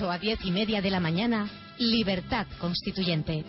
8 0.00 0.10
a 0.10 0.18
10 0.18 0.46
y 0.46 0.50
media 0.50 0.80
de 0.80 0.90
la 0.90 0.98
mañana, 0.98 1.46
Libertad 1.76 2.46
Constituyente. 2.58 3.44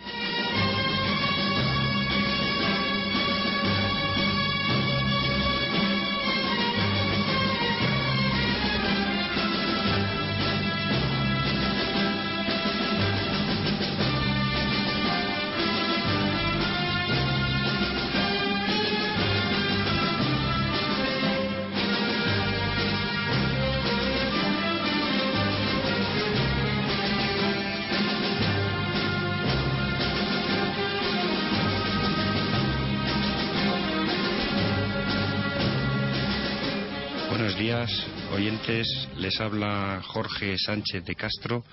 Oyentes. 38.61 39.07
Les 39.17 39.39
habla 39.39 40.01
Jorge 40.03 40.57
Sánchez 40.57 41.03
de 41.03 41.15
Castro. 41.15 41.63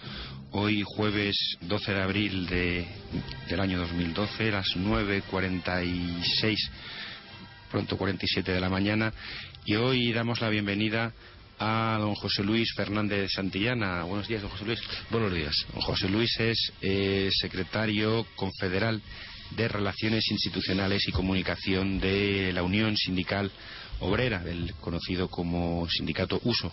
Hoy 0.52 0.82
jueves 0.84 1.36
12 1.62 1.92
de 1.92 2.02
abril 2.02 2.46
de, 2.46 2.86
del 3.48 3.60
año 3.60 3.78
2012, 3.78 4.50
las 4.50 4.66
9.46, 4.76 6.56
pronto 7.70 7.96
47 7.96 8.52
de 8.52 8.60
la 8.60 8.68
mañana. 8.68 9.12
Y 9.64 9.74
hoy 9.74 10.12
damos 10.12 10.40
la 10.40 10.48
bienvenida 10.48 11.12
a 11.58 11.98
don 12.00 12.14
José 12.14 12.42
Luis 12.42 12.72
Fernández 12.74 13.32
Santillana. 13.32 14.04
Buenos 14.04 14.28
días, 14.28 14.42
don 14.42 14.50
José 14.50 14.64
Luis. 14.64 14.80
Buenos 15.10 15.32
días. 15.32 15.54
Don 15.72 15.82
José 15.82 16.08
Luis 16.08 16.38
es 16.40 16.72
eh, 16.80 17.28
secretario 17.32 18.26
confederal 18.36 19.02
de 19.50 19.68
Relaciones 19.68 20.30
Institucionales 20.30 21.06
y 21.08 21.12
Comunicación 21.12 22.00
de 22.00 22.52
la 22.52 22.62
Unión 22.62 22.96
Sindical 22.96 23.50
Obrera, 24.00 24.38
del 24.40 24.74
conocido 24.74 25.28
como 25.28 25.88
Sindicato 25.88 26.40
Uso. 26.44 26.72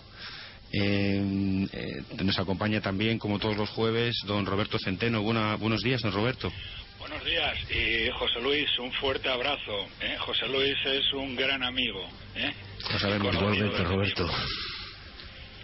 Eh, 0.72 1.66
eh, 1.72 2.02
nos 2.24 2.38
acompaña 2.38 2.80
también, 2.80 3.18
como 3.18 3.38
todos 3.38 3.56
los 3.56 3.68
jueves, 3.70 4.16
don 4.26 4.46
Roberto 4.46 4.78
Centeno. 4.78 5.22
Buena- 5.22 5.56
buenos 5.56 5.82
días, 5.82 6.02
don 6.02 6.12
Roberto. 6.12 6.52
Buenos 6.98 7.24
días 7.24 7.56
y 7.70 8.10
José 8.18 8.40
Luis, 8.42 8.66
un 8.80 8.92
fuerte 8.92 9.28
abrazo. 9.28 9.86
¿eh? 10.00 10.16
José 10.18 10.46
Luis 10.48 10.74
es 10.86 11.12
un 11.12 11.36
gran 11.36 11.62
amigo. 11.62 12.04
¿eh? 12.34 12.52
Lo 12.92 12.98
sabemos, 12.98 13.34
Igualmente, 13.34 13.84
Roberto. 13.84 14.28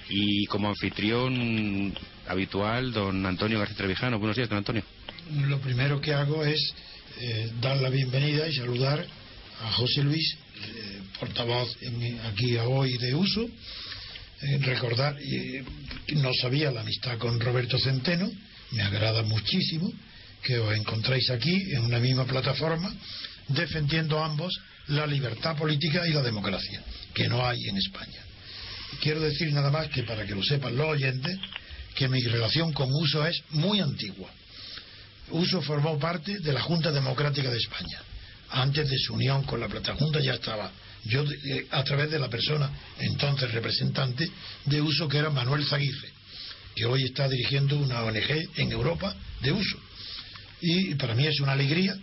Y 0.09 0.47
como 0.47 0.69
anfitrión 0.69 1.95
habitual, 2.29 2.93
don 2.93 3.25
Antonio 3.27 3.59
García 3.59 3.77
Trevijano. 3.77 4.19
Buenos 4.19 4.37
días, 4.37 4.49
don 4.49 4.59
Antonio. 4.59 4.83
Lo 5.47 5.59
primero 5.61 6.01
que 6.01 6.13
hago 6.15 6.45
es 6.45 6.75
eh, 7.21 7.51
dar 7.61 7.79
la 7.79 7.89
bienvenida 7.91 8.47
y 8.49 8.55
saludar 8.55 9.05
a 9.63 9.73
José 9.73 10.03
Luis, 10.03 10.37
eh, 10.57 11.03
portavoz 11.19 11.77
aquí 12.25 12.57
a 12.57 12.65
hoy 12.65 12.97
de 12.99 13.15
uso. 13.15 13.49
Eh, 14.43 14.59
recordar, 14.59 15.17
eh, 15.21 15.65
no 16.17 16.33
sabía 16.35 16.71
la 16.73 16.81
amistad 16.81 17.17
con 17.19 17.39
Roberto 17.39 17.79
Centeno, 17.79 18.31
me 18.73 18.83
agrada 18.83 19.23
muchísimo 19.23 19.93
que 20.43 20.59
os 20.59 20.75
encontréis 20.75 21.31
aquí 21.31 21.55
en 21.73 21.85
una 21.85 22.01
misma 22.01 22.27
plataforma 22.27 22.93
defendiendo 23.49 24.23
ambos 24.23 24.59
la 24.89 25.07
libertad 25.07 25.57
política 25.57 26.07
y 26.09 26.13
la 26.13 26.23
democracia, 26.23 26.83
que 27.15 27.29
no 27.29 27.47
hay 27.47 27.69
en 27.69 27.77
España. 27.77 28.21
Quiero 29.01 29.21
decir 29.21 29.53
nada 29.53 29.71
más 29.71 29.89
que 29.89 30.03
para 30.03 30.27
que 30.27 30.35
lo 30.35 30.43
sepan 30.43 30.77
los 30.77 30.89
oyentes, 30.89 31.39
que 31.95 32.09
mi 32.09 32.21
relación 32.23 32.73
con 32.73 32.89
Uso 32.93 33.25
es 33.27 33.43
muy 33.51 33.81
antigua. 33.81 34.31
Uso 35.31 35.63
formó 35.63 35.99
parte 35.99 36.41
de 36.41 36.53
la 36.53 36.61
Junta 36.61 36.91
Democrática 36.91 37.51
de 37.51 37.59
España. 37.59 38.03
Antes 38.53 38.89
de 38.89 38.99
su 38.99 39.15
unión 39.15 39.43
con 39.45 39.61
la 39.61 39.69
Plata 39.69 39.95
Junta 39.95 40.21
ya 40.21 40.35
estaba. 40.35 40.71
Yo, 41.05 41.25
eh, 41.25 41.67
a 41.71 41.83
través 41.83 42.11
de 42.11 42.19
la 42.19 42.29
persona 42.29 42.71
entonces 42.99 43.51
representante 43.53 44.29
de 44.67 44.81
Uso, 44.81 45.09
que 45.09 45.19
era 45.19 45.31
Manuel 45.31 45.65
Zaguirre, 45.65 46.11
que 46.77 46.85
hoy 46.87 47.03
está 47.05 47.29
dirigiendo 47.29 47.77
una 47.79 48.03
ONG 48.05 48.51
en 48.57 48.71
Europa 48.73 49.15
de 49.41 49.53
Uso. 49.53 49.79
Y 50.61 50.95
para 50.95 51.15
mí 51.15 51.27
es 51.27 51.41
una 51.41 51.53
alegría 51.53 51.97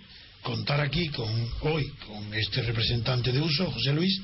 contar 0.43 0.81
aquí 0.81 1.07
con 1.09 1.29
hoy 1.61 1.87
con 2.07 2.33
este 2.33 2.61
representante 2.63 3.31
de 3.31 3.39
Uso, 3.41 3.71
José 3.71 3.93
Luis 3.93 4.19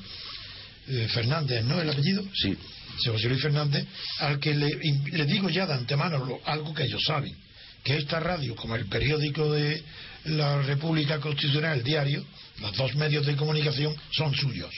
eh, 0.88 1.08
Fernández, 1.12 1.64
¿no? 1.64 1.80
El 1.80 1.88
apellido. 1.90 2.22
Sí, 2.34 2.54
José 2.96 3.10
José 3.10 3.28
Luis 3.28 3.42
Fernández, 3.42 3.86
al 4.18 4.38
que 4.40 4.54
le, 4.54 4.68
le 5.12 5.24
digo 5.26 5.48
ya 5.48 5.66
de 5.66 5.74
antemano 5.74 6.24
lo- 6.24 6.40
algo 6.44 6.74
que 6.74 6.84
ellos 6.84 7.02
saben, 7.06 7.34
que 7.82 7.96
esta 7.96 8.20
radio, 8.20 8.54
como 8.56 8.76
el 8.76 8.86
periódico 8.86 9.52
de 9.52 9.82
la 10.28 10.62
República 10.62 11.18
Constitucional, 11.20 11.78
el 11.78 11.84
diario, 11.84 12.24
los 12.60 12.72
dos 12.76 12.94
medios 12.96 13.26
de 13.26 13.36
comunicación 13.36 13.94
son 14.10 14.34
suyos. 14.34 14.70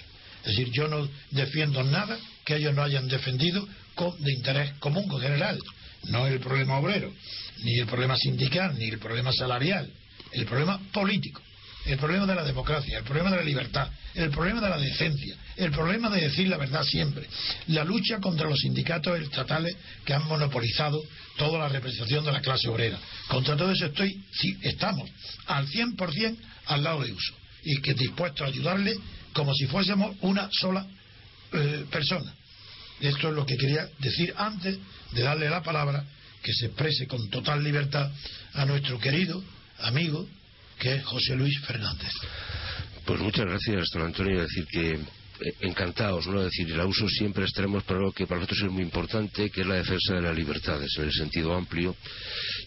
Es 0.44 0.56
decir, 0.56 0.70
yo 0.72 0.88
no 0.88 1.08
defiendo 1.30 1.82
nada 1.82 2.18
que 2.44 2.56
ellos 2.56 2.74
no 2.74 2.82
hayan 2.82 3.08
defendido 3.08 3.66
con- 3.94 4.20
de 4.22 4.32
interés 4.32 4.72
común 4.78 5.08
general. 5.20 5.58
No 6.04 6.26
el 6.26 6.38
problema 6.40 6.78
obrero, 6.78 7.12
ni 7.64 7.78
el 7.78 7.86
problema 7.86 8.16
sindical, 8.16 8.78
ni 8.78 8.86
el 8.88 8.98
problema 8.98 9.32
salarial, 9.32 9.90
el 10.32 10.46
problema 10.46 10.80
político 10.92 11.42
el 11.86 11.96
problema 11.96 12.26
de 12.26 12.34
la 12.34 12.44
democracia, 12.44 12.98
el 12.98 13.04
problema 13.04 13.30
de 13.30 13.36
la 13.36 13.42
libertad, 13.42 13.88
el 14.14 14.30
problema 14.30 14.60
de 14.60 14.68
la 14.68 14.78
decencia, 14.78 15.36
el 15.56 15.70
problema 15.70 16.10
de 16.10 16.20
decir 16.22 16.48
la 16.48 16.56
verdad 16.56 16.82
siempre, 16.84 17.26
la 17.68 17.84
lucha 17.84 18.20
contra 18.20 18.48
los 18.48 18.58
sindicatos 18.58 19.18
estatales 19.20 19.76
que 20.04 20.12
han 20.12 20.26
monopolizado 20.26 21.02
toda 21.36 21.58
la 21.58 21.68
representación 21.68 22.24
de 22.24 22.32
la 22.32 22.40
clase 22.40 22.68
obrera. 22.68 22.98
Contra 23.28 23.56
todo 23.56 23.70
eso 23.72 23.86
estoy, 23.86 24.22
sí, 24.32 24.56
estamos 24.62 25.08
al 25.46 25.66
100% 25.66 26.36
al 26.66 26.82
lado 26.82 27.02
de 27.02 27.12
uso 27.12 27.34
y 27.64 27.80
que 27.80 27.94
dispuestos 27.94 28.42
a 28.42 28.50
ayudarle 28.50 28.96
como 29.32 29.54
si 29.54 29.66
fuésemos 29.66 30.16
una 30.20 30.48
sola 30.52 30.86
eh, 31.52 31.84
persona. 31.90 32.34
Esto 33.00 33.28
es 33.28 33.34
lo 33.34 33.46
que 33.46 33.56
quería 33.56 33.88
decir 34.00 34.34
antes 34.36 34.78
de 35.12 35.22
darle 35.22 35.48
la 35.48 35.62
palabra, 35.62 36.04
que 36.42 36.52
se 36.52 36.66
exprese 36.66 37.06
con 37.06 37.28
total 37.30 37.62
libertad 37.62 38.10
a 38.54 38.64
nuestro 38.64 38.98
querido 38.98 39.42
amigo, 39.80 40.28
que 40.78 41.00
José 41.02 41.34
Luis 41.36 41.58
Fernández. 41.60 42.12
pues 43.04 43.20
muchas 43.20 43.46
gracias, 43.46 43.88
don 43.92 44.02
Antonio. 44.02 44.40
Decir 44.40 44.66
que 44.66 44.92
eh, 44.92 45.54
encantados, 45.60 46.26
¿no? 46.26 46.42
Decir, 46.42 46.70
el 46.70 46.80
uso 46.80 47.08
siempre 47.08 47.44
estaremos 47.44 47.84
para 47.84 48.00
lo 48.00 48.12
que 48.12 48.26
para 48.26 48.40
nosotros 48.40 48.62
es 48.62 48.72
muy 48.72 48.82
importante, 48.82 49.50
que 49.50 49.60
es 49.60 49.66
la 49.66 49.76
defensa 49.76 50.14
de 50.14 50.22
las 50.22 50.36
libertades 50.36 50.90
en 50.98 51.04
el 51.04 51.12
sentido 51.12 51.54
amplio. 51.54 51.94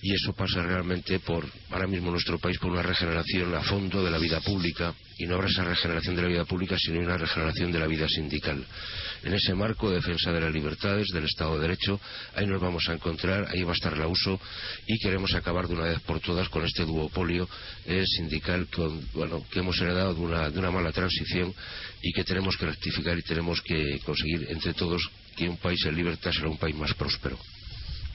Y 0.02 0.14
eso 0.14 0.34
pasa 0.34 0.62
realmente 0.62 1.20
por, 1.20 1.46
ahora 1.70 1.88
mismo 1.88 2.12
nuestro 2.12 2.40
país, 2.40 2.58
por 2.60 2.72
una 2.72 2.82
regeneración 2.82 3.54
a 3.56 3.62
fondo 3.62 4.04
de 4.04 4.12
la 4.12 4.18
vida 4.18 4.40
pública. 4.42 4.94
Y 5.22 5.28
no 5.28 5.36
habrá 5.36 5.50
esa 5.50 5.64
regeneración 5.64 6.16
de 6.16 6.24
la 6.24 6.28
vida 6.30 6.46
pública, 6.46 6.76
sino 6.80 7.00
una 7.00 7.16
regeneración 7.16 7.72
de 7.72 7.78
la 7.78 7.86
vida 7.86 8.08
sindical. 8.10 8.66
En 9.24 9.34
ese 9.36 9.54
marco 9.54 9.88
de 9.88 9.98
defensa 9.98 10.32
de 10.32 10.42
las 10.42 10.52
libertades, 10.52 11.10
del 11.14 11.26
Estado 11.26 11.54
de 11.54 11.62
Derecho, 11.62 12.02
ahí 12.34 12.48
nos 12.48 12.60
vamos 12.60 12.90
a 12.90 12.94
encontrar, 12.94 13.48
ahí 13.52 13.62
va 13.62 13.70
a 13.70 13.76
estar 13.76 13.96
la 13.96 14.08
uso 14.08 14.40
y 14.88 14.98
queremos 14.98 15.36
acabar 15.36 15.68
de 15.68 15.76
una 15.76 15.84
vez 15.84 16.00
por 16.00 16.20
todas 16.22 16.50
con 16.50 16.66
este 16.66 16.86
duopolio 16.86 17.48
eh, 17.86 18.04
sindical 18.08 18.68
que 18.68 19.60
hemos 19.60 19.80
heredado 19.80 20.16
de 20.16 20.22
una, 20.22 20.50
de 20.50 20.58
una 20.58 20.72
mala 20.72 20.92
transición 20.92 21.54
y 22.02 22.12
que 22.14 22.24
tenemos 22.24 22.58
que 22.58 22.66
rectificar 22.66 23.16
y 23.20 23.22
tenemos 23.22 23.62
que 23.62 24.00
conseguir 24.04 24.48
entre 24.50 24.74
todos 24.74 25.08
que 25.36 25.48
un 25.48 25.58
país 25.58 25.86
en 25.86 25.96
libertad 25.96 26.32
será 26.32 26.50
un 26.50 26.58
país 26.58 26.76
más 26.76 26.96
próspero. 26.96 27.38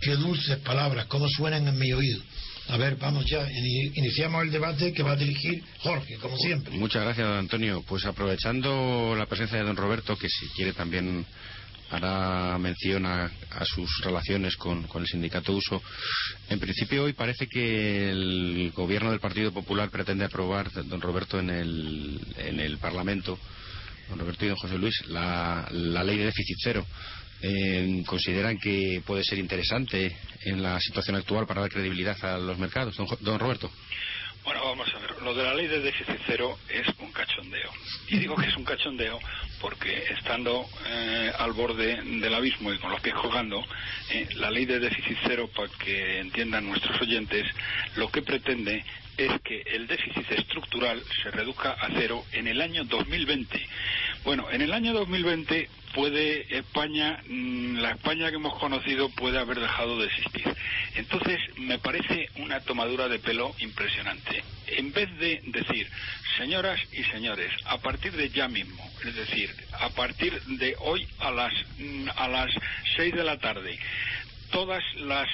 Qué 0.01 0.17
dulces 0.17 0.59
palabras, 0.59 1.07
cómo 1.07 1.29
suenan 1.29 1.69
en 1.69 1.79
mi 1.79 1.93
oído. 1.93 2.21
A 2.69 2.77
ver, 2.77 2.97
vamos 2.97 3.25
ya, 3.27 3.49
ini- 3.51 3.93
iniciamos 3.95 4.43
el 4.43 4.51
debate 4.51 4.93
que 4.93 5.03
va 5.03 5.13
a 5.13 5.17
dirigir 5.17 5.63
Jorge, 5.81 6.17
como 6.17 6.37
siempre. 6.37 6.77
Muchas 6.77 7.03
gracias, 7.05 7.27
don 7.27 7.39
Antonio. 7.39 7.83
Pues 7.87 8.05
aprovechando 8.05 9.15
la 9.17 9.27
presencia 9.27 9.59
de 9.59 9.65
don 9.65 9.77
Roberto, 9.77 10.17
que 10.17 10.29
si 10.29 10.47
quiere 10.57 10.73
también 10.73 11.25
hará 11.91 12.59
mención 12.59 13.07
a, 13.07 13.31
a 13.51 13.65
sus 13.65 13.89
relaciones 14.03 14.57
con, 14.57 14.83
con 14.89 15.03
el 15.03 15.09
sindicato 15.09 15.53
Uso. 15.53 15.81
En 16.51 16.59
principio 16.59 17.05
hoy 17.05 17.13
parece 17.13 17.47
que 17.47 18.11
el 18.11 18.73
gobierno 18.75 19.11
del 19.13 19.21
Partido 19.21 19.53
Popular 19.53 19.89
pretende 19.91 20.25
aprobar, 20.25 20.69
don 20.73 21.01
Roberto, 21.01 21.39
en 21.39 21.51
el, 21.51 22.21
en 22.39 22.59
el 22.59 22.79
Parlamento, 22.79 23.39
don 24.09 24.19
Roberto 24.19 24.45
y 24.45 24.49
don 24.49 24.57
José 24.57 24.77
Luis, 24.79 24.95
la, 25.07 25.69
la 25.71 26.03
ley 26.03 26.19
de 26.19 26.25
déficit 26.25 26.57
cero. 26.61 26.85
Eh, 27.43 28.03
¿Consideran 28.07 28.59
que 28.59 29.03
puede 29.07 29.25
ser 29.25 29.39
interesante 29.39 30.17
en 30.45 30.63
la 30.63 30.81
situación 30.81 31.17
actual 31.17 31.47
para 31.47 31.61
dar 31.63 31.71
credibilidad 31.71 32.17
a 32.25 32.39
los 32.39 32.59
mercados, 32.59 32.97
don, 32.97 33.07
don 33.21 33.39
Roberto? 33.39 33.71
Bueno, 34.47 34.61
vamos 34.65 34.89
a 34.95 34.99
ver. 35.01 35.23
Lo 35.23 35.35
de 35.35 35.43
la 35.43 35.55
ley 35.55 35.67
de 35.67 35.81
déficit 35.81 36.21
cero 36.25 36.57
es 36.69 36.87
un 37.01 37.11
cachondeo. 37.11 37.69
Y 38.07 38.19
digo 38.19 38.37
que 38.37 38.47
es 38.47 38.57
un 38.57 38.65
cachondeo 38.65 39.19
porque 39.61 40.05
estando 40.17 40.65
eh, 40.87 41.33
al 41.37 41.53
borde 41.53 42.01
del 42.01 42.33
abismo 42.33 42.73
y 42.73 42.79
con 42.79 42.93
los 42.93 43.01
pies 43.01 43.17
colgando, 43.17 43.61
eh, 44.11 44.29
la 44.37 44.53
ley 44.53 44.65
de 44.65 44.79
déficit 44.79 45.19
cero, 45.27 45.51
para 45.55 45.69
que 45.69 46.21
entiendan 46.21 46.65
nuestros 46.65 47.01
oyentes, 47.01 47.45
lo 47.97 48.09
que 48.09 48.23
pretende 48.23 48.85
es 49.17 49.41
que 49.43 49.63
el 49.63 49.87
déficit 49.87 50.31
estructural 50.31 51.03
se 51.23 51.31
reduzca 51.31 51.73
a 51.73 51.89
cero 51.95 52.25
en 52.33 52.47
el 52.47 52.61
año 52.61 52.85
2020. 52.85 53.67
Bueno, 54.25 54.51
en 54.51 54.63
el 54.63 54.73
año 54.73 54.93
2020 54.93 55.69
puede 55.95 56.57
España, 56.57 57.23
mm, 57.27 57.79
la 57.79 57.93
España 57.93 58.29
que 58.29 58.37
hemos 58.37 58.59
conocido 58.59 59.09
puede 59.11 59.39
haber 59.39 59.61
dejado 59.61 59.99
de 59.99 60.07
existir. 60.07 60.55
Entonces, 60.95 61.39
me 61.57 61.79
parece 61.79 62.29
una 62.37 62.61
tomadura 62.61 63.09
de 63.09 63.19
pelo 63.19 63.55
impresionante. 63.61 64.45
En 64.67 64.93
vez 64.93 65.09
de 65.19 65.41
decir, 65.47 65.89
señoras 66.37 66.81
y 66.93 67.03
señores, 67.05 67.51
a 67.65 67.79
partir 67.79 68.13
de 68.13 68.29
ya 68.29 68.49
mismo, 68.49 68.85
es 69.05 69.15
decir, 69.15 69.51
a 69.81 69.89
partir 69.91 70.39
de 70.43 70.77
hoy 70.81 71.07
a 71.21 71.31
las, 71.31 71.55
mm, 71.79 72.09
a 72.17 72.29
las 72.29 72.51
seis 72.97 73.15
de 73.15 73.25
la 73.25 73.39
tarde, 73.39 73.79
todas 74.51 74.83
las 74.97 75.29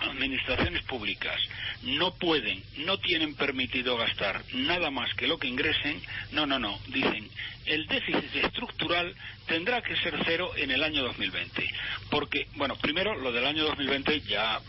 administraciones 0.00 0.82
públicas 0.82 1.40
no 1.82 2.14
pueden, 2.14 2.62
no 2.78 2.98
tienen 2.98 3.34
permitido 3.34 3.96
gastar 3.96 4.42
nada 4.52 4.90
más 4.90 5.12
que 5.14 5.26
lo 5.26 5.38
que 5.38 5.48
ingresen, 5.48 6.00
no, 6.32 6.46
no, 6.46 6.58
no, 6.58 6.78
dicen, 6.88 7.28
el 7.66 7.86
déficit 7.86 8.34
estructural 8.36 9.14
tendrá 9.46 9.82
que 9.82 9.96
ser 9.96 10.14
cero 10.24 10.50
en 10.56 10.70
el 10.70 10.82
año 10.82 11.02
2020. 11.04 11.70
Porque, 12.10 12.46
bueno, 12.56 12.76
primero 12.76 13.14
lo 13.16 13.32
del 13.32 13.46
año 13.46 13.64
2020 13.64 14.20
ya, 14.22 14.60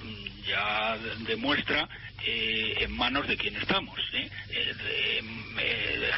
ya 0.45 0.97
demuestra 1.19 1.87
eh, 2.25 2.75
en 2.79 2.91
manos 2.91 3.27
de 3.27 3.37
quién 3.37 3.55
estamos, 3.55 3.97
¿eh? 4.13 4.29
Eh, 4.49 5.23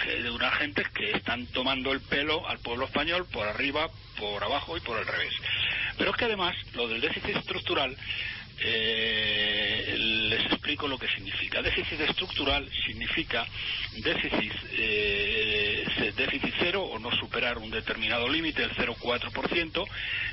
de, 0.07 0.23
de, 0.23 0.31
una 0.31 0.51
gente 0.51 0.83
que 0.93 1.11
están 1.11 1.45
tomando 1.47 1.91
el 1.91 2.01
pelo 2.01 2.47
al 2.47 2.59
pueblo 2.59 2.85
español 2.85 3.27
por 3.31 3.47
arriba, 3.47 3.87
por 4.17 4.43
abajo 4.43 4.75
y 4.77 4.81
por 4.81 4.99
el 4.99 5.05
revés. 5.05 5.33
Pero 5.97 6.11
es 6.11 6.17
que 6.17 6.25
además 6.25 6.55
lo 6.73 6.87
del 6.87 7.01
déficit 7.01 7.35
estructural 7.37 7.95
eh, 8.63 9.95
les 9.97 10.45
explico 10.45 10.87
lo 10.87 10.97
que 10.97 11.07
significa. 11.07 11.61
Déficit 11.61 12.01
estructural 12.01 12.69
significa 12.85 13.45
déficit, 14.03 14.53
eh, 14.71 16.13
déficit 16.15 16.53
cero 16.59 16.83
o 16.83 16.99
no 16.99 17.11
un 17.57 17.71
determinado 17.71 18.29
límite, 18.29 18.63
el 18.63 18.71
0,4% 18.71 19.87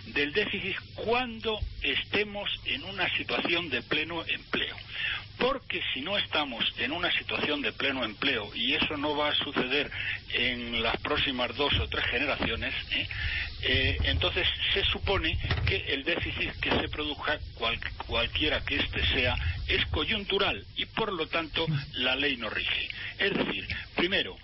del 0.07 0.33
déficit 0.33 0.77
cuando 0.95 1.59
estemos 1.83 2.51
en 2.67 2.85
una 2.85 3.09
situación 3.17 3.71
de 3.71 3.83
pleno 3.83 4.25
empleo. 4.27 4.77
Porque 5.39 5.81
si 5.95 6.01
no 6.01 6.19
estamos 6.19 6.65
en 6.79 6.91
una 6.93 7.11
situación 7.13 7.63
de 7.63 7.73
pleno 7.73 8.05
empleo, 8.05 8.51
y 8.55 8.75
eso 8.75 8.97
no 8.97 9.17
va 9.17 9.29
a 9.29 9.35
suceder 9.35 9.91
en 10.35 10.83
las 10.83 10.97
próximas 10.99 11.55
dos 11.57 11.73
o 11.81 11.89
tres 11.89 12.05
generaciones, 12.07 12.75
¿eh? 12.91 13.09
Eh, 13.63 13.99
entonces 14.05 14.47
se 14.73 14.85
supone 14.85 15.37
que 15.65 15.77
el 15.89 16.05
déficit 16.05 16.51
que 16.61 16.71
se 16.71 16.89
produzca, 16.89 17.39
cualquiera 18.07 18.61
que 18.61 18.77
éste 18.77 19.05
sea, 19.07 19.37
es 19.67 19.85
coyuntural 19.87 20.65
y 20.77 20.87
por 20.87 21.13
lo 21.13 21.27
tanto 21.27 21.67
la 21.95 22.15
ley 22.15 22.37
no 22.37 22.51
rige. 22.51 22.89
Es 23.19 23.35
decir, 23.35 23.67
primero, 23.97 24.37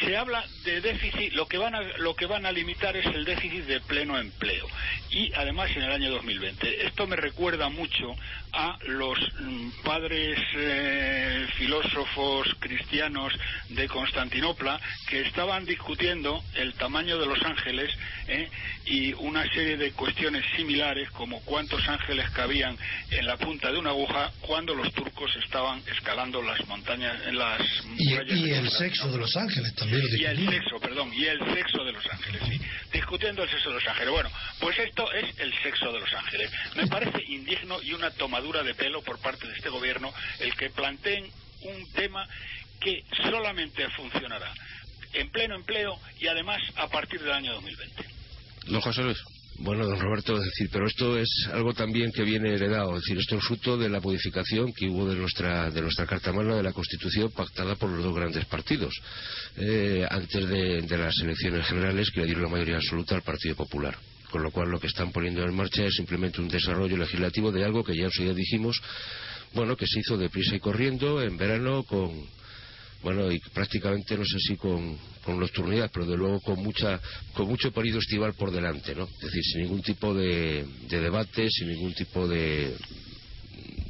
se 0.00 0.16
habla 0.16 0.44
de 0.64 0.80
déficit, 0.80 1.32
lo 1.32 1.46
que 1.46 1.58
van 1.58 1.74
a, 1.74 1.80
lo 1.98 2.14
que 2.14 2.26
van 2.26 2.44
a 2.44 2.52
limitar 2.52 2.96
es 2.96 3.06
el 3.06 3.24
déficit 3.24 3.64
de 3.64 3.80
pleno 3.80 4.18
empleo 4.18 4.66
y 5.10 5.32
además 5.34 5.70
en 5.76 5.82
el 5.82 5.92
año 5.92 6.10
2020. 6.10 6.86
Esto 6.86 7.06
me 7.06 7.16
recuerda 7.16 7.68
mucho 7.68 8.14
a 8.56 8.78
los 8.86 9.18
mm, 9.40 9.68
padres 9.84 10.38
eh, 10.56 11.46
filósofos 11.58 12.48
cristianos 12.58 13.32
de 13.68 13.86
Constantinopla 13.86 14.80
que 15.08 15.20
estaban 15.20 15.66
discutiendo 15.66 16.42
el 16.54 16.72
tamaño 16.74 17.18
de 17.18 17.26
los 17.26 17.42
ángeles 17.42 17.90
eh, 18.28 18.48
y 18.86 19.12
una 19.14 19.44
serie 19.52 19.76
de 19.76 19.92
cuestiones 19.92 20.42
similares 20.56 21.10
como 21.10 21.40
cuántos 21.42 21.86
ángeles 21.86 22.30
cabían 22.30 22.76
en 23.10 23.26
la 23.26 23.36
punta 23.36 23.70
de 23.70 23.78
una 23.78 23.90
aguja 23.90 24.32
cuando 24.40 24.74
los 24.74 24.90
turcos 24.94 25.30
estaban 25.44 25.82
escalando 25.92 26.40
las 26.40 26.66
montañas 26.66 27.14
en 27.26 27.36
las 27.36 27.60
y, 27.98 28.14
y 28.14 28.50
el 28.52 28.70
sexo 28.70 29.12
de 29.12 29.18
los 29.18 29.36
ángeles 29.36 29.74
también 29.74 30.02
y 30.18 30.24
el 30.24 30.48
sexo 30.48 30.78
perdón 30.80 31.12
y 31.12 31.26
el 31.26 31.38
sexo 31.54 31.84
de 31.84 31.92
los 31.92 32.06
ángeles 32.10 32.42
sí. 32.48 32.60
Discutiendo 32.92 33.42
el 33.42 33.50
sexo 33.50 33.68
de 33.68 33.74
los 33.74 33.86
ángeles. 33.86 34.10
Bueno 34.10 34.30
pues 34.60 34.78
esto 34.78 35.12
es 35.12 35.38
el 35.38 35.52
sexo 35.62 35.92
de 35.92 36.00
los 36.00 36.12
ángeles. 36.14 36.50
Me 36.74 36.86
parece 36.86 37.22
indigno 37.28 37.82
y 37.82 37.92
una 37.92 38.10
tomadura 38.12 38.45
de 38.52 38.74
pelo 38.74 39.02
por 39.02 39.18
parte 39.18 39.46
de 39.46 39.54
este 39.54 39.68
gobierno 39.68 40.12
el 40.38 40.54
que 40.54 40.70
planteen 40.70 41.28
un 41.62 41.92
tema 41.92 42.26
que 42.80 43.02
solamente 43.24 43.88
funcionará 43.90 44.52
en 45.12 45.30
pleno 45.30 45.56
empleo 45.56 45.98
y 46.20 46.28
además 46.28 46.60
a 46.76 46.88
partir 46.88 47.20
del 47.20 47.32
año 47.32 47.54
2020. 47.54 48.04
Don 48.66 48.80
José 48.80 49.02
Luis. 49.02 49.18
Bueno, 49.58 49.86
don 49.86 49.98
Roberto, 49.98 50.36
es 50.36 50.44
decir, 50.44 50.68
pero 50.70 50.86
esto 50.86 51.16
es 51.16 51.48
algo 51.50 51.72
también 51.72 52.12
que 52.12 52.22
viene 52.24 52.54
heredado, 52.54 52.94
es 52.94 53.02
decir, 53.02 53.16
esto 53.18 53.36
es 53.36 53.44
fruto 53.44 53.78
de 53.78 53.88
la 53.88 54.00
modificación 54.00 54.70
que 54.74 54.86
hubo 54.86 55.08
de 55.08 55.16
nuestra, 55.16 55.70
de 55.70 55.80
nuestra 55.80 56.04
Carta 56.04 56.30
Magna 56.30 56.56
de 56.56 56.62
la 56.62 56.74
Constitución 56.74 57.30
pactada 57.30 57.74
por 57.74 57.88
los 57.88 58.04
dos 58.04 58.14
grandes 58.14 58.44
partidos, 58.44 58.94
eh, 59.56 60.06
antes 60.10 60.46
de, 60.46 60.82
de, 60.82 60.98
las 60.98 61.18
elecciones 61.22 61.66
generales 61.66 62.10
que 62.10 62.20
le 62.20 62.26
dieron 62.26 62.44
la 62.44 62.50
mayoría 62.50 62.76
absoluta 62.76 63.14
al 63.14 63.22
Partido 63.22 63.56
Popular. 63.56 63.96
Con 64.30 64.42
lo 64.42 64.50
cual 64.50 64.70
lo 64.70 64.80
que 64.80 64.88
están 64.88 65.12
poniendo 65.12 65.42
en 65.42 65.54
marcha 65.54 65.84
es 65.84 65.94
simplemente 65.94 66.40
un 66.40 66.48
desarrollo 66.48 66.96
legislativo 66.96 67.52
de 67.52 67.64
algo 67.64 67.84
que 67.84 67.96
ya 67.96 68.08
día 68.08 68.34
dijimos, 68.34 68.80
bueno, 69.54 69.76
que 69.76 69.86
se 69.86 70.00
hizo 70.00 70.16
deprisa 70.16 70.56
y 70.56 70.60
corriendo 70.60 71.22
en 71.22 71.36
verano 71.36 71.84
con 71.84 72.36
bueno, 73.02 73.30
y 73.30 73.38
prácticamente 73.54 74.16
no 74.16 74.24
sé 74.24 74.38
si 74.40 74.56
con, 74.56 74.98
con 75.22 75.38
nocturnidad, 75.38 75.90
pero 75.92 76.06
de 76.06 76.16
luego 76.16 76.40
con 76.40 76.60
mucha 76.60 77.00
con 77.34 77.46
mucho 77.46 77.70
periodo 77.70 78.00
estival 78.00 78.34
por 78.34 78.50
delante, 78.50 78.94
¿no? 78.96 79.04
Es 79.04 79.20
decir, 79.20 79.42
sin 79.44 79.62
ningún 79.62 79.82
tipo 79.82 80.12
de, 80.12 80.66
de 80.88 81.00
debate, 81.00 81.48
sin 81.50 81.68
ningún 81.68 81.94
tipo 81.94 82.26
de, 82.26 82.74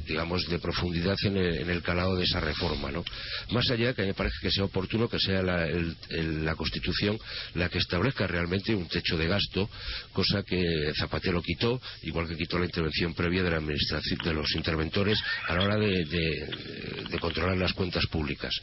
digamos, 0.07 0.47
de 0.47 0.59
profundidad 0.59 1.15
en 1.23 1.37
el, 1.37 1.57
en 1.59 1.69
el, 1.69 1.81
calado 1.81 2.15
de 2.15 2.23
esa 2.23 2.39
reforma, 2.39 2.91
¿no? 2.91 3.03
Más 3.51 3.69
allá 3.69 3.93
que 3.93 4.01
a 4.01 4.05
mí 4.05 4.09
me 4.09 4.13
parece 4.13 4.37
que 4.41 4.51
sea 4.51 4.63
oportuno 4.63 5.09
que 5.09 5.19
sea 5.19 5.41
la, 5.41 5.67
el, 5.67 6.45
la 6.45 6.55
Constitución 6.55 7.19
la 7.55 7.69
que 7.69 7.77
establezca 7.77 8.27
realmente 8.27 8.75
un 8.75 8.87
techo 8.87 9.17
de 9.17 9.27
gasto, 9.27 9.69
cosa 10.13 10.43
que 10.43 10.91
Zapatero 10.97 11.41
quitó, 11.41 11.79
igual 12.03 12.27
que 12.27 12.35
quitó 12.35 12.57
la 12.57 12.65
intervención 12.65 13.13
previa 13.13 13.43
de 13.43 13.51
la 13.51 13.57
administración, 13.57 14.19
de 14.23 14.33
los 14.33 14.55
interventores 14.55 15.19
a 15.47 15.55
la 15.55 15.63
hora 15.63 15.77
de 15.77 17.19
controlar 17.19 17.57
las 17.57 17.73
cuentas 17.73 18.05
públicas. 18.07 18.53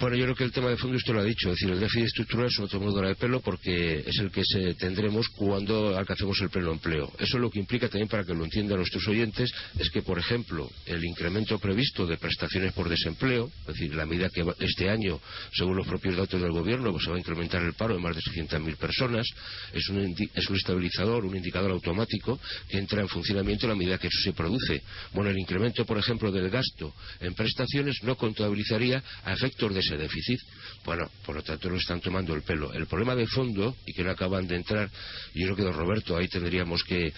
Bueno, 0.00 0.14
yo 0.14 0.26
creo 0.26 0.36
que 0.36 0.44
el 0.44 0.52
tema 0.52 0.70
de 0.70 0.76
fondo 0.76 0.96
usted 0.96 1.12
lo 1.12 1.20
ha 1.20 1.24
dicho, 1.24 1.48
es 1.48 1.56
decir, 1.56 1.70
el 1.70 1.80
déficit 1.80 2.04
estructural 2.04 2.46
es 2.46 2.58
una 2.60 2.68
tomadura 2.68 3.08
de 3.08 3.16
pelo 3.16 3.40
porque 3.40 4.04
es 4.06 4.16
el 4.20 4.30
que 4.30 4.44
se 4.44 4.74
tendremos 4.74 5.28
cuando 5.30 5.98
alcancemos 5.98 6.40
el 6.40 6.50
pleno 6.50 6.70
empleo. 6.70 7.12
Eso 7.18 7.36
lo 7.36 7.50
que 7.50 7.58
implica 7.58 7.88
también, 7.88 8.06
para 8.06 8.22
que 8.22 8.32
lo 8.32 8.44
entiendan 8.44 8.76
nuestros 8.78 9.08
oyentes, 9.08 9.52
es 9.76 9.90
que, 9.90 10.02
por 10.02 10.16
ejemplo, 10.20 10.70
el 10.86 11.04
incremento 11.04 11.58
previsto 11.58 12.06
de 12.06 12.16
prestaciones 12.16 12.74
por 12.74 12.88
desempleo, 12.88 13.50
es 13.62 13.74
decir, 13.74 13.92
la 13.96 14.06
medida 14.06 14.30
que 14.30 14.46
este 14.60 14.88
año, 14.88 15.20
según 15.52 15.76
los 15.76 15.86
propios 15.88 16.16
datos 16.16 16.40
del 16.40 16.52
Gobierno, 16.52 16.92
pues 16.92 17.02
se 17.02 17.10
va 17.10 17.16
a 17.16 17.18
incrementar 17.18 17.60
el 17.64 17.72
paro 17.72 17.94
de 17.94 18.00
más 18.00 18.14
de 18.14 18.22
600.000 18.22 18.76
personas, 18.76 19.26
es 19.72 19.88
un, 19.88 20.14
es 20.32 20.48
un 20.48 20.56
estabilizador, 20.56 21.24
un 21.24 21.36
indicador 21.36 21.72
automático 21.72 22.38
que 22.68 22.78
entra 22.78 23.00
en 23.00 23.08
funcionamiento 23.08 23.66
a 23.66 23.70
la 23.70 23.74
medida 23.74 23.98
que 23.98 24.06
eso 24.06 24.20
se 24.22 24.32
produce. 24.32 24.80
Bueno, 25.12 25.30
el 25.30 25.38
incremento, 25.40 25.84
por 25.84 25.98
ejemplo, 25.98 26.30
del 26.30 26.50
gasto 26.50 26.94
en 27.18 27.34
prestaciones 27.34 27.96
no 28.04 28.14
contabilizaría 28.14 29.02
a 29.24 29.32
efectos 29.32 29.74
de 29.74 29.87
ese 29.88 29.96
déficit. 29.96 30.40
Bueno, 30.84 31.10
por 31.24 31.36
lo 31.36 31.42
tanto, 31.42 31.68
lo 31.68 31.76
están 31.76 32.00
tomando 32.00 32.34
el 32.34 32.42
pelo. 32.42 32.72
El 32.72 32.86
problema 32.86 33.14
de 33.14 33.26
fondo, 33.26 33.76
y 33.86 33.92
que 33.92 34.04
no 34.04 34.10
acaban 34.10 34.46
de 34.46 34.56
entrar, 34.56 34.90
yo 35.34 35.46
creo 35.46 35.56
que, 35.56 35.62
don 35.62 35.74
Roberto, 35.74 36.16
ahí 36.16 36.28
tendríamos 36.28 36.82
que, 36.84 37.12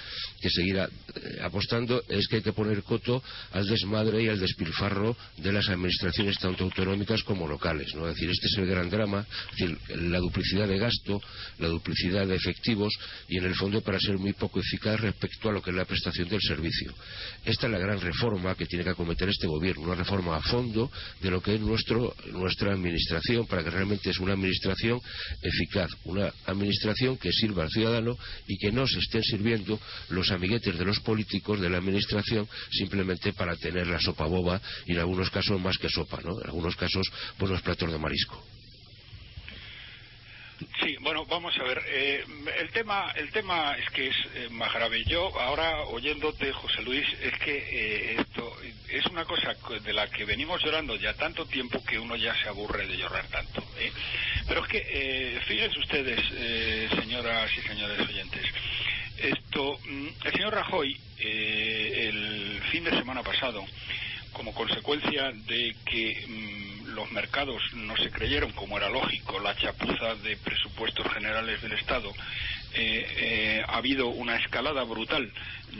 seguir 0.48 0.76
eh, 0.78 0.88
apostando, 1.42 2.02
es 2.08 2.26
que 2.28 2.36
hay 2.36 2.42
que 2.42 2.52
poner 2.52 2.82
coto 2.82 3.22
al 3.52 3.66
desmadre 3.66 4.22
y 4.22 4.28
al 4.28 4.40
despilfarro 4.40 5.16
de 5.36 5.52
las 5.52 5.68
administraciones 5.68 6.38
tanto 6.38 6.64
autonómicas 6.64 7.22
como 7.22 7.46
locales. 7.46 7.94
¿no? 7.94 8.08
Es 8.08 8.14
decir, 8.14 8.30
este 8.30 8.46
es 8.46 8.58
el 8.58 8.66
gran 8.66 8.90
drama, 8.90 9.26
es 9.52 9.56
decir, 9.58 9.78
la 10.00 10.18
duplicidad 10.18 10.66
de 10.66 10.78
gasto, 10.78 11.20
la 11.58 11.68
duplicidad 11.68 12.26
de 12.26 12.36
efectivos, 12.36 12.92
y 13.28 13.38
en 13.38 13.44
el 13.44 13.54
fondo 13.54 13.80
para 13.82 13.98
ser 14.00 14.18
muy 14.18 14.32
poco 14.32 14.60
eficaz 14.60 15.00
respecto 15.00 15.48
a 15.48 15.52
lo 15.52 15.62
que 15.62 15.70
es 15.70 15.76
la 15.76 15.84
prestación 15.84 16.28
del 16.28 16.40
servicio. 16.40 16.94
Esta 17.44 17.66
es 17.66 17.72
la 17.72 17.78
gran 17.78 18.00
reforma 18.00 18.54
que 18.54 18.66
tiene 18.66 18.84
que 18.84 18.90
acometer 18.90 19.28
este 19.28 19.46
gobierno, 19.46 19.84
una 19.84 19.94
reforma 19.94 20.36
a 20.36 20.42
fondo 20.42 20.90
de 21.20 21.30
lo 21.30 21.40
que 21.40 21.54
es 21.54 21.60
nuestro, 21.60 22.14
nuestra 22.32 22.59
administración 22.68 23.46
para 23.46 23.64
que 23.64 23.70
realmente 23.70 24.10
es 24.10 24.18
una 24.18 24.34
administración 24.34 25.00
eficaz, 25.42 25.90
una 26.04 26.32
administración 26.46 27.16
que 27.16 27.32
sirva 27.32 27.64
al 27.64 27.70
ciudadano 27.70 28.16
y 28.46 28.56
que 28.58 28.72
no 28.72 28.86
se 28.86 28.98
estén 28.98 29.22
sirviendo 29.22 29.80
los 30.10 30.30
amiguetes 30.30 30.78
de 30.78 30.84
los 30.84 31.00
políticos 31.00 31.60
de 31.60 31.70
la 31.70 31.78
administración 31.78 32.48
simplemente 32.70 33.32
para 33.32 33.56
tener 33.56 33.86
la 33.86 34.00
sopa 34.00 34.26
boba 34.26 34.60
y 34.86 34.92
en 34.92 34.98
algunos 34.98 35.30
casos 35.30 35.60
más 35.60 35.78
que 35.78 35.88
sopa, 35.88 36.20
¿no? 36.22 36.40
En 36.40 36.46
algunos 36.46 36.76
casos, 36.76 37.10
pues 37.38 37.50
los 37.50 37.62
platos 37.62 37.90
de 37.90 37.98
marisco. 37.98 38.59
Sí, 40.82 40.96
bueno, 41.00 41.24
vamos 41.24 41.56
a 41.58 41.62
ver. 41.62 41.82
Eh, 41.88 42.24
el 42.58 42.70
tema, 42.70 43.12
el 43.16 43.30
tema 43.30 43.74
es 43.78 43.88
que 43.90 44.08
es 44.08 44.16
eh, 44.34 44.48
más 44.50 44.72
grave. 44.74 45.02
Yo 45.04 45.38
ahora 45.40 45.82
oyéndote, 45.84 46.52
José 46.52 46.82
Luis, 46.82 47.06
es 47.22 47.32
que 47.38 47.56
eh, 47.56 48.16
esto 48.18 48.56
es 48.88 49.06
una 49.06 49.24
cosa 49.24 49.54
de 49.82 49.92
la 49.92 50.08
que 50.10 50.24
venimos 50.24 50.62
llorando 50.62 50.96
ya 50.96 51.14
tanto 51.14 51.46
tiempo 51.46 51.82
que 51.84 51.98
uno 51.98 52.14
ya 52.16 52.34
se 52.42 52.48
aburre 52.48 52.86
de 52.86 52.96
llorar 52.96 53.26
tanto. 53.28 53.64
Pero 54.46 54.64
es 54.64 54.68
que 54.68 55.40
fíjense 55.46 55.78
ustedes, 55.78 56.20
señoras 56.90 57.50
y 57.56 57.60
señores 57.62 58.00
oyentes, 58.00 58.44
esto, 59.18 59.78
mm, 59.84 60.06
el 60.24 60.32
señor 60.32 60.54
Rajoy 60.54 60.98
el 61.20 62.60
fin 62.70 62.84
de 62.84 62.90
semana 62.90 63.22
pasado 63.22 63.64
como 64.32 64.54
consecuencia 64.54 65.30
de 65.32 65.76
que 65.84 66.24
mmm, 66.26 66.59
los 66.94 67.10
mercados 67.12 67.62
no 67.74 67.96
se 67.96 68.10
creyeron, 68.10 68.52
como 68.52 68.76
era 68.76 68.88
lógico, 68.88 69.40
la 69.40 69.56
chapuza 69.56 70.14
de 70.16 70.36
presupuestos 70.36 71.06
generales 71.12 71.60
del 71.62 71.72
Estado, 71.72 72.12
ha 73.66 73.76
habido 73.76 74.08
una 74.08 74.36
escalada 74.36 74.84
brutal 74.84 75.32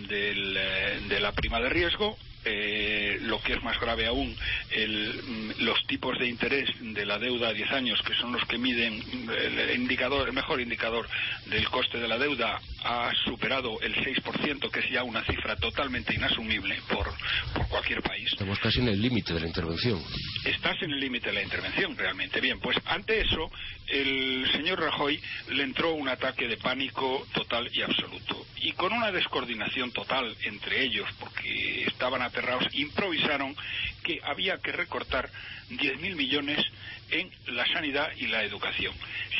de 0.08 1.20
la 1.20 1.32
prima 1.32 1.60
de 1.60 1.68
riesgo 1.68 2.16
eh, 2.44 3.18
lo 3.22 3.40
que 3.40 3.54
es 3.54 3.62
más 3.62 3.78
grave 3.80 4.06
aún, 4.06 4.30
mm, 4.30 5.62
los 5.62 5.86
tipos 5.86 6.18
de 6.18 6.28
interés 6.28 6.68
de 6.80 7.04
la 7.06 7.18
deuda 7.18 7.48
a 7.48 7.52
10 7.52 7.70
años, 7.72 8.00
que 8.02 8.14
son 8.14 8.32
los 8.32 8.44
que 8.46 8.58
miden 8.58 9.02
el, 9.30 9.74
indicador, 9.74 10.28
el 10.28 10.34
mejor 10.34 10.60
indicador 10.60 11.08
del 11.46 11.68
coste 11.68 11.98
de 11.98 12.08
la 12.08 12.18
deuda, 12.18 12.60
ha 12.84 13.10
superado 13.24 13.80
el 13.82 13.94
6%, 13.94 14.70
que 14.70 14.80
es 14.80 14.90
ya 14.90 15.02
una 15.02 15.24
cifra 15.24 15.56
totalmente 15.56 16.14
inasumible 16.14 16.78
por, 16.88 17.12
por 17.54 17.68
cualquier 17.68 18.02
país. 18.02 18.28
Estamos 18.32 18.58
casi 18.58 18.80
en 18.80 18.88
el 18.88 19.00
límite 19.00 19.34
de 19.34 19.40
la 19.40 19.46
intervención. 19.46 20.02
Estás 20.44 20.80
en 20.82 20.92
el 20.92 21.00
límite 21.00 21.28
de 21.28 21.34
la 21.34 21.42
intervención, 21.42 21.96
realmente. 21.96 22.40
Bien, 22.40 22.58
pues 22.60 22.76
ante 22.86 23.20
eso, 23.20 23.50
el 23.88 24.50
señor 24.52 24.80
Rajoy 24.80 25.20
le 25.50 25.62
entró 25.62 25.92
un 25.92 26.08
ataque 26.08 26.48
de 26.48 26.56
pánico 26.56 27.26
total 27.34 27.68
y 27.72 27.82
absoluto. 27.82 28.46
Y 28.62 28.72
con 28.72 28.92
una 28.92 29.10
descoordinación 29.10 29.90
total 29.90 30.34
entre 30.44 30.82
ellos, 30.82 31.08
porque 31.18 31.84
estaban 31.84 32.22
aterrados, 32.30 32.66
improvisaron 32.72 33.54
que 34.02 34.20
había 34.24 34.58
que 34.58 34.72
recortar 34.72 35.28
10.000 35.70 36.16
millones 36.16 36.58
en 37.10 37.30
la 37.54 37.66
sanidad 37.66 38.10
y 38.16 38.26
la 38.26 38.44
educación, 38.44 38.94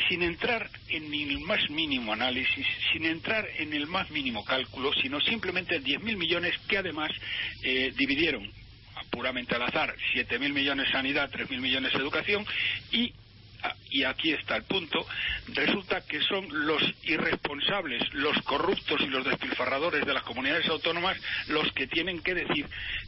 sin 0.09 0.23
entrar 0.23 0.69
en 0.89 1.13
el 1.13 1.39
más 1.39 1.69
mínimo 1.69 2.13
análisis, 2.13 2.65
sin 2.91 3.05
entrar 3.05 3.47
en 3.57 3.73
el 3.73 3.87
más 3.87 4.09
mínimo 4.11 4.43
cálculo, 4.43 4.91
sino 5.01 5.19
simplemente 5.21 5.81
10.000 5.81 6.17
millones 6.17 6.57
que 6.67 6.77
además 6.77 7.11
eh, 7.63 7.93
dividieron 7.97 8.51
puramente 9.09 9.55
al 9.55 9.63
azar 9.63 9.95
7.000 10.13 10.53
millones 10.53 10.89
sanidad, 10.91 11.29
3.000 11.31 11.59
millones 11.59 11.93
educación 11.93 12.45
y 12.91 13.13
y 13.89 14.03
aquí 14.03 14.31
está 14.31 14.55
el 14.55 14.63
punto, 14.63 15.05
resulta 15.47 16.01
que 16.01 16.21
son 16.21 16.47
los 16.65 16.81
irresponsables, 17.03 18.01
los 18.13 18.41
corruptos 18.43 19.01
y 19.01 19.07
los 19.07 19.25
despilfarradores 19.25 20.05
de 20.05 20.13
las 20.13 20.23
comunidades 20.23 20.67
autónomas 20.67 21.17
los 21.47 21.71
que 21.73 21.87
tienen 21.87 22.21
que 22.21 22.33
decir 22.33 22.67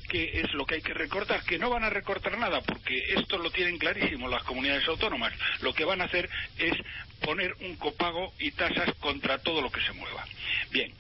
qué 0.10 0.41
es 0.41 0.53
lo 0.53 0.65
que 0.65 0.75
hay 0.75 0.81
que 0.81 0.93
recortar, 0.93 1.43
que 1.43 1.57
no 1.57 1.69
van 1.69 1.83
a 1.83 1.89
recortar 1.89 2.38
nada, 2.38 2.62
porque 2.62 3.13
esto 3.15 3.38
lo 3.38 3.51
tienen 3.51 3.77
clarísimo 3.77 4.27
las 4.27 4.43
comunidades 4.43 4.88
autónomas. 4.88 5.33
Lo 5.62 5.74
que 5.74 5.86
van 5.86 6.01
a 6.01 6.05
hacer 6.05 6.29
es 6.57 6.74
poner 7.22 7.55
un 7.62 7.75
copago 7.77 8.33
y 8.39 8.51
tasas 8.51 8.93
contra 9.00 9.39
todo 9.39 9.62
lo 9.62 9.72
que 9.72 9.81
se 9.81 9.93
mueva. 9.93 10.25
Bien. 10.72 10.93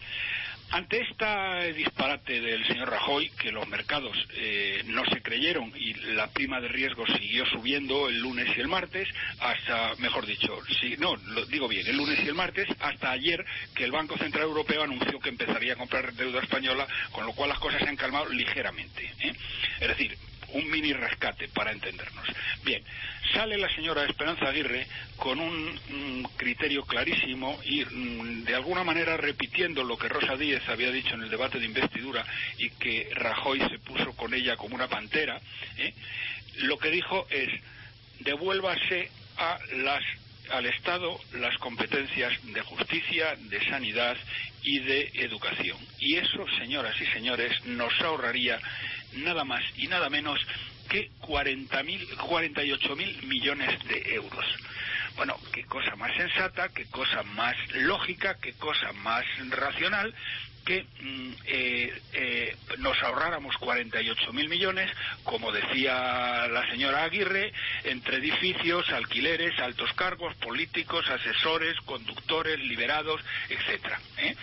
Ante 0.73 1.01
este 1.01 1.71
disparate 1.73 2.41
del 2.41 2.65
señor 2.65 2.89
Rajoy, 2.89 3.29
que 3.39 3.51
los 3.51 3.67
mercados 3.67 4.17
eh, 4.33 4.81
no 4.87 5.05
se 5.05 5.21
creyeron 5.21 5.71
y 5.75 5.93
la 6.15 6.31
prima 6.31 6.59
de 6.61 6.67
riesgo 6.67 7.05
siguió 7.05 7.45
subiendo 7.45 8.09
el 8.09 8.17
lunes 8.17 8.47
y 8.57 8.59
el 8.59 8.67
martes, 8.67 9.07
hasta, 9.39 9.93
mejor 9.99 10.25
dicho, 10.25 10.57
si, 10.81 10.97
no, 10.97 11.15
lo 11.15 11.45
digo 11.45 11.67
bien, 11.67 11.85
el 11.85 11.95
lunes 11.95 12.17
y 12.23 12.27
el 12.27 12.33
martes, 12.33 12.67
hasta 12.79 13.11
ayer 13.11 13.45
que 13.75 13.83
el 13.83 13.91
Banco 13.91 14.17
Central 14.17 14.45
Europeo 14.45 14.81
anunció 14.81 15.19
que 15.19 15.29
empezaría 15.29 15.73
a 15.73 15.75
comprar 15.75 16.11
deuda 16.13 16.39
española, 16.39 16.87
con 17.11 17.27
lo 17.27 17.33
cual 17.33 17.49
las 17.49 17.59
cosas 17.59 17.79
se 17.79 17.89
han 17.89 17.95
calmado 17.95 18.29
ligeramente. 18.29 19.11
¿eh? 19.19 19.31
Es 19.79 19.87
decir, 19.89 20.17
un 20.53 20.69
mini 20.69 20.93
rescate, 20.93 21.47
para 21.49 21.71
entendernos. 21.71 22.25
Bien, 22.63 22.83
sale 23.33 23.57
la 23.57 23.73
señora 23.75 24.05
Esperanza 24.05 24.47
Aguirre 24.47 24.87
con 25.17 25.39
un, 25.39 25.79
criterio 26.37 26.83
clarísimo 26.83 27.59
y 27.63 27.83
mm, 27.85 28.43
de 28.45 28.55
alguna 28.55 28.83
manera 28.83 29.17
repitiendo 29.17 29.83
lo 29.83 29.97
que 29.97 30.09
Rosa 30.09 30.35
Díez 30.35 30.67
había 30.67 30.91
dicho 30.91 31.13
en 31.15 31.23
el 31.23 31.29
debate 31.29 31.59
de 31.59 31.65
investidura 31.65 32.25
y 32.57 32.69
que 32.71 33.09
Rajoy 33.13 33.59
se 33.59 33.79
puso 33.79 34.13
con 34.15 34.33
ella 34.33 34.55
como 34.57 34.75
una 34.75 34.87
pantera, 34.87 35.39
¿eh? 35.77 35.93
lo 36.57 36.77
que 36.77 36.89
dijo 36.89 37.27
es 37.29 37.49
devuélvase 38.19 39.09
a 39.37 39.57
las 39.77 40.03
al 40.49 40.65
Estado 40.65 41.19
las 41.33 41.57
competencias 41.57 42.33
de 42.43 42.61
justicia, 42.61 43.35
de 43.37 43.63
sanidad 43.69 44.17
y 44.61 44.79
de 44.79 45.11
educación. 45.15 45.77
Y 45.99 46.15
eso, 46.15 46.45
señoras 46.59 46.99
y 46.99 47.05
señores, 47.07 47.65
nos 47.65 47.93
ahorraría 48.01 48.59
nada 49.17 49.43
más 49.43 49.63
y 49.77 49.87
nada 49.87 50.09
menos 50.09 50.39
que 50.89 51.09
48 51.19 52.95
mil 52.95 53.23
millones 53.23 53.83
de 53.87 54.15
euros. 54.15 54.45
Bueno, 55.15 55.39
qué 55.51 55.63
cosa 55.65 55.95
más 55.95 56.15
sensata, 56.15 56.69
qué 56.69 56.85
cosa 56.85 57.23
más 57.23 57.55
lógica, 57.73 58.37
qué 58.41 58.53
cosa 58.53 58.91
más 58.93 59.25
racional 59.49 60.13
que 60.65 60.85
mm, 61.01 61.31
eh, 61.45 62.01
eh, 62.13 62.55
nos 62.79 63.01
ahorráramos 63.03 63.57
48 63.57 64.33
mil 64.33 64.49
millones, 64.49 64.89
como 65.23 65.51
decía 65.51 66.47
la 66.47 66.69
señora 66.69 67.03
Aguirre, 67.03 67.53
entre 67.83 68.17
edificios, 68.17 68.89
alquileres, 68.91 69.59
altos 69.59 69.91
cargos, 69.93 70.33
políticos, 70.35 71.09
asesores, 71.09 71.75
conductores, 71.81 72.59
liberados, 72.59 73.21
etcétera. 73.49 73.99
¿eh? 74.17 74.35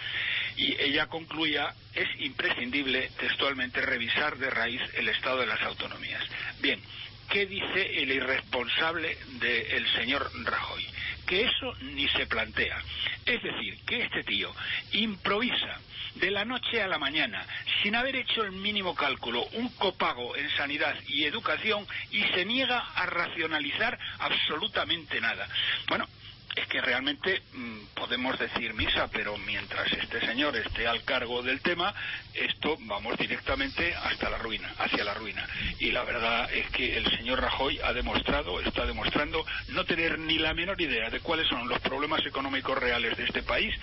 Y 0.56 0.76
ella 0.80 1.06
concluía, 1.06 1.74
es 1.94 2.08
imprescindible 2.20 3.10
textualmente 3.18 3.80
revisar 3.80 4.36
de 4.38 4.50
raíz 4.50 4.80
el 4.94 5.08
estado 5.08 5.40
de 5.40 5.46
las 5.46 5.62
autonomías. 5.62 6.22
Bien, 6.60 6.80
¿qué 7.28 7.46
dice 7.46 8.02
el 8.02 8.12
irresponsable 8.12 9.16
del 9.40 9.90
señor 9.94 10.30
Rajoy? 10.44 10.86
Que 11.26 11.44
eso 11.44 11.74
ni 11.80 12.08
se 12.08 12.26
plantea. 12.26 12.82
Es 13.24 13.42
decir, 13.42 13.78
que 13.86 14.02
este 14.02 14.24
tío 14.24 14.54
improvisa 14.92 15.78
de 16.16 16.30
la 16.30 16.44
noche 16.44 16.82
a 16.82 16.88
la 16.88 16.98
mañana, 16.98 17.44
sin 17.82 17.94
haber 17.94 18.16
hecho 18.16 18.42
el 18.42 18.52
mínimo 18.52 18.94
cálculo, 18.94 19.44
un 19.52 19.68
copago 19.70 20.36
en 20.36 20.50
sanidad 20.56 20.94
y 21.06 21.24
educación 21.24 21.86
y 22.10 22.22
se 22.34 22.44
niega 22.44 22.78
a 22.94 23.06
racionalizar 23.06 23.98
absolutamente 24.18 25.20
nada. 25.20 25.48
Bueno, 25.88 26.08
es 26.56 26.66
que 26.66 26.80
realmente 26.80 27.42
mm, 27.52 27.78
podemos 27.94 28.38
decir 28.38 28.74
misa, 28.74 29.08
pero 29.12 29.36
mientras 29.38 29.92
este 29.92 30.20
señor 30.20 30.56
esté 30.56 30.86
al 30.86 31.04
cargo 31.04 31.42
del 31.42 31.60
tema, 31.60 31.94
esto 32.34 32.76
vamos 32.80 33.16
directamente 33.18 33.94
hasta 33.94 34.30
la 34.30 34.38
ruina, 34.38 34.72
hacia 34.78 35.04
la 35.04 35.14
ruina. 35.14 35.46
Y 35.78 35.92
la 35.92 36.02
verdad 36.04 36.52
es 36.52 36.68
que 36.70 36.96
el 36.96 37.08
señor 37.16 37.40
Rajoy 37.40 37.78
ha 37.84 37.92
demostrado, 37.92 38.60
está 38.60 38.84
demostrando 38.84 39.44
no 39.68 39.84
tener 39.84 40.18
ni 40.18 40.38
la 40.38 40.54
menor 40.54 40.80
idea 40.80 41.10
de 41.10 41.20
cuáles 41.20 41.46
son 41.46 41.68
los 41.68 41.78
problemas 41.80 42.24
económicos 42.26 42.76
reales 42.78 43.16
de 43.16 43.24
este 43.24 43.42
país 43.42 43.74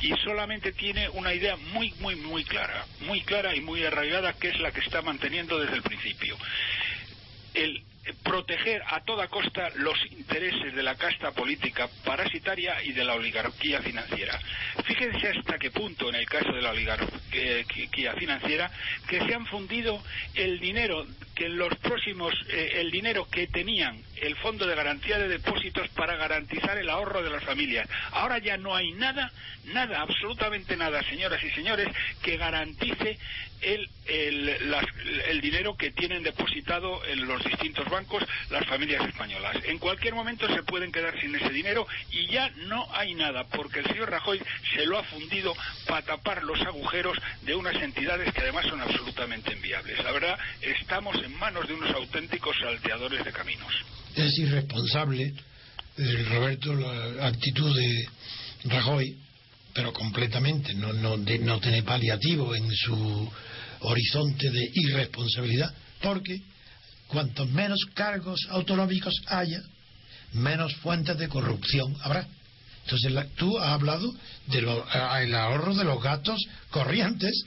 y 0.00 0.14
solamente 0.24 0.72
tiene 0.72 1.08
una 1.08 1.34
idea 1.34 1.56
muy, 1.56 1.92
muy, 2.00 2.14
muy 2.16 2.44
clara, 2.44 2.86
muy 3.00 3.22
clara 3.22 3.54
y 3.56 3.60
muy 3.60 3.84
arraigada, 3.84 4.34
que 4.34 4.48
es 4.48 4.60
la 4.60 4.70
que 4.70 4.80
está 4.80 5.02
manteniendo 5.02 5.58
desde 5.58 5.74
el 5.74 5.82
principio. 5.82 6.36
El 7.54 7.82
proteger 8.22 8.82
a 8.88 9.04
toda 9.04 9.28
costa 9.28 9.70
los 9.76 9.96
intereses 10.10 10.74
de 10.74 10.82
la 10.82 10.96
casta 10.96 11.32
política 11.32 11.88
parasitaria 12.04 12.82
y 12.82 12.92
de 12.92 13.04
la 13.04 13.14
oligarquía 13.14 13.80
financiera. 13.80 14.38
Fíjense 14.84 15.28
hasta 15.28 15.58
qué 15.58 15.70
punto 15.70 16.08
en 16.08 16.16
el 16.16 16.26
caso 16.26 16.52
de 16.52 16.62
la 16.62 16.70
oligarquía 16.70 18.14
financiera 18.14 18.70
que 19.08 19.20
se 19.24 19.34
han 19.34 19.46
fundido 19.46 20.02
el 20.34 20.58
dinero 20.58 21.06
que 21.34 21.48
los 21.48 21.74
próximos 21.76 22.34
eh, 22.50 22.72
el 22.76 22.90
dinero 22.90 23.26
que 23.28 23.46
tenían 23.46 24.02
el 24.16 24.36
fondo 24.36 24.66
de 24.66 24.74
garantía 24.74 25.18
de 25.18 25.28
depósitos 25.28 25.88
para 25.90 26.16
garantizar 26.16 26.78
el 26.78 26.88
ahorro 26.88 27.22
de 27.22 27.30
las 27.30 27.42
familias. 27.44 27.88
Ahora 28.12 28.38
ya 28.38 28.56
no 28.56 28.74
hay 28.74 28.92
nada, 28.92 29.32
nada, 29.64 30.00
absolutamente 30.00 30.76
nada, 30.76 31.02
señoras 31.04 31.42
y 31.42 31.50
señores, 31.50 31.88
que 32.22 32.36
garantice 32.36 33.18
el, 33.62 33.88
el, 34.06 35.40
dinero 35.40 35.76
que 35.76 35.90
tienen 35.92 36.22
depositado 36.22 37.04
en 37.06 37.26
los 37.26 37.42
distintos 37.44 37.88
bancos 37.92 38.24
las 38.50 38.66
familias 38.66 39.06
españolas. 39.06 39.56
En 39.64 39.78
cualquier 39.78 40.14
momento 40.14 40.48
se 40.48 40.62
pueden 40.64 40.90
quedar 40.90 41.14
sin 41.20 41.34
ese 41.36 41.50
dinero 41.50 41.86
y 42.10 42.26
ya 42.26 42.50
no 42.66 42.88
hay 42.92 43.14
nada, 43.14 43.44
porque 43.48 43.80
el 43.80 43.86
señor 43.86 44.10
Rajoy 44.10 44.40
se 44.74 44.86
lo 44.86 44.98
ha 44.98 45.04
fundido 45.04 45.54
para 45.86 46.02
tapar 46.02 46.42
los 46.42 46.60
agujeros 46.62 47.16
de 47.42 47.54
unas 47.54 47.76
entidades 47.76 48.32
que 48.32 48.40
además 48.40 48.66
son 48.66 48.80
absolutamente 48.80 49.52
enviables. 49.52 50.02
La 50.02 50.12
verdad, 50.12 50.38
estamos 50.60 51.16
en 51.22 51.36
manos 51.38 51.68
de 51.68 51.74
unos 51.74 51.94
auténticos 51.94 52.56
salteadores 52.60 53.24
de 53.24 53.32
caminos. 53.32 53.72
Es 54.16 54.38
irresponsable, 54.38 55.34
eh, 55.98 56.26
Roberto, 56.30 56.74
la 56.74 57.28
actitud 57.28 57.76
de 57.76 58.08
Rajoy, 58.64 59.16
pero 59.74 59.92
completamente, 59.92 60.74
no, 60.74 60.92
no, 60.92 61.16
no 61.16 61.60
tiene 61.60 61.82
paliativo 61.82 62.54
en 62.54 62.70
su 62.74 63.32
horizonte 63.80 64.50
de 64.50 64.70
irresponsabilidad, 64.74 65.74
porque 66.00 66.40
cuantos 67.12 67.46
menos 67.50 67.78
cargos 67.92 68.40
autonómicos 68.48 69.14
haya, 69.26 69.62
menos 70.32 70.74
fuentes 70.76 71.18
de 71.18 71.28
corrupción 71.28 71.94
habrá. 72.00 72.26
Entonces, 72.84 73.12
tú 73.36 73.58
has 73.58 73.68
hablado 73.68 74.12
del 74.46 75.34
ahorro 75.34 75.74
de 75.74 75.84
los 75.84 76.02
gastos 76.02 76.42
corrientes, 76.70 77.44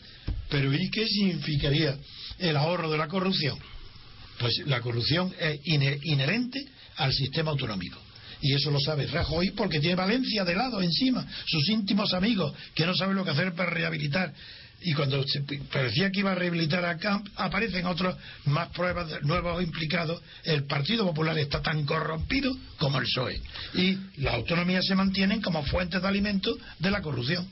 pero 0.49 0.71
¿y 0.71 0.89
qué 0.91 1.07
significaría 1.07 1.97
el 2.37 2.55
ahorro 2.55 2.91
de 2.91 2.97
la 2.99 3.07
corrupción? 3.07 3.57
Pues 4.37 4.55
la 4.67 4.81
corrupción 4.81 5.33
es 5.39 5.59
inherente 5.63 6.63
al 6.97 7.11
sistema 7.11 7.51
autonómico. 7.51 7.99
Y 8.41 8.53
eso 8.53 8.69
lo 8.69 8.79
sabe 8.79 9.07
Rajoy 9.07 9.51
porque 9.51 9.79
tiene 9.79 9.95
Valencia 9.95 10.45
de 10.45 10.55
lado 10.55 10.81
encima, 10.81 11.25
sus 11.47 11.67
íntimos 11.69 12.13
amigos 12.13 12.53
que 12.75 12.85
no 12.85 12.93
saben 12.93 13.15
lo 13.15 13.25
que 13.25 13.31
hacer 13.31 13.55
para 13.55 13.71
rehabilitar 13.71 14.31
y 14.81 14.93
cuando 14.93 15.23
se 15.23 15.41
parecía 15.71 16.11
que 16.11 16.19
iba 16.19 16.31
a 16.31 16.35
rehabilitar 16.35 16.85
a 16.85 16.97
Camp, 16.97 17.27
aparecen 17.35 17.85
otras 17.85 18.15
más 18.45 18.69
pruebas 18.69 19.09
de 19.09 19.21
nuevos 19.21 19.63
implicados. 19.63 20.21
El 20.43 20.65
Partido 20.65 21.05
Popular 21.05 21.37
está 21.39 21.61
tan 21.61 21.85
corrompido 21.85 22.55
como 22.77 22.99
el 22.99 23.05
PSOE. 23.05 23.41
Y 23.73 23.97
las 24.17 24.35
autonomías 24.35 24.85
se 24.85 24.95
mantienen 24.95 25.41
como 25.41 25.63
fuentes 25.63 26.01
de 26.01 26.07
alimento 26.07 26.55
de 26.79 26.91
la 26.91 27.01
corrupción. 27.01 27.47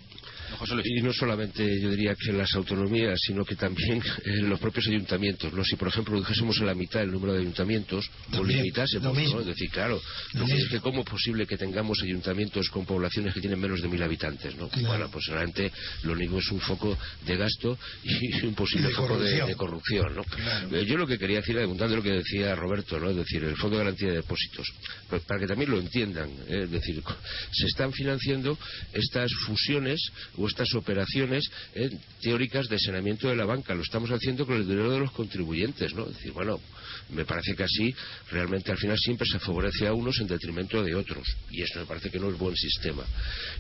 Y 0.84 1.02
no 1.02 1.14
solamente 1.14 1.80
yo 1.82 1.90
diría 1.90 2.16
que 2.16 2.32
las 2.32 2.54
autonomías, 2.56 3.20
sino 3.26 3.44
que 3.46 3.56
también 3.56 4.02
eh, 4.26 4.42
los 4.42 4.60
propios 4.60 4.88
ayuntamientos. 4.88 5.54
¿no? 5.54 5.64
Si, 5.64 5.76
por 5.76 5.88
ejemplo, 5.88 6.20
dijésemos 6.20 6.58
en 6.60 6.66
la 6.68 6.76
mitad 6.76 7.02
el 7.02 7.12
número 7.12 7.34
de 7.34 7.42
ayuntamientos, 7.42 8.10
o 8.34 8.44
limitásemos, 8.44 9.16
¿no? 9.16 9.40
Es 9.42 9.48
decir, 9.48 9.70
claro, 9.70 10.02
es 10.34 10.70
que 10.70 10.80
cómo 10.80 11.02
es 11.02 11.06
posible 11.10 11.46
que 11.46 11.58
tengamos 11.58 12.02
ayuntamientos 12.02 12.70
con 12.70 12.86
poblaciones 12.86 13.34
que 13.34 13.42
tienen 13.42 13.60
menos 13.60 13.82
de 13.82 13.88
mil 13.88 14.02
habitantes, 14.02 14.56
¿no? 14.56 14.70
Bueno, 14.82 15.10
pues 15.12 15.26
realmente 15.28 15.72
lo 16.04 16.14
único 16.14 16.40
es 16.40 16.52
un 16.52 16.60
foco 16.60 16.98
de 17.26 17.38
gasto 17.38 17.78
y 18.04 18.46
un 18.46 18.56
posible 18.56 18.90
foco 18.90 19.20
de, 19.20 19.56
corrupción, 19.56 20.16
¿no? 20.16 20.24
Eh, 20.76 20.86
yo 20.86 20.98
lo 20.98 21.08
que 21.08 21.18
quería 21.18 21.38
decir, 21.38 21.58
apuntando 21.60 21.96
lo 21.96 22.04
que 22.04 22.12
decía 22.12 22.56
Roberto, 22.56 23.00
¿no? 23.00 23.10
Es 23.10 23.18
decir, 23.18 23.44
el 23.44 23.56
Fondo 23.56 23.78
de 23.78 23.84
Garantía 23.84 24.10
de 24.10 24.16
Depósitos, 24.16 24.68
pues 25.10 25.22
para 25.24 25.40
que 25.40 25.48
también 25.48 25.72
lo 25.72 25.80
entiendan, 25.80 26.30
¿eh? 26.48 26.64
es 26.64 26.72
decir, 26.72 27.02
se 27.52 27.66
están 27.68 27.92
financiando 27.92 28.58
estas 28.94 29.32
fusiones 29.46 30.02
estas 30.48 30.74
operaciones 30.76 31.50
eh, 31.76 31.90
teóricas 32.22 32.68
de 32.70 32.80
saneamiento 32.80 33.28
de 33.28 33.36
la 33.36 33.46
banca. 33.46 33.74
Lo 33.74 33.84
estamos 33.84 34.10
haciendo 34.12 34.46
con 34.46 34.56
el 34.56 34.68
dinero 34.68 34.92
de 34.92 35.00
los 35.00 35.12
contribuyentes, 35.12 35.94
¿no? 35.94 36.08
Es 36.08 36.16
decir, 36.16 36.32
bueno, 36.32 36.60
me 37.10 37.26
parece 37.26 37.56
que 37.56 37.64
así 37.64 37.94
realmente 38.32 38.72
al 38.72 38.78
final 38.78 38.98
siempre 38.98 39.28
se 39.28 39.40
favorece 39.40 39.88
a 39.88 39.94
unos 39.94 40.20
en 40.20 40.28
detrimento 40.28 40.84
de 40.84 40.96
otros. 40.96 41.28
Y 41.52 41.62
eso 41.62 41.80
me 41.80 41.86
parece 41.86 42.10
que 42.10 42.20
no 42.20 42.30
es 42.30 42.38
buen 42.38 42.56
sistema. 42.56 43.04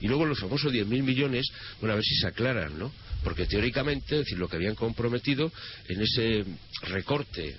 Y 0.02 0.08
luego 0.08 0.25
los 0.25 0.40
famosos 0.40 0.72
10.000 0.72 1.04
millones, 1.04 1.48
bueno, 1.80 1.94
a 1.94 1.96
ver 1.96 2.06
si 2.06 2.16
se 2.16 2.28
aclaran, 2.28 2.78
¿no? 2.78 2.92
Porque 3.24 3.46
teóricamente, 3.46 4.20
es 4.20 4.25
decir, 4.25 4.38
lo 4.38 4.48
que 4.48 4.58
habían 4.58 4.75
comprometido 4.75 5.52
en 5.88 6.02
ese 6.02 6.46
recorte 6.84 7.50
eh, 7.50 7.58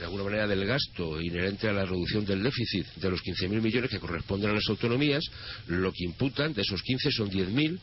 de 0.00 0.04
alguna 0.04 0.24
manera 0.24 0.46
del 0.46 0.66
gasto 0.66 1.20
inherente 1.20 1.68
a 1.68 1.72
la 1.72 1.84
reducción 1.84 2.24
del 2.24 2.42
déficit 2.42 2.86
de 2.96 3.10
los 3.10 3.20
15.000 3.20 3.60
millones 3.60 3.90
que 3.90 4.00
corresponden 4.00 4.50
a 4.50 4.54
las 4.54 4.68
autonomías, 4.68 5.22
lo 5.66 5.92
que 5.92 6.04
imputan 6.04 6.54
de 6.54 6.62
esos 6.62 6.82
15 6.82 7.12
son 7.12 7.30
10.000 7.30 7.78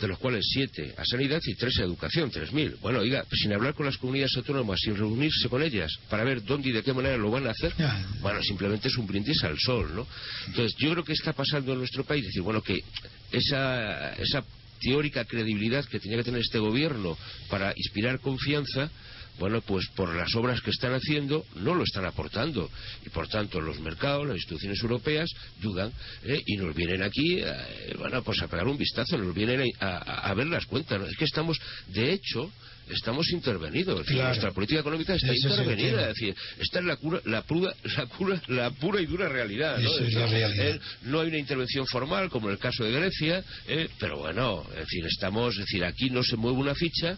de 0.00 0.08
los 0.08 0.18
cuales 0.18 0.44
siete 0.52 0.94
a 0.96 1.04
sanidad 1.04 1.40
y 1.44 1.54
tres 1.54 1.78
a 1.78 1.84
educación, 1.84 2.30
tres 2.30 2.52
mil. 2.52 2.76
Bueno, 2.80 3.00
oiga, 3.00 3.24
pues 3.28 3.40
sin 3.40 3.52
hablar 3.52 3.74
con 3.74 3.86
las 3.86 3.96
comunidades 3.96 4.36
autónomas, 4.36 4.80
sin 4.80 4.96
reunirse 4.96 5.48
con 5.48 5.62
ellas 5.62 5.92
para 6.08 6.24
ver 6.24 6.42
dónde 6.44 6.70
y 6.70 6.72
de 6.72 6.82
qué 6.82 6.92
manera 6.92 7.16
lo 7.16 7.30
van 7.30 7.46
a 7.46 7.50
hacer, 7.50 7.72
bueno, 8.20 8.42
simplemente 8.42 8.88
es 8.88 8.96
un 8.96 9.06
brindis 9.06 9.42
al 9.44 9.58
sol, 9.58 9.94
¿no? 9.94 10.06
Entonces, 10.46 10.74
yo 10.78 10.90
creo 10.92 11.04
que 11.04 11.12
está 11.12 11.32
pasando 11.32 11.72
en 11.72 11.78
nuestro 11.78 12.04
país, 12.04 12.24
decir, 12.24 12.42
bueno, 12.42 12.62
que 12.62 12.82
esa, 13.30 14.12
esa 14.14 14.44
teórica 14.80 15.24
credibilidad 15.24 15.84
que 15.84 16.00
tenía 16.00 16.18
que 16.18 16.24
tener 16.24 16.40
este 16.40 16.58
gobierno 16.58 17.16
para 17.48 17.72
inspirar 17.76 18.18
confianza, 18.18 18.90
bueno, 19.38 19.60
pues 19.60 19.88
por 19.96 20.14
las 20.14 20.34
obras 20.34 20.60
que 20.60 20.70
están 20.70 20.92
haciendo 20.92 21.44
no 21.56 21.74
lo 21.74 21.84
están 21.84 22.04
aportando. 22.04 22.70
Y 23.04 23.08
por 23.08 23.28
tanto 23.28 23.60
los 23.60 23.80
mercados, 23.80 24.26
las 24.26 24.36
instituciones 24.36 24.80
europeas 24.82 25.30
dudan 25.60 25.92
¿eh? 26.24 26.40
y 26.46 26.56
nos 26.56 26.74
vienen 26.74 27.02
aquí, 27.02 27.40
eh, 27.40 27.94
bueno, 27.98 28.22
pues 28.22 28.42
a 28.42 28.48
pegar 28.48 28.66
un 28.66 28.78
vistazo, 28.78 29.18
nos 29.18 29.34
vienen 29.34 29.70
a, 29.80 30.28
a 30.30 30.34
ver 30.34 30.46
las 30.46 30.66
cuentas. 30.66 31.08
Es 31.08 31.16
que 31.16 31.24
estamos, 31.24 31.58
de 31.88 32.12
hecho, 32.12 32.50
estamos 32.88 33.30
intervenidos. 33.30 34.08
Nuestra 34.08 34.52
política 34.52 34.80
económica 34.80 35.14
está 35.14 35.34
intervenida. 35.34 36.02
Es 36.02 36.14
decir, 36.14 36.34
esta 36.58 36.78
es 36.80 36.84
la, 36.84 36.96
cura, 36.96 37.20
la, 37.24 37.42
pura, 37.42 37.74
la, 37.84 38.42
la 38.48 38.70
pura 38.70 39.00
y 39.00 39.06
dura 39.06 39.28
realidad. 39.28 39.78
¿no? 39.78 39.90
Eh, 39.98 40.80
no 41.02 41.20
hay 41.20 41.28
una 41.28 41.38
intervención 41.38 41.86
formal, 41.86 42.30
como 42.30 42.48
en 42.48 42.54
el 42.54 42.58
caso 42.58 42.84
de 42.84 42.92
Grecia, 42.92 43.44
eh, 43.68 43.88
pero 43.98 44.18
bueno, 44.18 44.64
es 44.72 44.80
decir, 44.80 45.04
estamos, 45.06 45.54
es 45.54 45.60
decir, 45.60 45.84
aquí 45.84 46.10
no 46.10 46.22
se 46.22 46.36
mueve 46.36 46.58
una 46.58 46.74
ficha 46.74 47.16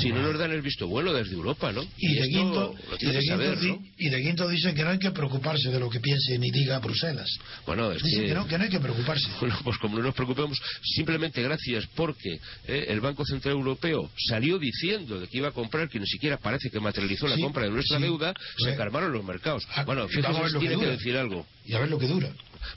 si 0.00 0.10
no 0.10 0.22
nos 0.22 0.38
dan 0.38 0.52
el 0.52 0.62
visto 0.62 0.86
bueno 0.86 1.12
desde 1.12 1.34
Europa, 1.34 1.72
¿no? 1.72 1.84
Y, 1.96 2.14
de, 2.14 2.28
quinto, 2.28 2.74
y, 2.98 3.06
de 3.06 3.20
quinto, 3.20 3.82
y 3.98 4.08
de 4.08 4.22
quinto 4.22 4.48
dicen 4.48 4.74
que 4.74 4.82
no 4.82 4.90
hay 4.90 4.98
que 4.98 5.10
preocuparse 5.10 5.70
de 5.70 5.80
lo 5.80 5.90
que 5.90 6.00
piense 6.00 6.38
ni 6.38 6.50
diga 6.50 6.78
Bruselas. 6.78 7.28
Bueno, 7.66 7.92
es 7.92 8.02
que... 8.02 8.34
no, 8.34 8.46
que 8.46 8.58
no 8.58 8.64
hay 8.64 8.70
que 8.70 8.80
preocuparse. 8.80 9.28
Bueno, 9.40 9.56
pues 9.62 9.78
como 9.78 9.96
no 9.96 10.02
nos 10.02 10.14
preocupemos, 10.14 10.58
simplemente 10.82 11.42
gracias 11.42 11.86
porque 11.94 12.40
eh, 12.66 12.86
el 12.88 13.00
Banco 13.00 13.24
Central 13.24 13.54
Europeo 13.54 14.10
salió 14.28 14.58
diciendo 14.58 14.97
de 15.06 15.28
que 15.28 15.38
iba 15.38 15.48
a 15.48 15.52
comprar, 15.52 15.88
que 15.88 16.00
ni 16.00 16.06
siquiera 16.06 16.38
parece 16.38 16.70
que 16.70 16.80
materializó 16.80 17.26
la 17.26 17.36
compra 17.36 17.64
de 17.64 17.70
nuestra 17.70 17.98
deuda, 17.98 18.34
se 18.56 18.74
calmaron 18.76 19.12
los 19.12 19.24
mercados. 19.24 19.66
Ah, 19.70 19.84
bueno, 19.84 20.08
fíjate, 20.08 20.58
tiene 20.58 20.78
que, 20.78 20.86
decir 20.86 21.16
algo. 21.16 21.46
Y 21.64 21.74
a 21.74 21.80
ver 21.80 21.90
lo 21.90 21.98
que 21.98 22.06
dura. 22.06 22.30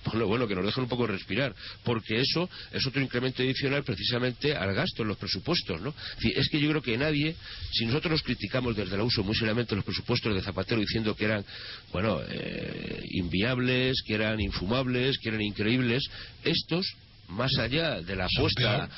Bueno, 0.05 0.27
bueno, 0.27 0.47
que 0.47 0.55
nos 0.55 0.65
dejen 0.65 0.84
un 0.84 0.89
poco 0.89 1.07
respirar, 1.07 1.55
porque 1.84 2.21
eso 2.21 2.49
es 2.71 2.86
otro 2.86 3.01
incremento 3.01 3.41
adicional 3.41 3.84
precisamente 3.84 4.55
al 4.55 4.73
gasto 4.73 5.01
en 5.01 5.10
los 5.10 5.17
presupuestos, 5.17 5.81
¿no? 5.81 5.93
Es 6.21 6.49
que 6.49 6.60
yo 6.60 6.69
creo 6.69 6.81
que 6.81 6.97
nadie, 6.97 7.36
si 7.71 7.86
nosotros 7.86 8.12
nos 8.12 8.23
criticamos 8.23 8.75
desde 8.75 8.95
el 8.95 9.01
uso 9.01 9.23
muy 9.23 9.36
seriamente 9.36 9.75
los 9.75 9.86
presupuestos 9.86 10.34
de 10.34 10.41
Zapatero 10.41 10.81
diciendo 10.81 11.15
que 11.15 11.25
eran, 11.25 11.45
bueno, 11.91 12.21
eh, 12.27 13.03
inviables, 13.12 14.01
que 14.05 14.13
eran 14.13 14.39
infumables, 14.39 15.17
que 15.17 15.29
eran 15.29 15.41
increíbles, 15.41 16.03
estos 16.43 16.86
más 17.31 17.57
allá 17.57 18.01
de 18.01 18.15
la 18.15 18.25
apuesta 18.25 18.89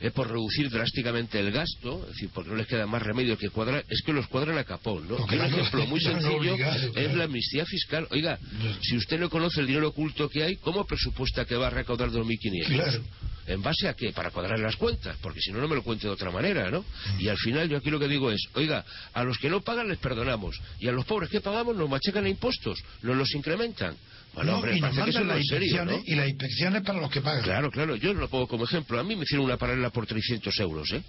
es 0.00 0.12
por 0.12 0.28
reducir 0.28 0.70
drásticamente 0.70 1.38
el 1.38 1.52
gasto, 1.52 2.00
es 2.04 2.14
decir, 2.14 2.30
porque 2.32 2.50
no 2.50 2.56
les 2.56 2.66
queda 2.66 2.86
más 2.86 3.02
remedio 3.02 3.36
que 3.36 3.50
cuadrar, 3.50 3.84
es 3.88 4.02
que 4.02 4.12
los 4.12 4.26
cuadran 4.28 4.56
a 4.58 4.64
capón, 4.64 5.06
¿no? 5.06 5.16
un 5.16 5.32
ejemplo 5.32 5.86
muy 5.86 6.00
sencillo 6.00 6.56
es 6.94 7.14
la 7.14 7.24
amnistía 7.24 7.66
fiscal. 7.66 8.06
Oiga, 8.10 8.38
si 8.80 8.96
usted 8.96 9.18
no 9.20 9.28
conoce 9.28 9.60
el 9.60 9.66
dinero 9.66 9.88
oculto 9.88 10.28
que 10.28 10.42
hay, 10.42 10.56
¿cómo 10.56 10.86
presupuesta 10.86 11.44
que 11.44 11.54
va 11.54 11.66
a 11.66 11.70
recaudar 11.70 12.10
2.500? 12.10 12.66
Claro. 12.66 13.02
¿En 13.46 13.62
base 13.62 13.88
a 13.88 13.94
qué? 13.94 14.12
Para 14.12 14.30
cuadrar 14.30 14.58
las 14.60 14.76
cuentas, 14.76 15.16
porque 15.20 15.40
si 15.40 15.50
no, 15.50 15.60
no 15.60 15.66
me 15.66 15.74
lo 15.74 15.82
cuente 15.82 16.06
de 16.06 16.12
otra 16.12 16.30
manera, 16.30 16.70
¿no? 16.70 16.82
Mm. 16.82 17.20
Y 17.20 17.28
al 17.28 17.36
final 17.36 17.68
yo 17.68 17.78
aquí 17.78 17.90
lo 17.90 17.98
que 17.98 18.06
digo 18.06 18.30
es, 18.30 18.40
oiga, 18.54 18.84
a 19.12 19.24
los 19.24 19.38
que 19.38 19.50
no 19.50 19.60
pagan 19.60 19.88
les 19.88 19.98
perdonamos, 19.98 20.60
y 20.78 20.86
a 20.86 20.92
los 20.92 21.04
pobres 21.04 21.30
que 21.30 21.40
pagamos 21.40 21.76
nos 21.76 21.90
machacan 21.90 22.26
a 22.26 22.28
impuestos, 22.28 22.82
nos 23.02 23.16
los 23.16 23.34
incrementan. 23.34 23.96
Y, 24.32 24.46
nos 24.46 24.62
las 24.64 25.40
inspecciones, 25.40 26.02
y 26.06 26.14
las 26.14 26.28
inspecciones 26.28 26.82
para 26.82 27.00
los 27.00 27.10
que 27.10 27.20
pagan. 27.20 27.42
Claro, 27.42 27.70
claro, 27.70 27.96
yo 27.96 28.14
lo 28.14 28.28
pongo 28.28 28.46
como 28.46 28.64
ejemplo. 28.64 28.98
A 29.00 29.02
mí 29.02 29.16
me 29.16 29.24
hicieron 29.24 29.44
una 29.44 29.56
paralela 29.56 29.90
por 29.90 30.06
300 30.06 30.58
euros, 30.60 30.92
¿eh? 30.92 31.02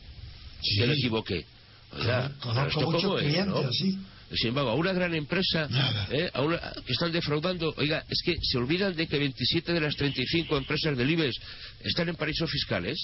Sí. 0.61 0.79
me 0.81 0.93
equivoqué. 0.93 1.45
O 1.91 2.03
sea, 2.03 2.31
Conozco 2.39 2.91
muchos 2.91 3.19
clientes 3.21 3.65
así. 3.65 3.97
Sin 4.33 4.49
embargo, 4.49 4.69
a 4.69 4.75
una 4.75 4.93
gran 4.93 5.13
empresa 5.13 5.67
¿eh? 6.09 6.31
a 6.33 6.73
que 6.85 6.93
están 6.93 7.11
defraudando, 7.11 7.73
oiga, 7.75 8.05
es 8.07 8.21
que 8.23 8.37
se 8.41 8.57
olvidan 8.57 8.95
de 8.95 9.05
que 9.05 9.19
27 9.19 9.73
de 9.73 9.81
las 9.81 9.95
35 9.97 10.57
empresas 10.57 10.97
del 10.97 11.09
IBEX 11.09 11.35
están 11.83 12.07
en 12.07 12.15
paraísos 12.15 12.49
fiscales 12.49 12.97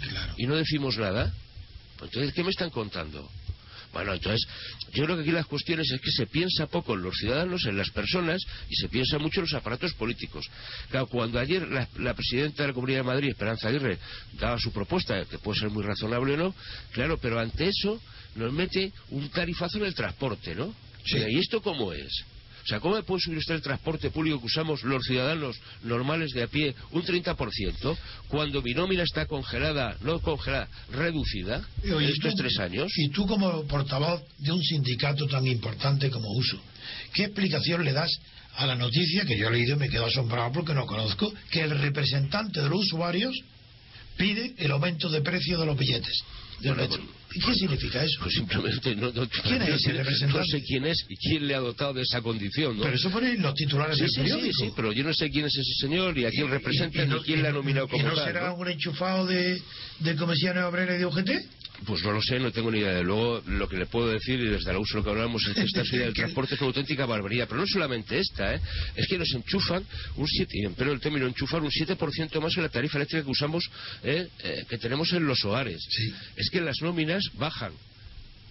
claro. 0.00 0.34
y 0.38 0.46
no 0.46 0.56
decimos 0.56 0.96
nada. 0.96 1.32
Entonces, 2.02 2.32
¿qué 2.32 2.42
me 2.42 2.50
están 2.50 2.70
contando? 2.70 3.30
Bueno, 3.92 4.14
entonces, 4.14 4.46
yo 4.92 5.04
creo 5.04 5.16
que 5.16 5.22
aquí 5.22 5.32
las 5.32 5.46
cuestiones 5.46 5.90
es 5.90 6.00
que 6.00 6.10
se 6.12 6.26
piensa 6.26 6.66
poco 6.66 6.94
en 6.94 7.02
los 7.02 7.16
ciudadanos, 7.16 7.66
en 7.66 7.76
las 7.76 7.90
personas, 7.90 8.40
y 8.68 8.76
se 8.76 8.88
piensa 8.88 9.18
mucho 9.18 9.40
en 9.40 9.46
los 9.46 9.54
aparatos 9.54 9.94
políticos. 9.94 10.46
Claro, 10.90 11.06
cuando 11.08 11.38
ayer 11.38 11.66
la, 11.96 12.14
presidenta 12.14 12.62
de 12.62 12.68
la 12.68 12.74
Comunidad 12.74 13.00
de 13.00 13.04
Madrid, 13.04 13.30
Esperanza 13.30 13.68
Aguirre, 13.68 13.98
daba 14.34 14.58
su 14.58 14.72
propuesta, 14.72 15.24
que 15.24 15.38
puede 15.38 15.60
ser 15.60 15.70
muy 15.70 15.82
razonable 15.82 16.34
o 16.34 16.36
no, 16.36 16.54
claro, 16.92 17.18
pero 17.18 17.40
ante 17.40 17.68
eso 17.68 18.00
nos 18.36 18.52
mete 18.52 18.92
un 19.10 19.28
tarifazo 19.30 19.78
en 19.78 19.86
el 19.86 19.94
transporte, 19.94 20.54
¿no? 20.54 20.72
¿Y 21.04 21.38
esto 21.38 21.60
cómo 21.60 21.92
es? 21.92 22.24
Sea, 22.70 22.78
¿cómo 22.78 23.02
puede 23.02 23.20
subir 23.20 23.38
usted 23.38 23.56
el 23.56 23.62
transporte 23.62 24.12
público 24.12 24.38
que 24.38 24.46
usamos 24.46 24.84
los 24.84 25.02
ciudadanos 25.02 25.56
normales 25.82 26.30
de 26.30 26.44
a 26.44 26.46
pie 26.46 26.72
un 26.92 27.02
30% 27.02 27.98
cuando 28.28 28.62
mi 28.62 28.74
nómina 28.74 29.02
está 29.02 29.26
congelada, 29.26 29.96
no 30.02 30.20
congelada, 30.20 30.68
reducida 30.92 31.66
en 31.82 32.00
estos 32.02 32.32
tres 32.36 32.60
años? 32.60 32.92
Y 32.96 33.08
tú 33.08 33.26
como 33.26 33.64
portavoz 33.64 34.22
de 34.38 34.52
un 34.52 34.62
sindicato 34.62 35.26
tan 35.26 35.48
importante 35.48 36.10
como 36.10 36.30
USO, 36.30 36.62
¿qué 37.12 37.24
explicación 37.24 37.84
le 37.84 37.92
das 37.92 38.12
a 38.54 38.66
la 38.66 38.76
noticia 38.76 39.24
que 39.24 39.36
yo 39.36 39.48
he 39.48 39.50
leído 39.50 39.74
y 39.74 39.78
me 39.80 39.88
quedo 39.88 40.06
asombrado 40.06 40.52
porque 40.52 40.72
no 40.72 40.86
conozco, 40.86 41.34
que 41.50 41.62
el 41.62 41.76
representante 41.76 42.62
de 42.62 42.68
los 42.68 42.82
usuarios 42.82 43.34
pide 44.16 44.54
el 44.58 44.70
aumento 44.70 45.08
de 45.08 45.22
precio 45.22 45.58
de 45.58 45.66
los 45.66 45.76
billetes? 45.76 46.22
¿Y 47.32 47.40
qué 47.40 47.54
significa 47.54 48.02
eso? 48.02 48.18
Pues 48.20 48.34
simplemente 48.34 48.96
no, 48.96 49.12
¿Quién 49.12 49.62
es 49.62 49.74
ese 49.76 49.92
representante? 49.92 50.38
No 50.38 50.44
sé 50.44 50.62
quién 50.64 50.86
es 50.86 51.04
y 51.08 51.16
quién 51.16 51.46
le 51.46 51.54
ha 51.54 51.60
dotado 51.60 51.94
de 51.94 52.02
esa 52.02 52.20
condición. 52.20 52.76
¿no? 52.76 52.82
Pero 52.82 52.96
eso 52.96 53.10
pone 53.10 53.36
los 53.36 53.54
titulares 53.54 53.96
sí, 53.96 54.02
del 54.02 54.10
sí, 54.10 54.16
periódico. 54.20 54.58
Sí, 54.58 54.64
sí, 54.66 54.72
pero 54.74 54.92
yo 54.92 55.04
no 55.04 55.14
sé 55.14 55.30
quién 55.30 55.46
es 55.46 55.56
ese 55.56 55.74
señor 55.80 56.18
y 56.18 56.24
a 56.24 56.30
quién 56.30 56.50
representa 56.50 57.04
ni 57.04 57.20
quién 57.20 57.42
le 57.42 57.48
ha 57.48 57.52
nominado 57.52 57.88
como 57.88 58.02
¿Y 58.02 58.06
no 58.06 58.14
tal, 58.14 58.24
será 58.26 58.52
un 58.52 58.68
enchufado 58.68 59.26
de, 59.26 59.62
de 60.00 60.16
comisiones 60.16 60.64
obreras 60.64 60.96
y 60.96 60.98
de 60.98 61.06
UGT? 61.06 61.30
Pues 61.86 62.02
no 62.02 62.12
lo 62.12 62.20
sé, 62.20 62.38
no 62.38 62.52
tengo 62.52 62.70
ni 62.70 62.80
idea. 62.80 63.00
Luego, 63.02 63.42
lo 63.46 63.68
que 63.68 63.76
le 63.76 63.86
puedo 63.86 64.08
decir, 64.08 64.38
y 64.40 64.48
desde 64.48 64.70
el 64.70 64.76
uso 64.76 64.98
lo 64.98 65.04
que 65.04 65.10
hablamos, 65.10 65.46
es 65.46 65.54
que 65.54 65.62
esta 65.62 65.84
subida 65.84 66.04
del 66.04 66.14
transporte 66.20 66.54
es 66.54 66.60
una 66.60 66.68
auténtica 66.68 67.06
barbaridad. 67.06 67.46
Pero 67.48 67.60
no 67.60 67.66
solamente 67.66 68.18
esta, 68.18 68.54
¿eh? 68.54 68.60
es 68.94 69.06
que 69.06 69.18
nos 69.18 69.32
enchufan 69.32 69.84
un 70.16 70.26
7, 70.26 70.72
pero 70.76 70.92
el 70.92 71.00
término 71.00 71.26
enchufar 71.26 71.62
un 71.62 71.70
7% 71.70 72.40
más 72.40 72.56
en 72.56 72.62
la 72.62 72.68
tarifa 72.68 72.98
eléctrica 72.98 73.24
que 73.24 73.30
usamos, 73.30 73.70
¿eh? 74.02 74.28
Eh, 74.42 74.64
que 74.68 74.78
tenemos 74.78 75.12
en 75.12 75.26
los 75.26 75.44
hogares. 75.44 75.82
Sí. 75.88 76.12
Es 76.36 76.50
que 76.50 76.60
las 76.60 76.80
nóminas 76.82 77.24
bajan 77.34 77.72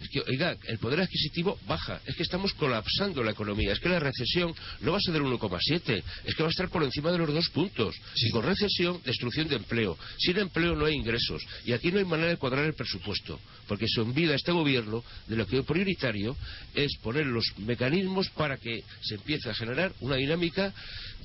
Es 0.01 0.09
que, 0.09 0.21
oiga, 0.27 0.55
el 0.67 0.77
poder 0.77 1.01
adquisitivo 1.01 1.59
baja. 1.67 1.99
Es 2.05 2.15
que 2.15 2.23
estamos 2.23 2.53
colapsando 2.53 3.23
la 3.23 3.31
economía. 3.31 3.73
Es 3.73 3.79
que 3.79 3.89
la 3.89 3.99
recesión 3.99 4.53
no 4.81 4.91
va 4.91 4.97
a 4.97 5.01
ser 5.01 5.13
del 5.13 5.23
1,7. 5.23 6.03
Es 6.25 6.35
que 6.35 6.43
va 6.43 6.47
a 6.47 6.51
estar 6.51 6.69
por 6.69 6.83
encima 6.83 7.11
de 7.11 7.17
los 7.17 7.33
dos 7.33 7.49
puntos. 7.49 7.95
Y 8.15 8.29
con 8.29 8.43
recesión, 8.43 9.01
destrucción 9.03 9.47
de 9.47 9.57
empleo. 9.57 9.97
Sin 10.17 10.37
empleo 10.37 10.75
no 10.75 10.85
hay 10.85 10.95
ingresos. 10.95 11.45
Y 11.65 11.73
aquí 11.73 11.91
no 11.91 11.99
hay 11.99 12.05
manera 12.05 12.29
de 12.29 12.37
cuadrar 12.37 12.65
el 12.65 12.73
presupuesto. 12.73 13.39
Porque 13.67 13.87
se 13.87 14.01
olvida 14.01 14.35
este 14.35 14.51
gobierno 14.51 15.03
de 15.27 15.35
lo 15.35 15.45
que 15.45 15.59
es 15.59 15.65
prioritario 15.65 16.35
es 16.73 16.95
poner 17.01 17.25
los 17.25 17.45
mecanismos 17.57 18.29
para 18.29 18.57
que 18.57 18.83
se 19.01 19.15
empiece 19.15 19.49
a 19.49 19.53
generar 19.53 19.93
una 19.99 20.15
dinámica 20.15 20.73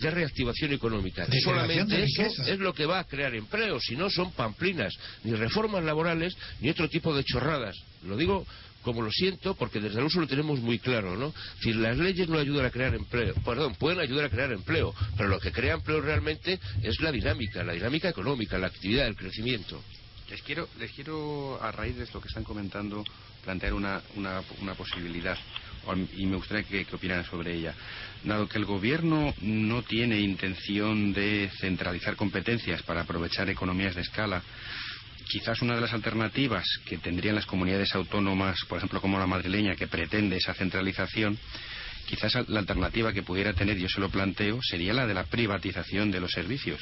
de 0.00 0.10
reactivación 0.10 0.72
económica. 0.72 1.26
Solamente 1.42 2.02
eso 2.02 2.42
es 2.42 2.58
lo 2.58 2.74
que 2.74 2.86
va 2.86 2.98
a 2.98 3.04
crear 3.04 3.34
empleo. 3.34 3.78
Si 3.80 3.96
no, 3.96 4.10
son 4.10 4.32
pamplinas. 4.32 4.92
Ni 5.22 5.34
reformas 5.34 5.84
laborales, 5.84 6.36
ni 6.60 6.70
otro 6.70 6.88
tipo 6.88 7.14
de 7.14 7.24
chorradas. 7.24 7.76
Lo 8.02 8.16
digo 8.16 8.46
como 8.84 9.02
lo 9.02 9.10
siento, 9.10 9.54
porque 9.54 9.80
desde 9.80 9.98
el 9.98 10.04
uso 10.04 10.20
lo 10.20 10.26
tenemos 10.26 10.60
muy 10.60 10.78
claro, 10.78 11.16
¿no? 11.16 11.34
Las 11.64 11.96
leyes 11.96 12.28
no 12.28 12.38
ayudan 12.38 12.66
a 12.66 12.70
crear 12.70 12.94
empleo, 12.94 13.34
perdón, 13.44 13.74
pueden 13.76 13.98
ayudar 13.98 14.26
a 14.26 14.30
crear 14.30 14.52
empleo, 14.52 14.94
pero 15.16 15.28
lo 15.28 15.40
que 15.40 15.50
crea 15.50 15.74
empleo 15.74 16.00
realmente 16.00 16.60
es 16.82 17.00
la 17.00 17.10
dinámica, 17.10 17.64
la 17.64 17.72
dinámica 17.72 18.08
económica, 18.08 18.58
la 18.58 18.68
actividad, 18.68 19.06
el 19.06 19.16
crecimiento. 19.16 19.82
Les 20.30 20.40
quiero, 20.42 20.68
les 20.78 20.90
quiero 20.92 21.58
a 21.62 21.72
raíz 21.72 21.96
de 21.96 22.06
lo 22.12 22.20
que 22.20 22.28
están 22.28 22.44
comentando, 22.44 23.04
plantear 23.44 23.74
una, 23.74 24.00
una, 24.16 24.42
una 24.60 24.74
posibilidad 24.74 25.36
y 26.16 26.26
me 26.26 26.36
gustaría 26.36 26.62
que, 26.64 26.84
que, 26.84 26.96
opinaran 26.96 27.24
sobre 27.26 27.54
ella. 27.54 27.74
Dado 28.24 28.48
que 28.48 28.58
el 28.58 28.64
Gobierno 28.64 29.34
no 29.42 29.82
tiene 29.82 30.18
intención 30.18 31.12
de 31.12 31.50
centralizar 31.60 32.16
competencias 32.16 32.82
para 32.82 33.02
aprovechar 33.02 33.50
economías 33.50 33.94
de 33.94 34.00
escala, 34.00 34.42
quizás 35.28 35.62
una 35.62 35.74
de 35.74 35.80
las 35.80 35.92
alternativas 35.92 36.64
que 36.84 36.98
tendrían 36.98 37.34
las 37.34 37.46
comunidades 37.46 37.94
autónomas, 37.94 38.58
por 38.68 38.78
ejemplo 38.78 39.00
como 39.00 39.18
la 39.18 39.26
madrileña, 39.26 39.74
que 39.74 39.86
pretende 39.86 40.36
esa 40.36 40.54
centralización, 40.54 41.38
quizás 42.06 42.36
la 42.48 42.60
alternativa 42.60 43.12
que 43.12 43.22
pudiera 43.22 43.52
tener, 43.54 43.78
yo 43.78 43.88
se 43.88 44.00
lo 44.00 44.10
planteo, 44.10 44.60
sería 44.62 44.92
la 44.92 45.06
de 45.06 45.14
la 45.14 45.24
privatización 45.24 46.10
de 46.10 46.20
los 46.20 46.32
servicios. 46.32 46.80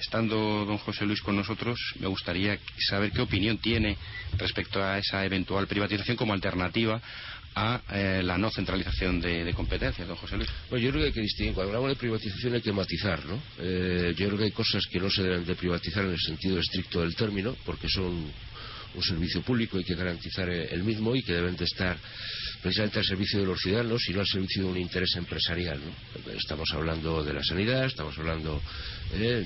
Estando 0.00 0.64
don 0.64 0.78
José 0.78 1.06
Luis 1.06 1.22
con 1.22 1.36
nosotros, 1.36 1.78
me 2.00 2.08
gustaría 2.08 2.58
saber 2.88 3.12
qué 3.12 3.22
opinión 3.22 3.58
tiene 3.58 3.96
respecto 4.36 4.82
a 4.82 4.98
esa 4.98 5.24
eventual 5.24 5.66
privatización 5.66 6.16
como 6.16 6.32
alternativa 6.32 7.00
a 7.54 7.80
eh, 7.92 8.22
la 8.22 8.36
no 8.36 8.50
centralización 8.50 9.20
de, 9.20 9.44
de, 9.44 9.54
competencias, 9.54 10.06
don 10.06 10.16
José 10.16 10.36
Luis. 10.36 10.48
Bueno, 10.70 10.84
yo 10.84 10.90
creo 10.90 11.02
que 11.02 11.06
hay 11.08 11.12
que 11.12 11.20
distinguir. 11.20 11.54
Cuando 11.54 11.70
hablamos 11.70 11.90
de 11.90 11.96
privatización 11.96 12.54
hay 12.54 12.62
que 12.62 12.72
matizar, 12.72 13.24
¿no? 13.24 13.40
Eh, 13.58 14.14
yo 14.16 14.26
creo 14.26 14.38
que 14.38 14.44
hay 14.44 14.52
cosas 14.52 14.84
que 14.86 14.98
no 14.98 15.10
se 15.10 15.22
deben 15.22 15.44
de 15.44 15.54
privatizar 15.54 16.04
en 16.04 16.12
el 16.12 16.20
sentido 16.20 16.58
estricto 16.58 17.00
del 17.00 17.14
término, 17.14 17.56
porque 17.64 17.88
son 17.88 18.30
un 18.94 19.02
servicio 19.02 19.42
público, 19.42 19.76
hay 19.76 19.84
que 19.84 19.94
garantizar 19.94 20.48
el 20.48 20.84
mismo 20.84 21.14
y 21.16 21.22
que 21.22 21.32
deben 21.32 21.56
de 21.56 21.64
estar 21.64 21.96
precisamente 22.62 23.00
al 23.00 23.04
servicio 23.04 23.40
de 23.40 23.46
los 23.46 23.60
ciudadanos 23.60 24.08
y 24.08 24.12
no 24.12 24.20
al 24.20 24.26
servicio 24.26 24.62
de 24.62 24.68
un 24.70 24.78
interés 24.78 25.14
empresarial. 25.16 25.80
¿no? 25.80 26.32
Estamos 26.32 26.68
hablando 26.72 27.22
de 27.22 27.32
la 27.32 27.42
sanidad, 27.42 27.84
estamos 27.86 28.16
hablando 28.18 28.62
eh, 29.14 29.44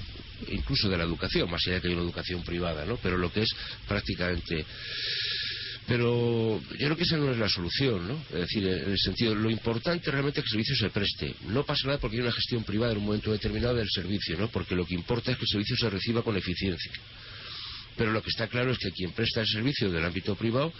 incluso 0.50 0.88
de 0.88 0.98
la 0.98 1.04
educación, 1.04 1.50
más 1.50 1.66
allá 1.66 1.76
de 1.76 1.82
que 1.82 1.88
hay 1.88 1.94
una 1.94 2.02
educación 2.02 2.42
privada, 2.44 2.84
¿no? 2.84 2.96
pero 3.02 3.16
lo 3.16 3.32
que 3.32 3.42
es 3.42 3.50
prácticamente 3.86 4.64
pero 5.88 6.60
yo 6.72 6.76
creo 6.76 6.96
que 6.96 7.04
esa 7.04 7.16
no 7.16 7.32
es 7.32 7.38
la 7.38 7.48
solución, 7.48 8.06
¿no? 8.06 8.22
Es 8.28 8.40
decir, 8.40 8.68
en 8.68 8.90
el 8.90 8.98
sentido, 8.98 9.34
lo 9.34 9.50
importante 9.50 10.10
realmente 10.10 10.40
es 10.40 10.44
que 10.44 10.48
el 10.48 10.64
servicio 10.64 10.76
se 10.76 10.90
preste. 10.90 11.34
No 11.46 11.64
pasa 11.64 11.86
nada 11.86 11.98
porque 11.98 12.18
hay 12.18 12.22
una 12.22 12.32
gestión 12.32 12.62
privada 12.62 12.92
en 12.92 12.98
un 12.98 13.06
momento 13.06 13.32
determinado 13.32 13.74
del 13.74 13.88
servicio, 13.88 14.36
¿no? 14.36 14.48
Porque 14.48 14.76
lo 14.76 14.84
que 14.84 14.94
importa 14.94 15.32
es 15.32 15.38
que 15.38 15.44
el 15.44 15.48
servicio 15.48 15.76
se 15.78 15.88
reciba 15.88 16.22
con 16.22 16.36
eficiencia. 16.36 16.92
Pero 17.96 18.12
lo 18.12 18.22
que 18.22 18.28
está 18.28 18.48
claro 18.48 18.70
es 18.70 18.78
que 18.78 18.92
quien 18.92 19.12
presta 19.12 19.40
el 19.40 19.48
servicio 19.48 19.90
del 19.90 20.04
ámbito 20.04 20.36
privado 20.36 20.72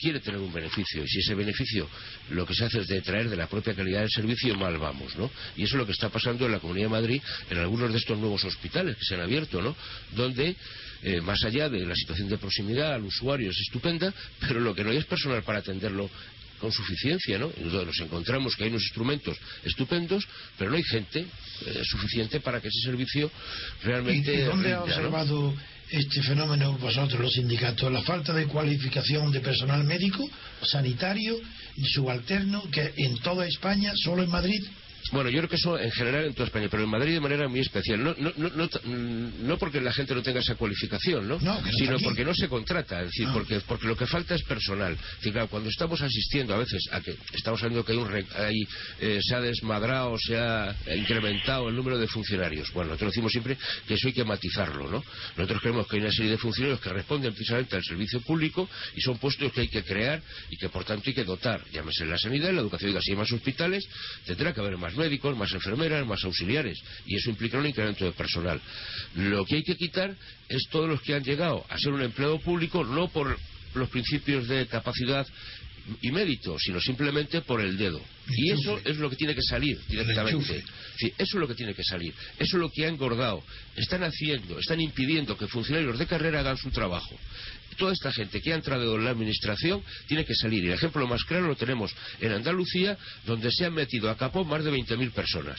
quiere 0.00 0.20
tener 0.20 0.40
un 0.40 0.52
beneficio. 0.52 1.02
Y 1.02 1.08
si 1.08 1.18
ese 1.18 1.34
beneficio 1.34 1.88
lo 2.30 2.46
que 2.46 2.54
se 2.54 2.64
hace 2.64 2.80
es 2.80 2.86
detraer 2.86 3.28
de 3.28 3.36
la 3.36 3.48
propia 3.48 3.74
calidad 3.74 4.00
del 4.00 4.10
servicio, 4.10 4.54
mal 4.54 4.78
vamos, 4.78 5.16
¿no? 5.16 5.28
Y 5.56 5.64
eso 5.64 5.74
es 5.74 5.78
lo 5.78 5.86
que 5.86 5.92
está 5.92 6.08
pasando 6.08 6.46
en 6.46 6.52
la 6.52 6.60
Comunidad 6.60 6.86
de 6.86 6.92
Madrid, 6.92 7.22
en 7.50 7.58
algunos 7.58 7.90
de 7.90 7.98
estos 7.98 8.16
nuevos 8.16 8.44
hospitales 8.44 8.96
que 8.96 9.04
se 9.04 9.16
han 9.16 9.22
abierto, 9.22 9.60
¿no? 9.60 9.74
Donde 10.14 10.56
eh, 11.02 11.20
más 11.20 11.42
allá 11.44 11.68
de 11.68 11.84
la 11.84 11.94
situación 11.94 12.28
de 12.28 12.38
proximidad 12.38 12.94
al 12.94 13.04
usuario 13.04 13.50
es 13.50 13.58
estupenda, 13.60 14.12
pero 14.40 14.60
lo 14.60 14.74
que 14.74 14.84
no 14.84 14.90
hay 14.90 14.98
es 14.98 15.04
personal 15.04 15.42
para 15.42 15.58
atenderlo 15.58 16.08
con 16.62 16.70
suficiencia, 16.70 17.38
¿no? 17.38 17.50
Entonces 17.56 17.86
nos 17.86 18.00
encontramos 18.00 18.54
que 18.54 18.62
hay 18.62 18.70
unos 18.70 18.82
instrumentos 18.82 19.36
estupendos, 19.64 20.24
pero 20.56 20.70
no 20.70 20.76
hay 20.76 20.84
gente 20.84 21.26
eh, 21.66 21.82
suficiente 21.84 22.38
para 22.38 22.60
que 22.60 22.68
ese 22.68 22.82
servicio 22.84 23.28
realmente. 23.82 24.32
¿Y, 24.32 24.42
dónde 24.42 24.72
ha 24.72 24.84
observado 24.84 25.52
este 25.90 26.22
fenómeno 26.22 26.78
vosotros, 26.78 27.20
los 27.20 27.32
sindicatos? 27.32 27.92
La 27.92 28.02
falta 28.02 28.32
de 28.32 28.46
cualificación 28.46 29.32
de 29.32 29.40
personal 29.40 29.82
médico, 29.82 30.24
sanitario 30.62 31.36
y 31.76 31.84
subalterno, 31.86 32.70
que 32.70 32.92
en 32.96 33.18
toda 33.18 33.44
España, 33.44 33.92
solo 33.96 34.22
en 34.22 34.30
Madrid, 34.30 34.62
bueno, 35.10 35.30
yo 35.30 35.38
creo 35.38 35.48
que 35.48 35.56
eso 35.56 35.78
en 35.78 35.90
general 35.90 36.26
en 36.26 36.34
toda 36.34 36.46
España, 36.46 36.68
pero 36.70 36.84
en 36.84 36.88
Madrid 36.88 37.14
de 37.14 37.20
manera 37.20 37.48
muy 37.48 37.60
especial. 37.60 38.02
No, 38.02 38.14
no, 38.18 38.32
no, 38.36 38.68
no 39.42 39.58
porque 39.58 39.80
la 39.80 39.92
gente 39.92 40.14
no 40.14 40.22
tenga 40.22 40.40
esa 40.40 40.54
cualificación, 40.54 41.28
¿no? 41.28 41.38
Sino 41.78 41.98
porque 41.98 42.24
no 42.24 42.34
se 42.34 42.48
contrata, 42.48 43.00
es 43.00 43.06
decir, 43.06 43.28
porque, 43.32 43.60
porque 43.66 43.86
lo 43.86 43.96
que 43.96 44.06
falta 44.06 44.34
es 44.34 44.42
personal. 44.44 44.96
claro, 45.20 45.48
cuando 45.48 45.68
estamos 45.68 46.00
asistiendo 46.00 46.54
a 46.54 46.58
veces 46.58 46.88
a 46.92 47.00
que 47.00 47.16
estamos 47.32 47.60
sabiendo 47.60 47.84
que 47.84 47.92
hay 47.92 47.98
un 47.98 48.12
hay, 48.12 48.62
eh, 49.00 49.20
se 49.22 49.34
ha 49.34 49.40
desmadrado, 49.40 50.16
se 50.18 50.38
ha 50.38 50.74
incrementado 50.94 51.68
el 51.68 51.76
número 51.76 51.98
de 51.98 52.06
funcionarios. 52.06 52.72
Bueno, 52.72 52.90
nosotros 52.90 53.12
decimos 53.12 53.32
siempre 53.32 53.56
que 53.86 53.94
eso 53.94 54.08
hay 54.08 54.14
que 54.14 54.24
matizarlo, 54.24 54.90
¿no? 54.90 55.02
Nosotros 55.36 55.60
creemos 55.60 55.86
que 55.86 55.96
hay 55.96 56.02
una 56.02 56.12
serie 56.12 56.30
de 56.30 56.38
funcionarios 56.38 56.80
que 56.80 56.90
responden 56.90 57.32
precisamente 57.32 57.76
al 57.76 57.84
servicio 57.84 58.20
público 58.20 58.68
y 58.94 59.00
son 59.00 59.18
puestos 59.18 59.52
que 59.52 59.62
hay 59.62 59.68
que 59.68 59.82
crear 59.82 60.22
y 60.50 60.56
que 60.56 60.68
por 60.68 60.84
tanto 60.84 61.04
hay 61.06 61.14
que 61.14 61.24
dotar. 61.24 61.64
Llámese 61.72 62.04
la 62.06 62.18
sanidad, 62.18 62.52
la 62.52 62.60
educación, 62.60 62.92
y 62.92 63.10
hay 63.10 63.16
más 63.16 63.32
hospitales, 63.32 63.84
tendrá 64.26 64.52
que 64.52 64.60
haber 64.60 64.76
más 64.76 64.91
médicos, 64.96 65.36
más 65.36 65.52
enfermeras, 65.52 66.06
más 66.06 66.24
auxiliares, 66.24 66.78
y 67.06 67.16
eso 67.16 67.30
implica 67.30 67.58
un 67.58 67.66
incremento 67.66 68.04
de 68.04 68.12
personal. 68.12 68.60
Lo 69.16 69.44
que 69.44 69.56
hay 69.56 69.62
que 69.62 69.76
quitar 69.76 70.14
es 70.48 70.68
todos 70.70 70.88
los 70.88 71.02
que 71.02 71.14
han 71.14 71.22
llegado 71.22 71.64
a 71.68 71.78
ser 71.78 71.92
un 71.92 72.02
empleado 72.02 72.40
público 72.40 72.84
no 72.84 73.08
por 73.08 73.38
los 73.74 73.88
principios 73.88 74.48
de 74.48 74.66
capacidad 74.66 75.26
y 76.00 76.10
mérito, 76.12 76.56
sino 76.58 76.80
simplemente 76.80 77.40
por 77.40 77.60
el 77.60 77.76
dedo. 77.76 78.00
Y 78.28 78.50
eso 78.50 78.80
es 78.84 78.98
lo 78.98 79.10
que 79.10 79.16
tiene 79.16 79.34
que 79.34 79.42
salir 79.42 79.80
directamente. 79.88 80.62
Sí, 80.96 81.12
eso 81.18 81.36
es 81.36 81.40
lo 81.40 81.48
que 81.48 81.54
tiene 81.54 81.74
que 81.74 81.82
salir. 81.82 82.14
Eso 82.38 82.56
es 82.56 82.60
lo 82.60 82.70
que 82.70 82.84
ha 82.84 82.88
engordado. 82.88 83.42
Están 83.74 84.04
haciendo, 84.04 84.58
están 84.58 84.80
impidiendo 84.80 85.36
que 85.36 85.48
funcionarios 85.48 85.98
de 85.98 86.06
carrera 86.06 86.40
hagan 86.40 86.56
su 86.56 86.70
trabajo 86.70 87.18
toda 87.76 87.92
esta 87.92 88.12
gente 88.12 88.40
que 88.40 88.52
ha 88.52 88.56
entrado 88.56 88.96
en 88.96 89.04
la 89.04 89.10
administración 89.10 89.82
tiene 90.06 90.24
que 90.24 90.34
salir. 90.34 90.64
Y 90.64 90.68
el 90.68 90.74
ejemplo 90.74 91.06
más 91.06 91.24
claro 91.24 91.46
lo 91.46 91.56
tenemos 91.56 91.94
en 92.20 92.32
Andalucía, 92.32 92.96
donde 93.26 93.50
se 93.50 93.66
han 93.66 93.74
metido 93.74 94.10
a 94.10 94.16
capo 94.16 94.44
más 94.44 94.64
de 94.64 94.72
20.000 94.72 95.12
personas. 95.12 95.58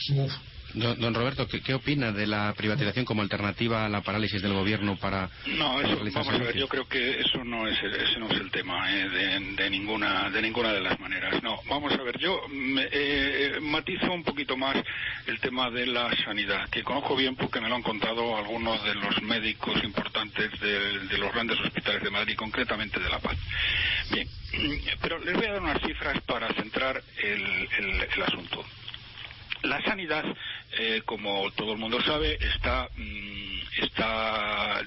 Don, 0.74 1.14
Roberto, 1.14 1.46
¿qué, 1.46 1.72
opina 1.72 2.10
de 2.10 2.26
la 2.26 2.52
privatización 2.56 3.04
como 3.04 3.22
alternativa 3.22 3.86
a 3.86 3.88
la 3.88 4.00
parálisis 4.00 4.42
del 4.42 4.54
gobierno 4.54 4.96
para 4.96 5.30
no 5.46 5.80
eso, 5.80 5.98
vamos 6.12 6.28
a 6.28 6.38
ver 6.38 6.56
yo 6.56 6.66
creo 6.66 6.88
que 6.88 7.20
eso 7.20 7.44
no 7.44 7.68
es 7.68 7.80
el, 7.80 7.94
ese 7.94 8.18
no 8.18 8.28
es 8.28 8.40
el 8.40 8.50
tema 8.50 8.92
eh, 8.92 9.08
de, 9.56 9.70
ninguna 9.70 10.30
de 10.30 10.42
ninguna 10.42 10.72
de 10.72 10.80
las 10.80 10.98
maneras. 10.98 11.40
No 11.44 11.60
vamos 11.68 11.92
a 11.92 12.02
ver 12.02 12.18
yo 12.18 12.40
eh, 12.50 13.58
matizo 13.60 14.12
un 14.12 14.24
poquito 14.24 14.56
más 14.56 14.76
el 15.26 15.38
tema 15.38 15.70
de 15.70 15.86
la 15.86 16.10
sanidad 16.24 16.68
que 16.70 16.82
conozco 16.82 17.14
bien 17.14 17.36
porque 17.36 17.60
me 17.60 17.68
lo 17.68 17.76
han 17.76 17.82
contado 17.82 18.36
algunos 18.36 18.82
de 18.84 18.94
los 18.96 19.22
médicos 19.22 19.82
importantes 19.84 20.58
de, 20.60 21.18
los 21.18 21.32
grandes 21.32 21.60
hospitales 21.60 22.02
de 22.02 22.10
Madrid 22.10 22.34
concretamente 22.36 22.98
de 22.98 23.08
La 23.08 23.20
Paz. 23.20 23.36
Bien 24.10 24.28
pero 25.00 25.18
les 25.18 25.34
voy 25.34 25.46
a 25.46 25.52
dar 25.52 25.62
unas 25.62 25.82
cifras 25.82 26.20
para 26.22 26.52
centrar 26.54 27.00
el 27.22 28.22
asunto. 28.22 28.64
La 29.64 29.80
sanidad, 29.82 30.24
eh, 30.78 31.02
como 31.04 31.50
todo 31.52 31.72
el 31.72 31.78
mundo 31.78 32.00
sabe, 32.02 32.38
está, 32.40 32.88
mm, 32.96 33.44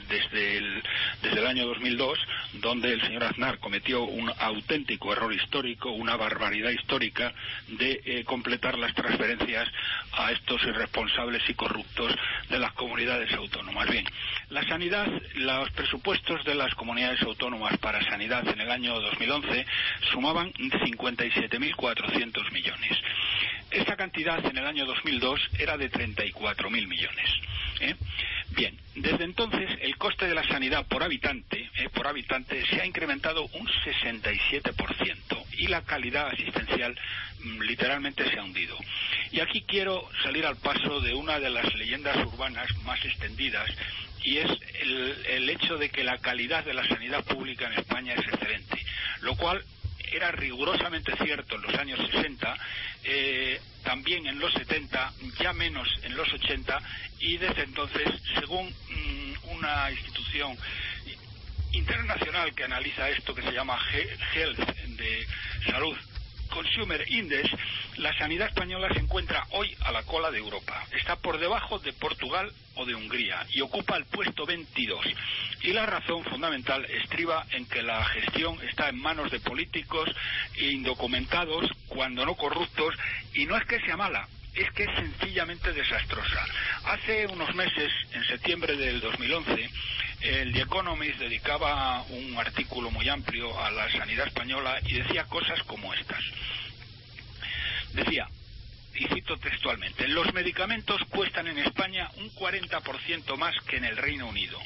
desde, 0.10 0.58
el, 0.58 0.84
desde 1.22 1.40
el 1.40 1.48
año 1.48 1.66
2002, 1.68 2.18
donde 2.54 2.94
el 2.94 3.02
señor 3.02 3.24
Aznar 3.24 3.60
cometió 3.60 4.04
un 4.04 4.32
auténtico 4.40 5.12
error 5.12 5.34
histórico, 5.34 5.92
una 5.92 6.16
barbaridad 6.16 6.72
histórica 6.72 7.34
de 7.68 8.02
eh, 8.06 8.24
completar 8.24 8.78
las 8.78 8.94
transferencias 8.94 9.68
a 10.14 10.32
estos 10.32 10.62
irresponsables 10.64 11.42
y 11.50 11.54
corruptos 11.54 12.14
de 12.50 12.60
las 12.60 12.74
comunidades 12.74 13.32
autónomas. 13.34 13.90
Bien, 13.90 14.06
la 14.50 14.64
sanidad, 14.68 15.08
los 15.36 15.70
presupuestos 15.72 16.44
de 16.46 16.56
las 16.56 16.74
comunidades 16.76 17.22
autónomas 17.22 17.78
para 17.78 18.04
sanidad 18.10 18.48
en 18.48 18.62
el 18.62 18.72
año 18.72 19.00
2011 19.00 19.66
sumaban 20.12 20.52
57.400 20.54 22.52
millones. 22.52 22.98
Esta 23.72 23.96
cantidad 23.96 24.44
en 24.46 24.58
el 24.58 24.66
año 24.66 24.86
2002 24.86 25.40
era 25.60 25.78
de 25.78 25.92
34.000 25.92 26.70
millones. 26.88 27.30
¿eh? 27.82 27.96
Bien, 28.52 28.78
desde 28.96 29.26
entonces 29.26 29.70
el 29.82 29.98
coste 29.98 30.26
de 30.26 30.34
la 30.34 30.48
sanidad 30.48 30.86
por 30.88 31.04
habitante, 31.04 31.70
¿eh? 31.76 31.90
por 31.94 32.08
habitante 32.08 32.66
se 32.68 32.82
ha 32.82 32.86
incrementado 32.86 33.44
un 33.54 33.68
67% 33.68 35.46
y 35.58 35.68
la 35.68 35.82
calidad 35.84 36.28
asistencial 36.28 36.98
mm, 37.44 37.62
literalmente 37.62 38.30
se 38.30 38.40
ha 38.40 38.44
hundido. 38.44 38.78
Y 39.32 39.42
aquí 39.42 39.64
quiero 39.68 40.08
salir 40.24 40.46
al 40.46 40.56
paso 40.58 41.02
de 41.02 41.14
una 41.14 41.40
de 41.40 41.50
las 41.50 41.74
leyendas 41.76 42.16
urbanas 42.26 42.68
más 42.86 43.04
extendidas 43.04 43.70
y 44.24 44.38
es 44.38 44.52
el, 44.82 45.26
el 45.28 45.50
hecho 45.50 45.78
de 45.78 45.90
que 45.90 46.04
la 46.04 46.18
calidad 46.18 46.64
de 46.64 46.74
la 46.74 46.88
sanidad 46.88 47.24
pública 47.26 47.68
en 47.68 47.80
España 47.80 48.14
es 48.14 48.26
excelente, 48.28 48.84
lo 49.22 49.36
cual 49.36 49.64
era 50.12 50.32
rigurosamente 50.32 51.16
cierto 51.18 51.56
en 51.56 51.62
los 51.62 51.74
años 51.76 52.00
60, 52.12 52.56
eh, 53.04 53.62
también 53.84 54.26
en 54.28 54.40
los 54.40 54.54
70, 54.54 55.14
ya 55.40 55.54
menos 55.54 55.88
en 56.04 56.16
los 56.16 56.32
80, 56.32 56.80
y 57.20 57.38
desde 57.38 57.64
entonces, 57.64 58.08
según 58.40 58.68
mm, 58.68 59.56
una 59.56 59.92
institución 59.92 60.58
internacional 61.72 62.54
que 62.54 62.64
analiza 62.64 63.10
esto, 63.10 63.36
que 63.36 63.42
se 63.42 63.52
llama 63.52 63.80
Health 64.34 64.60
de 64.98 65.28
Salud 65.66 65.98
Consumer 66.48 67.04
Index, 67.10 67.50
la 67.98 68.18
sanidad 68.18 68.48
española 68.48 68.90
se 68.94 69.00
encuentra 69.00 69.46
hoy 69.52 69.76
a 69.82 69.92
la 69.92 70.04
cola 70.04 70.32
de 70.32 70.40
Europa. 70.40 70.86
Está 70.92 71.16
por 71.16 71.40
debajo 71.40 71.80
de 71.80 71.94
Portugal 71.94 72.52
o 72.76 72.86
de 72.86 72.96
Hungría 72.96 73.46
y 73.52 73.62
ocupa 73.62 73.98
el 73.98 74.06
puesto 74.06 74.46
22. 74.46 75.06
Y 75.62 75.74
la 75.74 75.86
razón 75.86 76.24
fundamental 76.24 76.86
estriba 76.86 77.46
en 77.52 77.66
que 77.66 77.82
la 77.82 78.04
gestión 78.06 78.58
está 78.68 78.90
en 78.90 79.00
manos 79.00 79.32
de 79.32 79.40
políticos 79.40 80.10
indocumentados, 80.60 81.70
cuando 81.88 82.26
no 82.26 82.36
corruptos, 82.36 82.96
y 83.34 83.46
no 83.46 83.58
es 83.58 83.66
que 83.66 83.80
sea 83.82 83.98
mala, 83.98 84.28
es 84.54 84.72
que 84.72 84.84
es 84.84 84.96
sencillamente 84.96 85.72
desastrosa. 85.74 86.46
Hace 86.86 87.28
unos 87.28 87.54
meses, 87.56 87.92
en 88.12 88.24
septiembre 88.26 88.76
del 88.76 89.00
2011, 89.00 89.70
el 90.22 90.54
The 90.54 90.62
Economist 90.62 91.20
dedicaba 91.20 92.04
un 92.10 92.38
artículo 92.38 92.92
muy 92.92 93.08
amplio 93.08 93.58
a 93.60 93.72
la 93.72 93.92
sanidad 93.92 94.28
española 94.28 94.80
y 94.86 94.94
decía 94.94 95.26
cosas 95.26 95.62
como 95.64 95.94
estas. 95.94 96.24
Decía, 97.94 98.28
y 98.96 99.08
cito 99.08 99.38
textualmente, 99.38 100.08
los 100.08 100.34
medicamentos 100.34 101.02
cuestan 101.10 101.48
en 101.48 101.60
España 101.60 102.10
un 102.18 102.32
40% 102.34 103.38
más 103.38 103.56
que 103.68 103.78
en 103.78 103.86
el 103.86 103.98
Reino 103.98 104.28
Unido. 104.28 104.60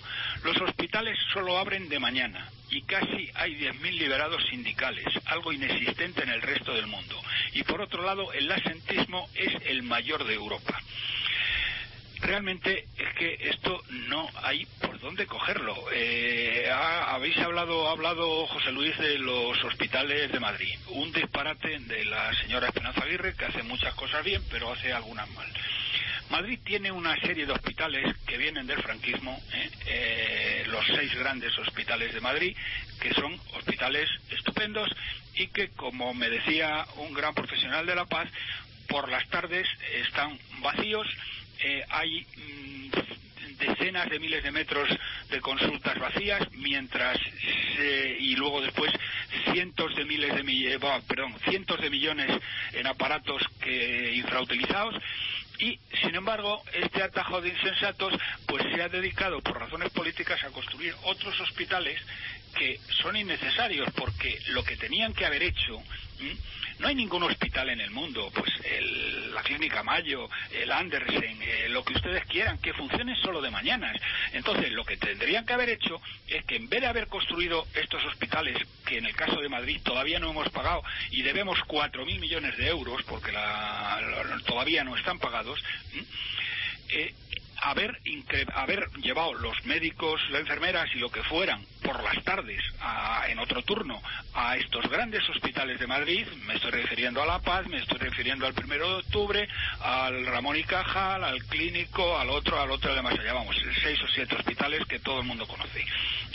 Los 0.44 0.58
hospitales 0.62 1.18
solo 1.34 1.58
abren 1.58 1.90
de 1.90 2.00
mañana 2.00 2.48
y 2.70 2.82
casi 2.84 3.30
hay 3.36 3.56
10.000 3.56 3.92
liberados 3.92 4.44
sindicales, 4.50 5.06
algo 5.26 5.52
inexistente 5.52 6.24
en 6.24 6.30
el 6.30 6.42
resto 6.42 6.74
del 6.74 6.88
mundo. 6.88 7.22
Y 7.54 7.64
por 7.64 7.82
otro 7.82 8.04
lado, 8.04 8.32
el 8.32 8.50
asentismo 8.50 9.30
es 9.36 9.52
el 9.66 9.84
mayor 9.84 10.24
de 10.24 10.36
Europa 10.36 10.82
realmente 12.22 12.88
es 12.98 13.14
que 13.16 13.38
esto 13.50 13.82
no 14.08 14.30
hay 14.44 14.66
por 14.80 15.00
dónde 15.00 15.26
cogerlo. 15.26 15.76
Eh, 15.94 16.70
habéis 16.72 17.38
hablado, 17.38 17.88
ha 17.90 17.92
hablado 17.92 18.46
José 18.48 18.72
Luis 18.72 18.98
de 18.98 19.18
los 19.20 19.62
hospitales 19.64 20.32
de 20.32 20.40
Madrid. 20.40 20.74
Un 20.90 21.12
disparate 21.12 21.80
de 21.80 22.06
la 22.06 22.34
señora 22.36 22.68
Esperanza 22.68 23.04
Aguirre 23.04 23.36
que 23.36 23.46
hace 23.46 23.64
muchas 23.64 23.94
cosas 23.96 24.24
bien, 24.24 24.42
pero 24.50 24.72
hace 24.72 24.94
algunas 24.94 25.30
mal. 25.32 25.48
Madrid 26.30 26.60
tiene 26.64 26.92
una 26.92 27.20
serie 27.20 27.46
de 27.46 27.52
hospitales 27.52 28.16
que 28.26 28.38
vienen 28.38 28.66
del 28.66 28.82
franquismo, 28.82 29.38
¿eh? 29.52 29.70
Eh, 29.88 30.64
los 30.68 30.86
seis 30.88 31.14
grandes 31.16 31.58
hospitales 31.60 32.14
de 32.14 32.22
Madrid, 32.22 32.56
que 33.02 33.14
son 33.14 33.38
hospitales 33.54 34.08
estupendos 34.30 34.90
y 35.36 35.48
que, 35.48 35.70
como 35.72 36.14
me 36.14 36.30
decía 36.30 36.86
un 36.98 37.14
gran 37.14 37.34
profesional 37.34 37.86
de 37.86 37.96
la 37.96 38.06
paz, 38.06 38.30
por 38.88 39.10
las 39.10 39.28
tardes 39.30 39.68
están 39.94 40.40
vacíos 40.62 41.08
eh, 41.64 41.86
hay 41.90 42.26
mm, 42.38 42.90
decenas 43.60 44.10
de 44.10 44.20
miles 44.20 44.44
de 44.44 44.52
metros 44.52 44.90
de 45.30 45.42
consultas 45.42 45.98
vacías, 46.00 46.42
mientras 46.54 47.18
y 48.20 48.36
luego 48.36 48.62
después 48.62 48.92
cientos 49.52 49.96
de 49.96 50.06
miles 50.06 50.36
de 50.36 50.74
eh, 50.74 50.80
perdón, 51.08 51.36
cientos 51.50 51.80
de 51.82 51.90
millones 51.90 52.30
en 52.74 52.88
aparatos 52.88 53.42
que 53.60 54.16
infrautilizados. 54.16 54.96
Y 55.60 55.80
sin 56.02 56.16
embargo 56.16 56.64
este 56.74 57.04
atajo 57.04 57.42
de 57.42 57.50
insensatos 57.50 58.14
pues 58.48 58.64
se 58.74 58.82
ha 58.82 58.90
dedicado 58.90 59.42
por 59.42 59.60
razones 59.60 59.92
políticas 59.92 60.44
a 60.44 60.50
construir 60.50 60.96
otros 61.04 61.40
hospitales 61.40 62.02
que 62.52 62.80
son 63.02 63.16
innecesarios 63.16 63.90
porque 63.96 64.40
lo 64.48 64.64
que 64.64 64.78
tenían 64.78 65.14
que 65.14 65.26
haber 65.26 65.44
hecho 65.44 65.82
no 66.82 66.88
hay 66.88 66.96
ningún 66.96 67.24
hospital 67.24 67.70
en 67.70 67.80
el 67.80 67.92
mundo, 67.92 68.32
pues 68.34 68.52
la 69.32 69.44
Clínica 69.44 69.84
Mayo, 69.84 70.28
el 70.52 70.72
Andersen, 70.72 71.38
eh, 71.42 71.70
lo 71.70 71.84
que 71.84 71.94
ustedes 71.94 72.26
quieran, 72.26 72.58
que 72.58 72.74
funcione 72.74 73.16
solo 73.18 73.40
de 73.40 73.52
mañanas. 73.52 73.96
Entonces, 74.34 74.72
lo 74.72 74.84
que 74.84 74.98
tendrían 74.98 75.46
que 75.46 75.54
haber 75.54 75.70
hecho 75.70 76.02
es 76.28 76.44
que 76.46 76.56
en 76.56 76.70
vez 76.70 76.82
de 76.82 76.88
haber 76.88 77.08
construido 77.08 77.68
estos 77.76 78.04
hospitales, 78.06 78.58
que 78.86 78.98
en 78.98 79.06
el 79.06 79.16
caso 79.16 79.40
de 79.40 79.50
Madrid 79.50 79.80
todavía 79.84 80.20
no 80.20 80.32
hemos 80.32 80.50
pagado 80.50 80.82
y 81.12 81.22
debemos 81.22 81.60
4.000 81.68 82.20
millones 82.20 82.58
de 82.58 82.68
euros 82.68 83.04
porque 83.04 83.32
todavía 84.46 84.84
no 84.84 84.98
están 84.98 85.20
pagados, 85.20 85.64
eh, 86.90 87.14
haber, 87.62 88.00
haber 88.56 88.90
llevado 89.02 89.34
los 89.36 89.66
médicos, 89.66 90.20
las 90.30 90.42
enfermeras 90.42 90.90
y 90.96 91.00
lo 91.00 91.10
que 91.10 91.24
fueran 91.24 91.64
por 91.84 92.02
las 92.04 92.24
tardes 92.24 92.62
en 93.28 93.40
otro 93.40 93.62
turno 93.64 94.02
a 94.34 94.58
estos 94.58 94.90
grandes 94.90 95.28
hospitales 95.30 95.80
de 95.80 95.88
Madrid, 95.88 96.28
me 96.46 96.56
estoy 96.56 96.72
refiriendo 96.72 97.22
a 97.22 97.26
La 97.26 97.40
Paz, 97.40 97.68
me 97.68 97.78
estoy 97.78 97.98
refiriendo 98.00 98.46
al 98.46 98.54
primero 98.54 98.90
de 98.90 98.96
octubre, 98.96 99.48
al 99.80 100.26
Ramón 100.26 100.58
y 100.58 100.64
Cajal, 100.64 101.24
al 101.24 101.44
Clínico, 101.46 102.18
al 102.18 102.30
otro, 102.30 102.60
al 102.60 102.72
otro 102.72 102.94
de 102.94 103.02
más 103.02 103.18
allá, 103.18 103.34
vamos, 103.34 103.56
seis 103.82 104.00
o 104.02 104.08
siete 104.08 104.36
hospitales 104.36 104.86
que 104.88 105.00
todo 105.00 105.22
el 105.22 105.28
mundo 105.28 105.48
conoce. 105.48 105.86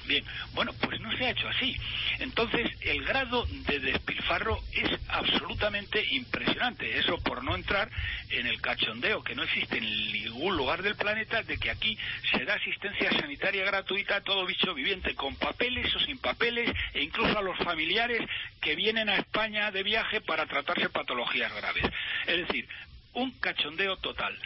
Bien, 0.07 0.25
bueno, 0.55 0.73
pues 0.81 1.01
no 1.01 1.11
se 1.17 1.27
ha 1.27 1.31
hecho 1.31 1.49
así. 1.49 1.77
Entonces, 2.21 2.71
el 2.81 3.05
grado 3.05 3.45
de 3.67 3.81
despilfarro 3.81 4.61
es 4.73 4.89
absolutamente 5.09 6.05
impresionante. 6.13 6.99
Eso 6.99 7.19
por 7.19 7.43
no 7.43 7.57
entrar 7.57 7.91
en 8.31 8.47
el 8.47 8.61
cachondeo 8.61 9.25
que 9.25 9.35
no 9.35 9.43
existe 9.43 9.79
en 9.79 10.13
ningún 10.13 10.57
lugar 10.57 10.83
del 10.83 10.95
planeta 10.95 11.16
de 11.17 11.57
que 11.59 11.71
aquí 11.71 11.97
se 12.31 12.45
da 12.45 12.55
asistencia 12.55 13.11
sanitaria 13.11 13.65
gratuita 13.65 14.17
a 14.17 14.21
todo 14.21 14.45
bicho 14.45 14.75
viviente, 14.75 15.15
con 15.15 15.35
papeles 15.37 15.95
o 15.97 16.01
sin 16.01 16.19
papeles, 16.19 16.71
e 16.93 17.03
incluso 17.03 17.39
a 17.39 17.43
los 17.43 17.57
familiares 17.59 18.21
que 18.61 18.77
vienen 18.77 19.09
a 19.09 19.17
España 19.17 19.71
de 19.71 19.83
viaje 19.83 20.21
para 20.21 20.45
tratarse 20.45 20.91
patologías 20.91 21.55
graves. 21.55 21.85
Es 22.27 22.47
decir, 22.47 22.69
un 23.15 23.31
cachondeo 23.41 23.97
total. 23.97 24.39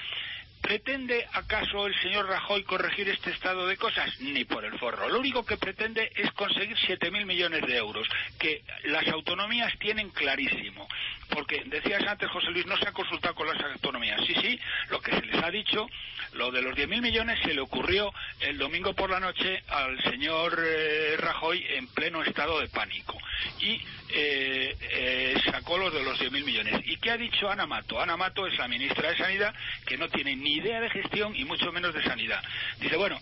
¿Pretende 0.61 1.26
acaso 1.33 1.87
el 1.87 1.98
señor 2.00 2.28
Rajoy 2.28 2.64
corregir 2.64 3.09
este 3.09 3.30
estado 3.30 3.66
de 3.66 3.78
cosas? 3.78 4.20
Ni 4.20 4.44
por 4.44 4.64
el 4.64 4.78
forro. 4.78 5.09
Lo 5.09 5.18
único 5.18 5.44
que 5.44 5.56
pretende 5.56 6.12
es 6.14 6.30
conseguir 6.33 6.76
7.000 6.76 7.24
millones 7.24 7.62
de 7.66 7.76
euros, 7.78 8.06
que 8.38 8.62
las 8.85 9.09
autonomías 9.09 9.72
tienen 9.78 10.11
clarísimo. 10.11 10.87
Porque 11.30 11.62
decías 11.64 12.06
antes, 12.06 12.28
José 12.30 12.50
Luis, 12.50 12.66
no 12.66 12.76
se 12.76 12.87
ha 12.87 12.92
consultado 12.92 13.35
con 13.35 13.48
las 13.48 13.59
autonomías. 13.64 14.20
Sí, 14.26 14.35
sí, 14.35 14.61
lo 14.90 15.00
que 15.00 15.12
se 15.12 15.22
les 15.22 15.42
ha 15.42 15.50
dicho, 15.50 15.88
lo 16.33 16.51
de 16.51 16.62
los 16.62 16.77
10.000 16.77 17.01
millones 17.01 17.38
se 17.43 17.55
le 17.55 17.61
ocurrió 17.61 18.12
el 18.40 18.59
domingo 18.59 18.95
por 18.95 19.11
la 19.11 19.21
noche 19.21 19.62
al 19.69 20.01
señor 20.03 20.59
eh, 20.64 21.16
Rajoy 21.19 21.64
en 21.71 21.87
pleno 21.88 22.23
estado 22.23 22.61
de 22.61 22.69
pánico. 22.69 23.19
Y 23.61 23.81
eh, 24.11 24.77
eh, 24.81 25.43
sacó 25.45 25.79
los 25.79 25.93
de 25.93 26.03
los 26.03 26.19
10.000 26.21 26.45
millones. 26.45 26.83
¿Y 26.85 26.97
qué 26.99 27.11
ha 27.11 27.16
dicho 27.16 27.51
Ana 27.51 27.66
Mato? 27.66 28.01
Ana 28.01 28.16
Mato 28.16 28.47
es 28.47 28.57
la 28.59 28.69
ministra 28.69 29.11
de 29.11 29.16
Sanidad 29.16 29.55
que 29.87 29.97
no 29.97 30.09
tiene 30.09 30.37
ni 30.37 30.55
idea 30.55 30.81
de 30.81 30.90
gestión 30.90 31.35
y 31.35 31.45
mucho 31.45 31.73
menos 31.73 31.95
de 31.95 32.03
sanidad. 32.03 32.43
Dice, 32.79 32.97
bueno, 32.97 33.19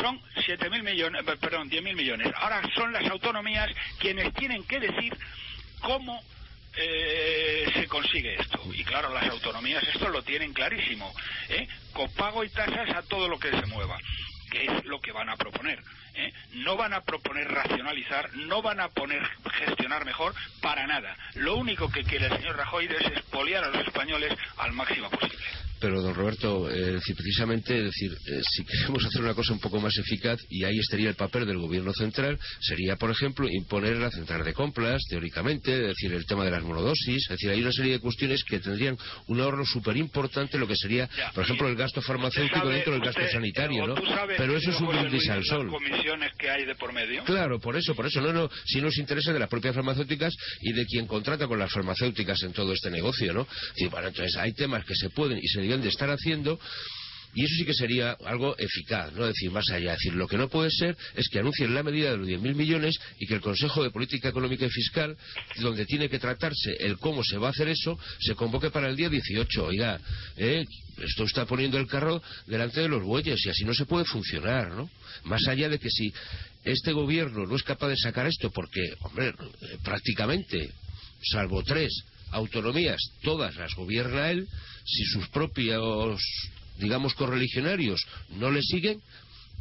son 0.00 0.20
7.000 0.36 0.82
millones, 0.82 1.22
perdón, 1.40 1.70
10.000 1.70 1.94
millones. 1.94 2.32
Ahora 2.36 2.62
son 2.74 2.92
las 2.92 3.04
autonomías 3.10 3.70
quienes 3.98 4.32
tienen 4.34 4.64
que 4.64 4.80
decir 4.80 5.16
cómo 5.80 6.22
eh, 6.76 7.70
se 7.74 7.86
consigue 7.88 8.40
esto. 8.40 8.60
Y 8.72 8.84
claro, 8.84 9.12
las 9.12 9.28
autonomías 9.28 9.82
esto 9.84 10.08
lo 10.08 10.22
tienen 10.22 10.52
clarísimo. 10.52 11.12
¿eh? 11.48 11.66
Copago 11.92 12.44
y 12.44 12.48
tasas 12.50 12.90
a 12.90 13.02
todo 13.02 13.28
lo 13.28 13.38
que 13.38 13.50
se 13.50 13.66
mueva, 13.66 13.98
que 14.50 14.64
es 14.64 14.84
lo 14.84 15.00
que 15.00 15.12
van 15.12 15.28
a 15.28 15.36
proponer. 15.36 15.82
¿Eh? 16.14 16.32
No 16.54 16.76
van 16.76 16.92
a 16.92 17.02
proponer 17.02 17.48
racionalizar, 17.48 18.34
no 18.36 18.62
van 18.62 18.80
a 18.80 18.88
poner 18.88 19.22
gestionar 19.52 20.04
mejor 20.04 20.34
para 20.60 20.86
nada. 20.86 21.16
Lo 21.34 21.56
único 21.56 21.90
que 21.90 22.04
quiere 22.04 22.26
el 22.26 22.36
señor 22.36 22.56
Rajoy 22.56 22.86
es 22.86 23.06
expoliar 23.06 23.64
a 23.64 23.68
los 23.68 23.86
españoles 23.86 24.32
al 24.58 24.72
máximo 24.72 25.10
posible. 25.10 25.44
Pero, 25.80 26.02
don 26.02 26.14
Roberto, 26.14 26.70
eh, 26.70 26.98
precisamente, 27.16 27.72
decir, 27.82 28.12
eh, 28.12 28.40
si 28.42 28.64
queremos 28.64 29.04
hacer 29.06 29.22
una 29.22 29.32
cosa 29.32 29.54
un 29.54 29.60
poco 29.60 29.80
más 29.80 29.96
eficaz, 29.96 30.38
y 30.50 30.64
ahí 30.64 30.78
estaría 30.78 31.08
el 31.08 31.14
papel 31.14 31.46
del 31.46 31.56
gobierno 31.56 31.92
central, 31.94 32.38
sería, 32.60 32.96
por 32.96 33.10
ejemplo, 33.10 33.48
imponer 33.48 33.96
la 33.96 34.10
central 34.10 34.44
de 34.44 34.52
compras, 34.52 35.02
teóricamente, 35.08 35.72
es 35.72 35.88
decir, 35.88 36.12
el 36.12 36.26
tema 36.26 36.44
de 36.44 36.50
las 36.50 36.62
monodosis, 36.62 37.22
es 37.22 37.28
decir, 37.28 37.50
hay 37.50 37.62
una 37.62 37.72
serie 37.72 37.92
de 37.92 38.00
cuestiones 38.00 38.44
que 38.44 38.60
tendrían 38.60 38.98
un 39.28 39.40
ahorro 39.40 39.64
súper 39.64 39.96
importante, 39.96 40.58
lo 40.58 40.68
que 40.68 40.76
sería, 40.76 41.08
por 41.34 41.44
ejemplo, 41.44 41.66
el 41.66 41.76
gasto 41.76 42.02
farmacéutico 42.02 42.68
dentro 42.68 42.92
del 42.92 43.02
gasto 43.02 43.26
sanitario, 43.28 43.86
¿no? 43.86 43.94
Pero 44.36 44.56
eso 44.56 44.70
es 44.70 44.80
un 44.80 44.88
brindis 44.88 45.30
al 45.30 45.44
sol. 45.44 45.70
Que 46.38 46.50
hay 46.50 46.64
de 46.64 46.74
por 46.74 46.92
medio? 46.92 47.24
Claro, 47.24 47.58
por 47.60 47.76
eso, 47.76 47.94
por 47.94 48.06
eso, 48.06 48.20
no, 48.20 48.32
no, 48.32 48.50
si 48.64 48.80
nos 48.80 48.98
interesa 48.98 49.32
de 49.32 49.38
las 49.38 49.48
propias 49.48 49.74
farmacéuticas 49.74 50.34
y 50.60 50.72
de 50.72 50.86
quien 50.86 51.06
contrata 51.06 51.46
con 51.46 51.58
las 51.58 51.72
farmacéuticas 51.72 52.42
en 52.42 52.52
todo 52.52 52.72
este 52.72 52.90
negocio, 52.90 53.32
¿no? 53.32 53.46
Y 53.76 53.86
bueno, 53.86 54.08
entonces 54.08 54.36
hay 54.36 54.52
temas 54.52 54.84
que 54.84 54.94
se 54.94 55.10
pueden 55.10 55.38
y 55.38 55.48
se 55.48 55.60
de 55.60 55.88
estar 55.88 56.10
haciendo 56.10 56.58
Y 57.34 57.44
eso 57.44 57.54
sí 57.56 57.64
que 57.64 57.74
sería 57.74 58.16
algo 58.26 58.56
eficaz, 58.58 59.12
no 59.12 59.26
decir 59.26 59.50
más 59.50 59.68
allá. 59.70 59.92
decir, 59.92 60.14
lo 60.14 60.26
que 60.26 60.36
no 60.36 60.48
puede 60.48 60.70
ser 60.70 60.96
es 61.14 61.28
que 61.28 61.38
anuncien 61.38 61.74
la 61.74 61.82
medida 61.82 62.10
de 62.10 62.16
los 62.16 62.26
10.000 62.26 62.54
millones 62.54 62.98
y 63.18 63.26
que 63.26 63.34
el 63.34 63.40
Consejo 63.40 63.82
de 63.82 63.90
Política 63.90 64.28
Económica 64.28 64.66
y 64.66 64.70
Fiscal, 64.70 65.16
donde 65.60 65.86
tiene 65.86 66.08
que 66.08 66.18
tratarse 66.18 66.72
el 66.80 66.98
cómo 66.98 67.22
se 67.22 67.38
va 67.38 67.48
a 67.48 67.50
hacer 67.50 67.68
eso, 67.68 67.98
se 68.18 68.34
convoque 68.34 68.70
para 68.70 68.88
el 68.88 68.96
día 68.96 69.08
18. 69.08 69.64
Oiga, 69.64 70.00
¿eh? 70.36 70.64
esto 70.98 71.24
está 71.24 71.46
poniendo 71.46 71.78
el 71.78 71.86
carro 71.86 72.22
delante 72.46 72.80
de 72.80 72.88
los 72.88 73.02
bueyes 73.02 73.44
y 73.44 73.50
así 73.50 73.64
no 73.64 73.74
se 73.74 73.86
puede 73.86 74.04
funcionar, 74.04 74.70
¿no? 74.70 74.90
Más 75.24 75.46
allá 75.46 75.68
de 75.68 75.78
que 75.78 75.90
si 75.90 76.12
este 76.64 76.92
gobierno 76.92 77.46
no 77.46 77.56
es 77.56 77.62
capaz 77.62 77.88
de 77.88 77.96
sacar 77.96 78.26
esto 78.26 78.50
porque, 78.50 78.94
hombre, 79.00 79.28
eh, 79.28 79.78
prácticamente, 79.82 80.70
salvo 81.22 81.62
tres 81.62 81.92
autonomías, 82.32 83.00
todas 83.22 83.56
las 83.56 83.74
gobierna 83.74 84.30
él, 84.30 84.46
si 84.84 85.04
sus 85.04 85.28
propios, 85.28 86.20
digamos, 86.80 87.14
correligionarios 87.14 88.04
no 88.30 88.50
le 88.50 88.62
siguen, 88.62 89.00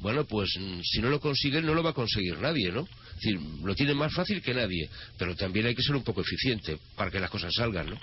bueno, 0.01 0.25
pues 0.25 0.55
mm, 0.57 0.79
si 0.81 1.01
no 1.01 1.09
lo 1.09 1.19
consiguen 1.19 1.65
no 1.65 1.73
lo 1.73 1.83
va 1.83 1.91
a 1.91 1.93
conseguir 1.93 2.37
nadie, 2.39 2.71
¿no? 2.71 2.81
Es 2.81 3.15
decir, 3.15 3.39
lo 3.63 3.75
tiene 3.75 3.93
más 3.93 4.13
fácil 4.13 4.41
que 4.41 4.53
nadie, 4.53 4.89
pero 5.17 5.35
también 5.35 5.65
hay 5.65 5.75
que 5.75 5.83
ser 5.83 5.95
un 5.95 6.03
poco 6.03 6.21
eficiente 6.21 6.79
para 6.95 7.11
que 7.11 7.19
las 7.19 7.29
cosas 7.29 7.53
salgan, 7.53 7.89
¿no? 7.89 7.99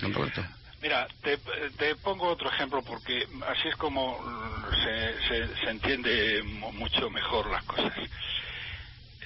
Roberto. 0.00 0.44
Mira, 0.82 1.06
te, 1.22 1.38
te, 1.78 1.96
pongo 1.96 2.28
otro 2.28 2.50
ejemplo 2.50 2.82
porque 2.82 3.26
así 3.48 3.68
es 3.68 3.76
como 3.76 4.22
se, 4.70 5.48
se, 5.56 5.70
entiende 5.70 6.42
mucho 6.42 7.10
mejor 7.10 7.50
las 7.50 7.64
cosas. 7.64 7.92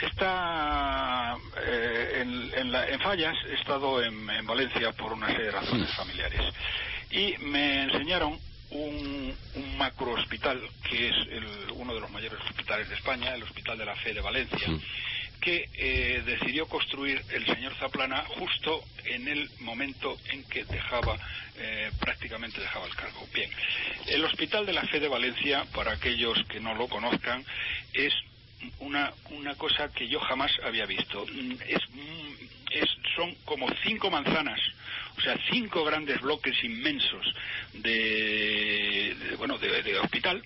Está 0.00 1.36
eh, 1.62 2.22
en, 2.22 2.72
en, 2.72 3.00
Fallas, 3.00 3.36
he 3.48 3.54
estado 3.54 4.02
en, 4.02 4.46
Valencia 4.46 4.92
por 4.92 5.12
una 5.12 5.26
serie 5.26 5.46
de 5.46 5.50
razones 5.50 5.90
familiares 5.94 6.54
y 7.10 7.36
me 7.38 7.84
enseñaron 7.84 8.38
un, 8.70 9.34
un 9.54 9.78
macro 9.78 10.12
hospital 10.12 10.60
que 10.88 11.08
es 11.08 11.14
uno 11.74 11.94
de 11.94 12.00
los 12.00 12.10
mayores 12.10 12.40
hospitales 12.48 12.88
de 12.88 12.94
España, 12.94 13.34
el 13.34 13.42
Hospital 13.42 13.78
de 13.78 13.84
la 13.84 13.96
Fe 13.96 14.14
de 14.14 14.20
Valencia 14.20 14.68
que 15.40 15.68
eh, 15.74 16.22
decidió 16.24 16.66
construir 16.66 17.22
el 17.30 17.46
señor 17.46 17.74
Zaplana 17.76 18.24
justo 18.38 18.84
en 19.06 19.26
el 19.26 19.50
momento 19.60 20.16
en 20.28 20.44
que 20.44 20.64
dejaba, 20.64 21.16
eh, 21.56 21.90
prácticamente 21.98 22.60
dejaba 22.60 22.86
el 22.86 22.94
cargo. 22.94 23.26
Bien, 23.32 23.50
el 24.06 24.24
Hospital 24.24 24.66
de 24.66 24.74
la 24.74 24.86
Fe 24.86 25.00
de 25.00 25.08
Valencia, 25.08 25.64
para 25.74 25.92
aquellos 25.92 26.38
que 26.48 26.60
no 26.60 26.74
lo 26.74 26.88
conozcan, 26.88 27.44
es 27.94 28.12
una, 28.80 29.12
una 29.30 29.54
cosa 29.54 29.88
que 29.92 30.08
yo 30.08 30.20
jamás 30.20 30.52
había 30.64 30.86
visto. 30.86 31.24
Es, 31.66 31.80
es, 32.70 32.88
son 33.16 33.34
como 33.44 33.68
cinco 33.84 34.10
manzanas, 34.10 34.60
o 35.16 35.20
sea, 35.20 35.36
cinco 35.50 35.84
grandes 35.84 36.20
bloques 36.20 36.62
inmensos 36.64 37.26
de, 37.74 39.14
bueno, 39.38 39.58
de, 39.58 39.98
hospital, 39.98 40.42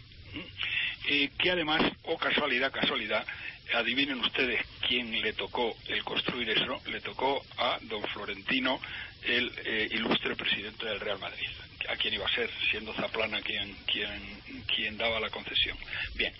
eh, 1.06 1.30
que 1.38 1.50
además, 1.50 1.82
o 2.04 2.14
oh 2.14 2.18
casualidad, 2.18 2.72
casualidad, 2.72 3.24
adivinen 3.74 4.20
ustedes 4.20 4.64
quién 4.86 5.10
le 5.22 5.32
tocó 5.32 5.76
el 5.88 6.02
construir 6.04 6.50
eso, 6.50 6.80
le 6.86 7.00
tocó 7.00 7.44
a 7.58 7.78
don 7.82 8.02
Florentino, 8.08 8.80
el 9.22 9.50
eh, 9.64 9.88
ilustre 9.92 10.36
presidente 10.36 10.86
del 10.86 11.00
Real 11.00 11.18
Madrid, 11.18 11.48
a 11.88 11.96
quien 11.96 12.14
iba 12.14 12.26
a 12.26 12.34
ser, 12.34 12.50
siendo 12.70 12.92
Zaplana 12.94 13.40
quien, 13.42 13.74
quien, 13.86 14.64
quien 14.66 14.96
daba 14.96 15.20
la 15.20 15.30
concesión. 15.30 15.76
Bien, 16.14 16.32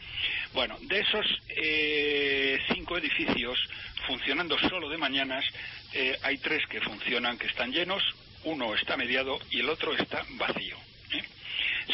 bueno, 0.53 0.79
de 0.83 1.01
esos 1.01 1.27
eh, 1.49 2.59
cinco 2.73 2.97
edificios, 2.99 3.59
funcionando 4.07 4.59
solo 4.59 4.89
de 4.89 4.99
mañanas, 4.99 5.45
eh, 5.93 6.19
hay 6.23 6.39
tres 6.39 6.67
que 6.69 6.81
funcionan, 6.81 7.39
que 7.39 7.47
están 7.47 7.73
llenos, 7.73 8.03
uno 8.45 8.75
está 8.75 8.97
mediado 8.97 9.39
y 9.51 9.61
el 9.61 9.69
otro 9.69 9.95
está 9.95 10.25
vacío. 10.31 10.77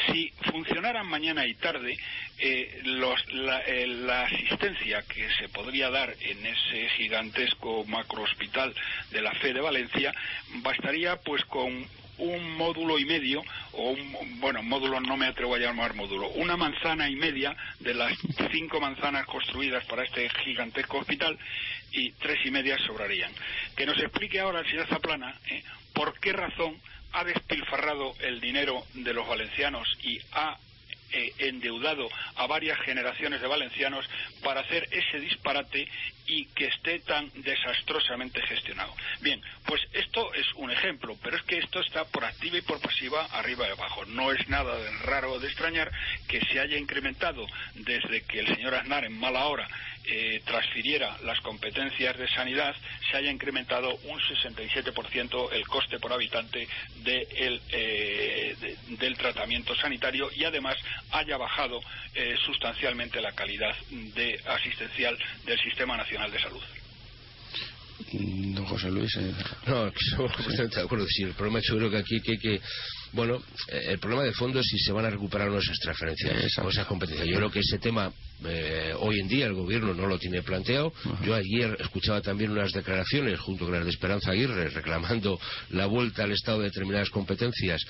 Si 0.07 0.33
funcionaran 0.51 1.07
mañana 1.07 1.47
y 1.47 1.55
tarde, 1.55 1.99
eh, 2.39 2.83
eh, 2.83 3.87
la, 3.87 4.23
asistencia 4.23 5.03
que 5.03 5.29
se 5.35 5.49
podría 5.49 5.91
dar 5.91 6.15
en 6.21 6.47
ese 6.47 6.89
gigantesco 6.91 7.85
macrohospital 7.87 8.75
de 9.11 9.21
la 9.21 9.33
Fe 9.35 9.53
de 9.53 9.61
Valencia 9.61 10.15
bastaría 10.63 11.17
pues 11.17 11.45
con 11.45 11.87
un 12.21 12.57
módulo 12.57 12.99
y 12.99 13.05
medio, 13.05 13.43
o 13.73 13.91
un, 13.91 14.41
bueno, 14.41 14.63
módulo 14.63 15.01
no 15.01 15.17
me 15.17 15.27
atrevo 15.27 15.55
a 15.55 15.59
llamar 15.59 15.95
módulo, 15.95 16.29
una 16.31 16.57
manzana 16.57 17.09
y 17.09 17.17
media 17.17 17.57
de 17.81 17.95
las 17.95 18.13
cinco 18.53 18.81
manzanas 18.81 19.27
construidas 19.27 19.85
para 19.87 20.05
este 20.05 20.29
gigantesco 20.45 20.99
hospital 20.99 21.39
y 21.93 22.13
tres 22.13 22.39
y 22.45 22.51
media 22.51 22.79
sobrarían. 22.79 23.33
Que 23.77 23.87
nos 23.87 23.99
explique 23.99 24.41
ahora 24.41 24.61
el 24.61 24.67
señor 24.67 24.87
Zaplana 24.89 25.35
eh, 25.51 25.63
por 25.93 26.19
qué 26.21 26.33
razón 26.33 26.77
ha 27.13 27.25
despilfarrado 27.25 28.15
el 28.21 28.41
dinero 28.41 28.85
de 28.95 29.15
los 29.15 29.27
valencianos 29.27 29.89
y 30.03 30.21
ha 30.33 30.57
eh, 31.13 31.33
endeudado 31.39 32.09
a 32.37 32.47
varias 32.47 32.79
generaciones 32.81 33.41
de 33.41 33.49
valencianos 33.49 34.09
para 34.43 34.61
hacer 34.61 34.89
ese 34.91 35.21
disparate 35.21 35.89
y 36.27 36.47
que 36.47 36.67
esté 36.67 37.01
tan 37.01 37.31
desastrosamente 37.43 38.41
gestionado. 38.43 38.95
Bien, 39.21 39.43
pues 39.67 39.81
esto 39.93 40.33
es 40.35 40.47
un 40.55 40.71
ejemplo, 40.71 41.17
pero 41.23 41.37
es 41.37 41.43
que 41.43 41.59
esto 41.59 41.81
está 41.81 42.05
por 42.05 42.25
activa 42.25 42.59
y 42.59 42.63
por 42.63 42.81
pasiva 42.81 43.25
arriba 43.33 43.67
y 43.67 43.73
abajo. 43.73 44.05
No 44.07 44.33
es 44.33 44.49
nada 44.49 44.77
de 44.77 44.91
raro 44.99 45.39
de 45.41 45.49
extrañar 45.49 45.91
que 46.29 46.41
se 46.47 46.61
haya 46.61 46.79
incrementado 46.79 47.47
desde 47.75 48.23
que 48.23 48.41
el 48.41 48.55
señor 48.55 48.75
Aznar 48.75 49.05
en 49.05 49.19
mala 49.19 49.47
hora 49.47 49.69
eh, 50.05 50.41
transfiriera 50.45 51.19
las 51.25 51.41
competencias 51.41 52.17
de 52.17 52.29
sanidad, 52.29 52.75
se 53.11 53.17
haya 53.17 53.31
incrementado 53.31 53.95
un 54.05 54.19
67% 54.19 55.53
el 55.53 55.67
coste 55.67 55.99
por 55.99 56.13
habitante 56.13 56.67
eh, 57.05 58.57
del 58.99 59.17
tratamiento 59.17 59.75
sanitario 59.77 60.31
y 60.35 60.45
además 60.45 60.77
haya 61.11 61.37
bajado 61.37 61.81
eh, 62.15 62.37
sustancialmente 62.45 63.21
la 63.21 63.33
calidad 63.33 63.77
de 63.91 64.41
asistencial 64.47 65.17
del 65.45 65.61
Sistema 65.61 65.97
Nacional 65.97 66.31
de 66.31 66.41
Salud. 66.41 66.63
Mm, 68.13 68.55
don 68.55 68.65
José 68.67 68.91
Luis. 68.91 69.17
No, 69.67 69.89
estamos 69.89 70.33
completamente 70.33 70.77
de 70.77 70.83
acuerdo. 70.83 71.07
Sí, 71.09 71.23
el 71.23 71.35
problema 71.35 71.61
yo 71.61 71.77
creo 71.77 71.91
que 71.91 71.99
aquí 71.99 72.21
que, 72.21 72.39
que 72.39 72.61
bueno, 73.13 73.43
eh, 73.69 73.87
el 73.89 73.99
problema 73.99 74.25
de 74.25 74.33
fondo 74.33 74.61
es 74.61 74.67
si 74.67 74.79
se 74.79 74.93
van 74.93 75.05
a 75.05 75.11
recuperar 75.11 75.49
nuestras 75.49 75.79
transferencias 75.79 76.59
o 76.59 76.69
esas 76.69 76.87
competencias. 76.87 77.29
Yo 77.29 77.37
creo 77.37 77.51
que 77.51 77.61
ese 77.61 77.79
tema 77.79 78.13
eh, 78.45 78.93
hoy 78.99 79.21
en 79.21 79.29
día 79.29 79.47
el 79.47 79.55
gobierno 79.55 79.95
no 79.95 80.07
lo 80.07 80.19
tiene 80.19 80.43
planteado. 80.43 80.93
Yo 81.25 81.35
ayer 81.35 81.77
escuchaba 81.81 82.21
también 82.21 82.51
unas 82.51 82.73
declaraciones 82.73 83.39
junto 83.41 83.65
con 83.65 83.75
las 83.75 83.85
de 83.85 83.91
Esperanza 83.91 84.33
Aguirre 84.33 84.69
reclamando 84.71 85.39
la 85.71 85.87
vuelta 85.87 86.25
al 86.25 86.33
Estado 86.33 86.59
de 86.59 86.65
determinadas 86.67 87.11
competencias 87.11 87.83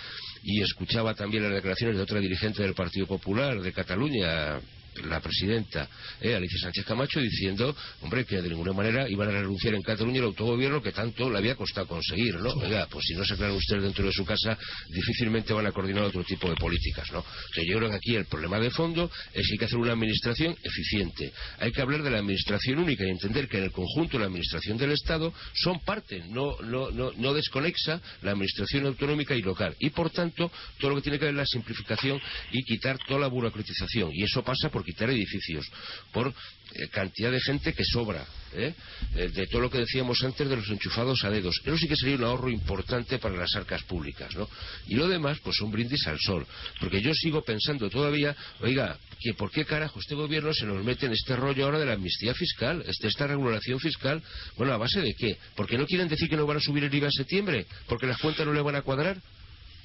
y 0.43 0.63
escuchaba 0.63 1.15
también 1.15 1.45
las 1.45 1.53
declaraciones 1.53 1.97
de 1.97 2.03
otra 2.03 2.21
dirigente 2.21 2.63
del 2.63 2.75
Partido 2.75 3.07
Popular 3.07 3.61
de 3.61 3.73
Cataluña, 3.73 4.61
la 5.07 5.21
presidenta 5.21 5.89
eh, 6.21 6.35
Alicia 6.35 6.59
Sánchez 6.59 6.85
Camacho 6.85 7.21
diciendo, 7.21 7.75
hombre, 8.01 8.25
que 8.25 8.41
de 8.41 8.49
ninguna 8.49 8.73
manera 8.73 9.09
iban 9.09 9.29
a 9.29 9.33
renunciar 9.33 9.75
en 9.75 9.83
Cataluña 9.83 10.19
el 10.19 10.27
autogobierno 10.27 10.83
que 10.83 10.93
tanto 10.93 11.31
le 11.31 11.39
había 11.39 11.55
costado 11.55 11.87
conseguir, 11.87 12.37
¿no? 12.37 12.51
Oiga, 12.51 12.87
pues 12.91 13.05
si 13.07 13.15
no 13.15 13.25
se 13.25 13.35
aclaran 13.35 13.57
ustedes 13.57 13.83
dentro 13.83 14.05
de 14.05 14.13
su 14.13 14.25
casa, 14.25 14.59
difícilmente 14.89 15.53
van 15.53 15.67
a 15.67 15.73
coordinar 15.73 16.05
otro 16.05 16.25
tipo 16.25 16.49
de 16.49 16.57
políticas, 16.57 17.11
¿no? 17.13 17.21
O 17.21 17.55
sea, 17.55 17.65
yo 17.65 17.79
creo 17.79 17.91
que 17.91 17.97
aquí 17.97 18.15
el 18.15 18.27
problema 18.27 18.59
de 18.59 18.71
fondo 18.71 19.11
es 19.33 19.47
que 19.47 19.55
hay 19.55 19.59
que 19.59 19.65
hacer 19.65 19.79
una 19.79 19.93
administración 19.93 20.57
eficiente. 20.63 21.33
Hay 21.59 21.73
que 21.73 21.81
hablar 21.81 22.03
de 22.03 22.11
la 22.11 22.19
administración 22.19 22.79
única 22.79 23.05
y 23.05 23.11
entender 23.11 23.49
que 23.49 23.59
en 23.59 23.65
el 23.65 23.73
conjunto 23.73 24.17
de 24.17 24.21
la 24.21 24.27
administración 24.27 24.77
del 24.77 24.93
Estado 24.93 25.33
son 25.55 25.81
parte, 25.81 26.23
no, 26.29 26.61
no, 26.63 26.91
no, 26.91 27.13
no 27.17 27.35
desconexa 27.35 28.01
la 28.23 28.33
administración 28.33 28.87
autonómica 28.87 29.35
y 29.35 29.43
local. 29.43 29.75
Y 29.79 29.91
por 29.91 30.11
tanto, 30.11 30.51
todo 30.79 30.91
lo 30.91 30.97
que 30.97 31.03
tiene 31.03 31.19
que 31.19 31.27
ver 31.27 31.35
la 31.35 31.47
simplificación 31.47 32.21
y 32.53 32.63
quitar 32.63 32.99
toda 33.07 33.21
la 33.21 33.27
burocratización. 33.29 34.11
Y 34.13 34.25
eso 34.25 34.43
pasa 34.43 34.71
porque 34.71 34.89
quitar 34.90 35.11
edificios, 35.11 35.66
por 36.12 36.29
eh, 36.29 36.88
cantidad 36.88 37.33
de 37.33 37.40
gente 37.40 37.72
que 37.72 37.85
sobra, 37.85 38.24
¿eh? 38.55 38.74
¿eh? 39.16 39.29
de 39.29 39.46
todo 39.46 39.62
lo 39.62 39.70
que 39.70 39.79
decíamos 39.79 40.22
antes 40.22 40.48
de 40.48 40.57
los 40.57 40.68
enchufados 40.68 41.24
a 41.24 41.31
dedos. 41.31 41.61
Eso 41.64 41.76
sí 41.76 41.88
que 41.88 41.96
sería 41.96 42.16
un 42.16 42.24
ahorro 42.24 42.48
importante 42.48 43.18
para 43.18 43.37
las 43.37 43.55
arcas 43.57 43.83
públicas, 43.85 44.35
¿no? 44.37 44.48
Y 44.87 44.94
lo 44.94 45.09
demás, 45.09 45.38
pues 45.42 45.61
un 45.61 45.70
brindis 45.70 46.07
al 46.07 46.18
sol. 46.18 46.46
Porque 46.79 47.00
yo 47.00 47.12
sigo 47.14 47.42
pensando 47.42 47.90
todavía, 47.90 48.37
oiga, 48.61 48.96
que 49.20 49.35
¿por 49.35 49.50
qué 49.50 49.64
carajo 49.64 49.98
este 50.00 50.14
gobierno 50.14 50.53
se 50.55 50.66
nos 50.66 50.85
mete 50.85 51.07
en 51.07 51.12
este 51.12 51.35
rollo 51.35 51.64
ahora 51.64 51.79
de 51.79 51.87
la 51.87 51.94
amnistía 51.94 52.35
fiscal, 52.35 52.85
de 52.85 53.09
esta 53.09 53.26
regulación 53.26 53.81
fiscal? 53.81 54.22
Bueno, 54.57 54.72
¿a 54.72 54.76
base 54.76 55.00
de 55.00 55.14
qué? 55.14 55.38
¿Porque 55.57 55.76
no 55.76 55.87
quieren 55.87 56.09
decir 56.09 56.29
que 56.29 56.37
no 56.37 56.46
van 56.46 56.59
a 56.59 56.61
subir 56.61 56.85
el 56.85 56.94
IVA 56.94 57.07
en 57.07 57.12
septiembre? 57.12 57.66
¿Porque 57.87 58.07
las 58.07 58.18
cuentas 58.18 58.46
no 58.46 58.53
le 58.53 58.62
van 58.62 58.76
a 58.76 58.83
cuadrar? 58.83 59.20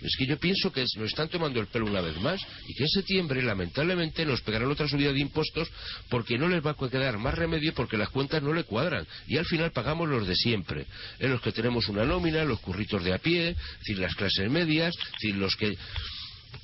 Es 0.01 0.15
que 0.17 0.25
yo 0.25 0.37
pienso 0.37 0.71
que 0.71 0.81
nos 0.97 1.09
están 1.09 1.29
tomando 1.29 1.59
el 1.59 1.67
pelo 1.67 1.85
una 1.85 2.01
vez 2.01 2.19
más 2.21 2.41
y 2.67 2.73
que 2.73 2.83
en 2.83 2.89
septiembre, 2.89 3.41
lamentablemente, 3.41 4.25
nos 4.25 4.41
pegarán 4.41 4.71
otra 4.71 4.87
subida 4.87 5.11
de 5.11 5.19
impuestos 5.19 5.69
porque 6.09 6.37
no 6.37 6.47
les 6.47 6.65
va 6.65 6.71
a 6.71 6.89
quedar 6.89 7.17
más 7.17 7.35
remedio 7.35 7.73
porque 7.73 7.97
las 7.97 8.09
cuentas 8.09 8.43
no 8.43 8.53
le 8.53 8.63
cuadran. 8.63 9.07
Y 9.27 9.37
al 9.37 9.45
final 9.45 9.71
pagamos 9.71 10.09
los 10.09 10.27
de 10.27 10.35
siempre. 10.35 10.85
En 11.19 11.31
los 11.31 11.41
que 11.41 11.51
tenemos 11.51 11.87
una 11.87 12.05
nómina, 12.05 12.43
los 12.43 12.59
curritos 12.59 13.03
de 13.03 13.13
a 13.13 13.17
pie, 13.17 13.55
decir, 13.79 13.99
las 13.99 14.15
clases 14.15 14.49
medias, 14.49 14.93
decir, 15.13 15.35
los 15.35 15.55
que 15.55 15.77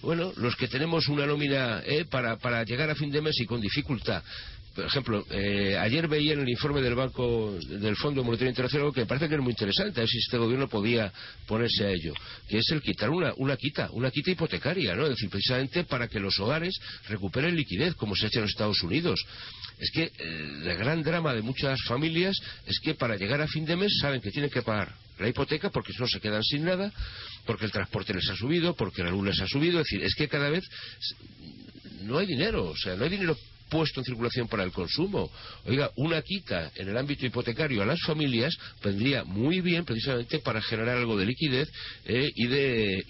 bueno, 0.01 0.31
los 0.37 0.55
que 0.55 0.67
tenemos 0.67 1.09
una 1.09 1.25
nómina 1.25 1.81
eh, 1.85 2.05
para, 2.05 2.37
para 2.37 2.63
llegar 2.63 2.89
a 2.89 2.95
fin 2.95 3.11
de 3.11 3.21
mes 3.21 3.39
y 3.39 3.45
con 3.45 3.61
dificultad 3.61 4.23
por 4.75 4.85
ejemplo, 4.85 5.25
eh, 5.31 5.77
ayer 5.77 6.07
veía 6.07 6.33
en 6.33 6.41
el 6.41 6.49
informe 6.49 6.81
del 6.81 6.95
Banco 6.95 7.57
del 7.59 7.95
Fondo 7.97 8.23
Monetario 8.23 8.51
Internacional 8.51 8.85
algo 8.85 8.93
que 8.93 9.01
me 9.01 9.05
parece 9.05 9.27
que 9.27 9.35
es 9.35 9.41
muy 9.41 9.51
interesante, 9.51 9.99
a 9.99 10.03
ver 10.03 10.09
si 10.09 10.17
este 10.17 10.37
gobierno 10.37 10.69
podía 10.69 11.11
ponerse 11.45 11.85
a 11.85 11.91
ello, 11.91 12.13
que 12.47 12.59
es 12.59 12.69
el 12.71 12.81
quitar 12.81 13.09
una, 13.09 13.33
quita, 13.57 13.89
una 13.91 14.11
quita 14.11 14.31
hipotecaria, 14.31 14.95
¿no? 14.95 15.03
Es 15.03 15.09
decir, 15.09 15.29
precisamente 15.29 15.83
para 15.83 16.07
que 16.07 16.19
los 16.19 16.39
hogares 16.39 16.79
recuperen 17.09 17.55
liquidez, 17.55 17.95
como 17.95 18.15
se 18.15 18.25
ha 18.25 18.27
hecho 18.29 18.39
en 18.39 18.43
los 18.43 18.51
Estados 18.51 18.81
Unidos. 18.81 19.21
Es 19.77 19.91
que 19.91 20.03
eh, 20.03 20.11
el 20.17 20.77
gran 20.77 21.03
drama 21.03 21.33
de 21.33 21.41
muchas 21.41 21.81
familias 21.83 22.37
es 22.65 22.79
que 22.79 22.95
para 22.95 23.17
llegar 23.17 23.41
a 23.41 23.47
fin 23.47 23.65
de 23.65 23.75
mes 23.75 23.91
saben 23.99 24.21
que 24.21 24.31
tienen 24.31 24.49
que 24.49 24.61
pagar 24.61 24.95
la 25.19 25.27
hipoteca 25.27 25.69
porque 25.69 25.93
no 25.99 26.07
se 26.07 26.19
quedan 26.19 26.43
sin 26.43 26.63
nada, 26.63 26.91
porque 27.45 27.65
el 27.65 27.71
transporte 27.71 28.13
les 28.13 28.29
ha 28.29 28.35
subido, 28.35 28.75
porque 28.75 29.03
la 29.03 29.11
luz 29.11 29.25
les 29.25 29.41
ha 29.41 29.47
subido. 29.47 29.81
Es 29.81 29.87
decir, 29.87 30.03
es 30.03 30.15
que 30.15 30.27
cada 30.27 30.49
vez 30.49 30.63
no 32.03 32.17
hay 32.17 32.25
dinero, 32.25 32.69
o 32.69 32.77
sea, 32.77 32.95
no 32.95 33.03
hay 33.03 33.09
dinero 33.09 33.37
puesto 33.71 34.01
en 34.01 34.05
circulación 34.05 34.49
para 34.49 34.63
el 34.63 34.71
consumo. 34.71 35.31
Oiga, 35.65 35.89
una 35.95 36.21
quita 36.21 36.71
en 36.75 36.89
el 36.89 36.97
ámbito 36.97 37.25
hipotecario 37.25 37.81
a 37.81 37.85
las 37.85 38.01
familias 38.05 38.53
vendría 38.83 39.23
muy 39.23 39.61
bien 39.61 39.85
precisamente 39.85 40.39
para 40.39 40.61
generar 40.61 40.97
algo 40.97 41.17
de 41.17 41.25
liquidez 41.25 41.69
eh, 42.05 42.29
y 42.35 42.47
de 42.47 43.03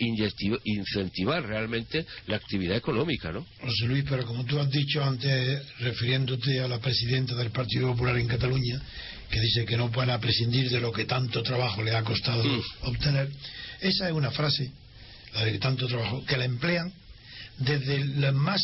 incentivar 0.63 1.43
realmente 1.43 2.05
la 2.27 2.35
actividad 2.35 2.77
económica, 2.77 3.31
¿no? 3.31 3.45
José 3.59 3.87
Luis, 3.87 4.05
pero 4.07 4.23
como 4.25 4.45
tú 4.45 4.59
has 4.59 4.69
dicho 4.69 5.03
antes, 5.03 5.63
refiriéndote 5.79 6.59
a 6.59 6.67
la 6.67 6.79
presidenta 6.79 7.33
del 7.35 7.49
Partido 7.49 7.91
Popular 7.91 8.17
en 8.17 8.27
Cataluña, 8.27 8.79
que 9.31 9.39
dice 9.39 9.65
que 9.65 9.77
no 9.77 9.91
puede 9.91 10.17
prescindir 10.19 10.69
de 10.69 10.79
lo 10.79 10.91
que 10.91 11.05
tanto 11.05 11.41
trabajo 11.41 11.81
le 11.81 11.95
ha 11.95 12.03
costado 12.03 12.43
mm. 12.43 12.61
obtener, 12.81 13.29
esa 13.79 14.07
es 14.07 14.13
una 14.13 14.29
frase, 14.29 14.71
la 15.33 15.45
de 15.45 15.57
tanto 15.57 15.87
trabajo, 15.87 16.23
que 16.23 16.37
la 16.37 16.45
emplean 16.45 16.93
desde 17.57 17.95
el 17.95 18.33
más 18.33 18.61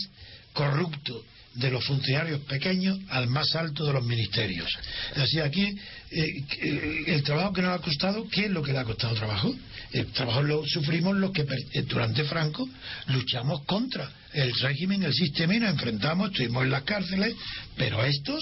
corrupto 0.53 1.23
de 1.57 1.71
los 1.71 1.83
funcionarios 1.85 2.41
pequeños 2.41 2.99
al 3.09 3.27
más 3.27 3.55
alto 3.55 3.85
de 3.85 3.93
los 3.93 4.05
ministerios. 4.05 4.69
Así 5.15 5.39
aquí, 5.39 5.75
eh, 6.11 6.43
eh, 6.61 7.03
el 7.07 7.23
trabajo 7.23 7.51
que 7.51 7.63
nos 7.63 7.79
ha 7.79 7.81
costado, 7.81 8.27
¿qué 8.29 8.45
es 8.45 8.51
lo 8.51 8.61
que 8.61 8.73
le 8.73 8.79
ha 8.79 8.83
costado 8.83 9.15
trabajo? 9.15 9.53
El 9.91 10.05
trabajo 10.07 10.43
lo 10.43 10.63
sufrimos 10.67 11.15
los 11.15 11.31
que 11.31 11.41
eh, 11.41 11.81
durante 11.83 12.23
Franco 12.25 12.67
luchamos 13.07 13.63
contra 13.65 14.09
el 14.33 14.53
régimen, 14.53 15.01
el 15.03 15.13
sistema 15.13 15.55
y 15.55 15.59
nos 15.59 15.71
enfrentamos, 15.71 16.29
estuvimos 16.29 16.63
en 16.63 16.71
las 16.71 16.83
cárceles, 16.83 17.35
pero 17.75 18.05
estos, 18.05 18.39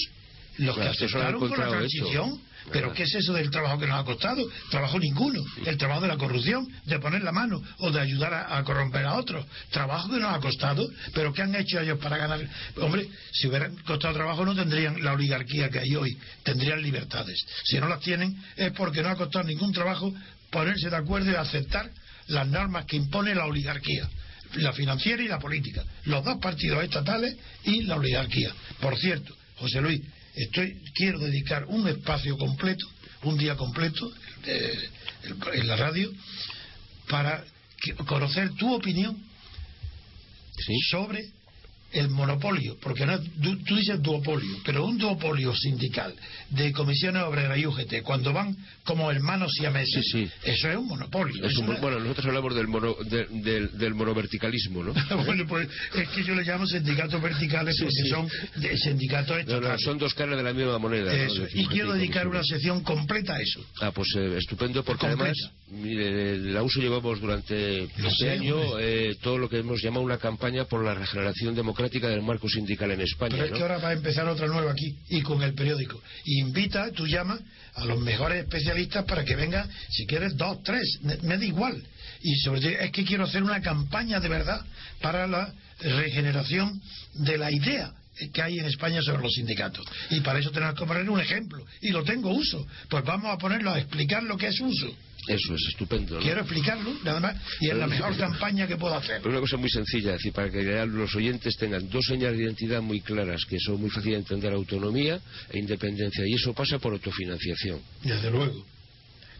los 0.57 0.75
que 0.75 0.83
aceptaron 0.83 1.39
con 1.39 1.57
la 1.57 1.69
transición, 1.69 2.41
pero 2.71 2.93
¿qué 2.93 3.03
es 3.03 3.13
eso 3.13 3.33
del 3.33 3.49
trabajo 3.51 3.79
que 3.79 3.87
nos 3.87 3.99
ha 3.99 4.03
costado? 4.03 4.43
Trabajo 4.69 4.99
ninguno. 4.99 5.43
El 5.65 5.77
trabajo 5.77 6.01
de 6.01 6.07
la 6.07 6.17
corrupción, 6.17 6.67
de 6.85 6.99
poner 6.99 7.23
la 7.23 7.31
mano 7.31 7.61
o 7.79 7.91
de 7.91 8.01
ayudar 8.01 8.33
a, 8.33 8.63
corromper 8.63 9.05
a 9.05 9.15
otros. 9.15 9.45
Trabajo 9.69 10.09
que 10.09 10.19
nos 10.19 10.33
ha 10.33 10.39
costado, 10.39 10.87
pero 11.13 11.33
¿qué 11.33 11.43
han 11.43 11.55
hecho 11.55 11.79
ellos 11.79 11.99
para 11.99 12.17
ganar? 12.17 12.39
Hombre, 12.77 13.07
si 13.31 13.47
hubieran 13.47 13.75
costado 13.77 14.13
trabajo 14.13 14.45
no 14.45 14.55
tendrían 14.55 15.03
la 15.03 15.13
oligarquía 15.13 15.69
que 15.69 15.79
hay 15.79 15.95
hoy, 15.95 16.17
tendrían 16.43 16.81
libertades. 16.81 17.39
Si 17.63 17.79
no 17.79 17.87
las 17.87 17.99
tienen 17.99 18.35
es 18.55 18.71
porque 18.71 19.01
no 19.01 19.09
ha 19.09 19.15
costado 19.15 19.45
ningún 19.45 19.71
trabajo 19.71 20.13
ponerse 20.49 20.89
de 20.89 20.95
acuerdo 20.95 21.31
y 21.31 21.35
aceptar 21.35 21.89
las 22.27 22.47
normas 22.47 22.85
que 22.85 22.95
impone 22.95 23.35
la 23.35 23.45
oligarquía 23.45 24.09
la 24.53 24.73
financiera 24.73 25.21
y 25.21 25.27
la 25.27 25.39
política, 25.39 25.83
los 26.05 26.23
dos 26.23 26.37
partidos 26.37 26.83
estatales 26.83 27.35
y 27.63 27.83
la 27.83 27.95
oligarquía. 27.95 28.53
Por 28.79 28.97
cierto, 28.97 29.35
José 29.57 29.81
Luis, 29.81 30.01
estoy 30.35 30.81
quiero 30.93 31.19
dedicar 31.19 31.65
un 31.65 31.87
espacio 31.87 32.37
completo, 32.37 32.85
un 33.23 33.37
día 33.37 33.55
completo 33.55 34.11
eh, 34.45 34.89
en 35.53 35.67
la 35.67 35.75
radio 35.75 36.11
para 37.07 37.43
conocer 38.05 38.51
tu 38.53 38.73
opinión 38.73 39.17
sobre 40.89 41.34
el 41.95 42.09
monopolio, 42.09 42.77
porque 42.81 43.05
no, 43.05 43.17
tú, 43.19 43.75
dices 43.75 44.01
duopolio, 44.01 44.57
pero 44.65 44.85
un 44.85 44.97
duopolio 44.97 45.55
sindical 45.55 46.13
de 46.49 46.71
comisiones 46.73 47.23
obreras 47.23 47.57
y 47.57 47.65
UGT, 47.65 48.01
cuando 48.03 48.33
van 48.33 48.55
como 48.83 49.09
hermanos 49.09 49.51
y 49.61 49.65
a 49.65 49.71
meses, 49.71 50.05
eso 50.43 50.69
es 50.69 50.75
un 50.75 50.87
monopolio. 50.87 51.41
Bueno, 51.79 51.99
nosotros 51.99 52.25
hablamos 52.27 52.53
del, 52.53 52.67
mono, 52.67 52.95
del, 53.05 53.95
monoverticalismo, 53.95 54.83
¿no? 54.83 54.93
bueno, 55.25 55.45
pues 55.47 55.69
es 55.95 56.09
que 56.09 56.23
yo 56.23 56.35
le 56.35 56.43
llamo 56.43 56.67
sindicatos 56.67 57.21
verticales 57.21 57.77
porque 57.79 58.09
son 58.09 58.27
de 58.57 58.77
sindicatos 58.77 59.39
estatales. 59.39 59.81
son 59.81 59.97
dos 59.97 60.13
caras 60.13 60.37
de 60.37 60.43
la 60.43 60.53
misma 60.53 60.77
moneda. 60.77 61.11
Y 61.53 61.65
quiero 61.67 61.93
dedicar 61.93 62.27
una 62.27 62.43
sección 62.43 62.83
completa 62.83 63.35
a 63.35 63.41
eso. 63.41 63.65
Ah, 63.81 63.91
pues 63.91 64.09
eh, 64.17 64.37
estupendo, 64.37 64.83
porque 64.83 65.07
además, 65.07 65.37
mire, 65.67 66.37
la 66.37 66.63
USO 66.63 66.79
llevamos 66.79 67.19
durante 67.19 67.83
este 67.83 68.29
año 68.29 68.79
eh, 68.79 69.15
todo 69.21 69.37
lo 69.37 69.49
que 69.49 69.59
hemos 69.59 69.81
llamado 69.81 70.03
una 70.03 70.17
campaña 70.17 70.65
por 70.65 70.83
la 70.83 70.93
regeneración 70.93 71.55
democrática 71.55 72.07
del 72.07 72.21
marco 72.21 72.47
sindical 72.49 72.91
en 72.91 73.01
España. 73.01 73.31
Pero 73.31 73.45
es 73.45 73.51
que 73.51 73.61
ahora 73.61 73.77
va 73.77 73.89
a 73.89 73.93
empezar 73.93 74.27
otra 74.27 74.47
nueva 74.47 74.71
aquí 74.71 74.95
y 75.09 75.21
con 75.21 75.41
el 75.41 75.53
periódico. 75.53 76.01
invita, 76.25 76.91
tú 76.91 77.07
llamas 77.07 77.39
a 77.75 77.85
los 77.85 77.99
mejores 77.99 78.43
especialistas 78.43 79.05
para 79.05 79.25
que 79.25 79.35
vengan, 79.35 79.69
si 79.89 80.05
quieres, 80.05 80.35
dos, 80.37 80.61
tres, 80.63 80.99
me, 81.01 81.37
da 81.37 81.45
igual. 81.45 81.81
Y 82.21 82.35
sobre 82.37 82.61
todo 82.61 82.71
es 82.71 82.91
que 82.91 83.03
quiero 83.03 83.25
hacer 83.25 83.43
una 83.43 83.61
campaña 83.61 84.19
de 84.19 84.29
verdad 84.29 84.65
para 85.01 85.27
la 85.27 85.53
regeneración 85.79 86.81
de 87.13 87.37
la 87.37 87.51
idea 87.51 87.93
que 88.33 88.41
hay 88.41 88.59
en 88.59 88.65
España 88.65 89.01
sobre 89.01 89.21
los 89.21 89.33
sindicatos. 89.33 89.85
Y 90.09 90.21
para 90.21 90.39
eso 90.39 90.51
tenemos 90.51 90.75
que 90.75 90.85
poner 90.85 91.09
un 91.09 91.19
ejemplo. 91.19 91.65
Y 91.81 91.89
lo 91.89 92.03
tengo 92.03 92.31
uso. 92.31 92.65
Pues 92.89 93.03
vamos 93.03 93.33
a 93.33 93.37
ponerlo 93.37 93.71
a 93.71 93.79
explicar 93.79 94.23
lo 94.23 94.37
que 94.37 94.47
es 94.47 94.59
uso. 94.61 94.95
Eso 95.27 95.55
es 95.55 95.61
estupendo. 95.69 96.19
Quiero 96.19 96.41
explicarlo, 96.41 96.93
nada 97.03 97.19
más, 97.19 97.35
y 97.59 97.69
es 97.69 97.75
la 97.75 97.87
mejor 97.87 98.15
campaña 98.17 98.67
que 98.67 98.77
puedo 98.77 98.95
hacer. 98.95 99.21
Es 99.21 99.25
una 99.25 99.39
cosa 99.39 99.57
muy 99.57 99.69
sencilla, 99.69 100.13
decir, 100.13 100.33
para 100.33 100.49
que 100.49 100.61
los 100.85 101.15
oyentes 101.15 101.55
tengan 101.57 101.89
dos 101.89 102.05
señales 102.05 102.37
de 102.37 102.43
identidad 102.45 102.81
muy 102.81 103.01
claras, 103.01 103.45
que 103.45 103.59
son 103.59 103.79
muy 103.81 103.89
fáciles 103.89 104.17
de 104.17 104.19
entender 104.19 104.53
autonomía 104.53 105.19
e 105.51 105.59
independencia, 105.59 106.23
y 106.27 106.33
eso 106.33 106.53
pasa 106.53 106.79
por 106.79 106.93
autofinanciación. 106.93 107.81
Desde 108.03 108.29
luego. 108.29 108.74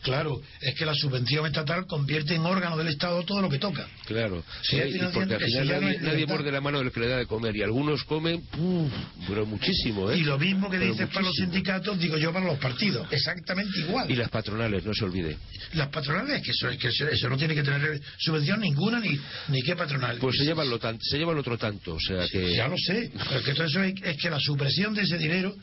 Claro, 0.05 0.39
es 0.61 0.75
que 0.75 0.85
la 0.85 0.93
subvención 0.93 1.47
estatal 1.47 1.87
convierte 1.87 2.35
en 2.35 2.45
órgano 2.45 2.77
del 2.77 2.89
Estado 2.89 3.23
todo 3.23 3.41
lo 3.41 3.49
que 3.49 3.57
toca. 3.57 3.87
Claro, 4.05 4.43
sí, 4.61 4.77
porque 5.11 5.33
al 5.33 5.41
final 5.41 5.67
nadie, 5.67 5.99
nadie 5.99 6.27
muerde 6.27 6.51
la 6.51 6.61
mano 6.61 6.77
del 6.77 6.91
que 6.91 6.99
le 6.99 7.07
da 7.07 7.17
de 7.17 7.25
comer 7.25 7.55
y 7.55 7.63
algunos 7.63 8.03
comen, 8.03 8.43
pero 9.27 9.47
muchísimo. 9.47 10.11
¿eh? 10.11 10.19
Y 10.19 10.21
lo 10.21 10.37
mismo 10.37 10.69
que 10.69 10.77
dices 10.77 11.09
para 11.09 11.25
los 11.25 11.35
sindicatos, 11.35 11.97
digo 11.97 12.17
yo 12.17 12.31
para 12.31 12.45
los 12.45 12.59
partidos, 12.59 13.07
exactamente 13.11 13.79
igual. 13.79 14.09
Y 14.11 14.15
las 14.15 14.29
patronales, 14.29 14.85
no 14.85 14.93
se 14.93 15.05
olvide. 15.05 15.37
Las 15.73 15.87
patronales, 15.87 16.43
que 16.43 16.51
eso, 16.51 16.69
que 16.77 16.89
eso 16.89 17.27
no 17.27 17.35
tiene 17.35 17.55
que 17.55 17.63
tener 17.63 17.99
subvención 18.19 18.59
ninguna 18.59 18.99
ni, 18.99 19.19
ni 19.47 19.63
qué 19.63 19.75
patronal. 19.75 20.19
Pues 20.19 20.37
se 20.37 20.45
llevan, 20.45 20.69
lo 20.69 20.79
se 20.79 21.17
llevan 21.17 21.39
otro 21.39 21.57
tanto, 21.57 21.95
o 21.95 21.99
sea 21.99 22.27
que... 22.27 22.55
Ya 22.55 22.67
lo 22.67 22.77
sé, 22.77 23.11
porque 23.33 23.55
todo 23.55 23.65
eso 23.65 23.81
es 23.81 24.17
que 24.21 24.29
la 24.29 24.39
supresión 24.39 24.93
de 24.93 25.01
ese 25.01 25.17
dinero 25.17 25.55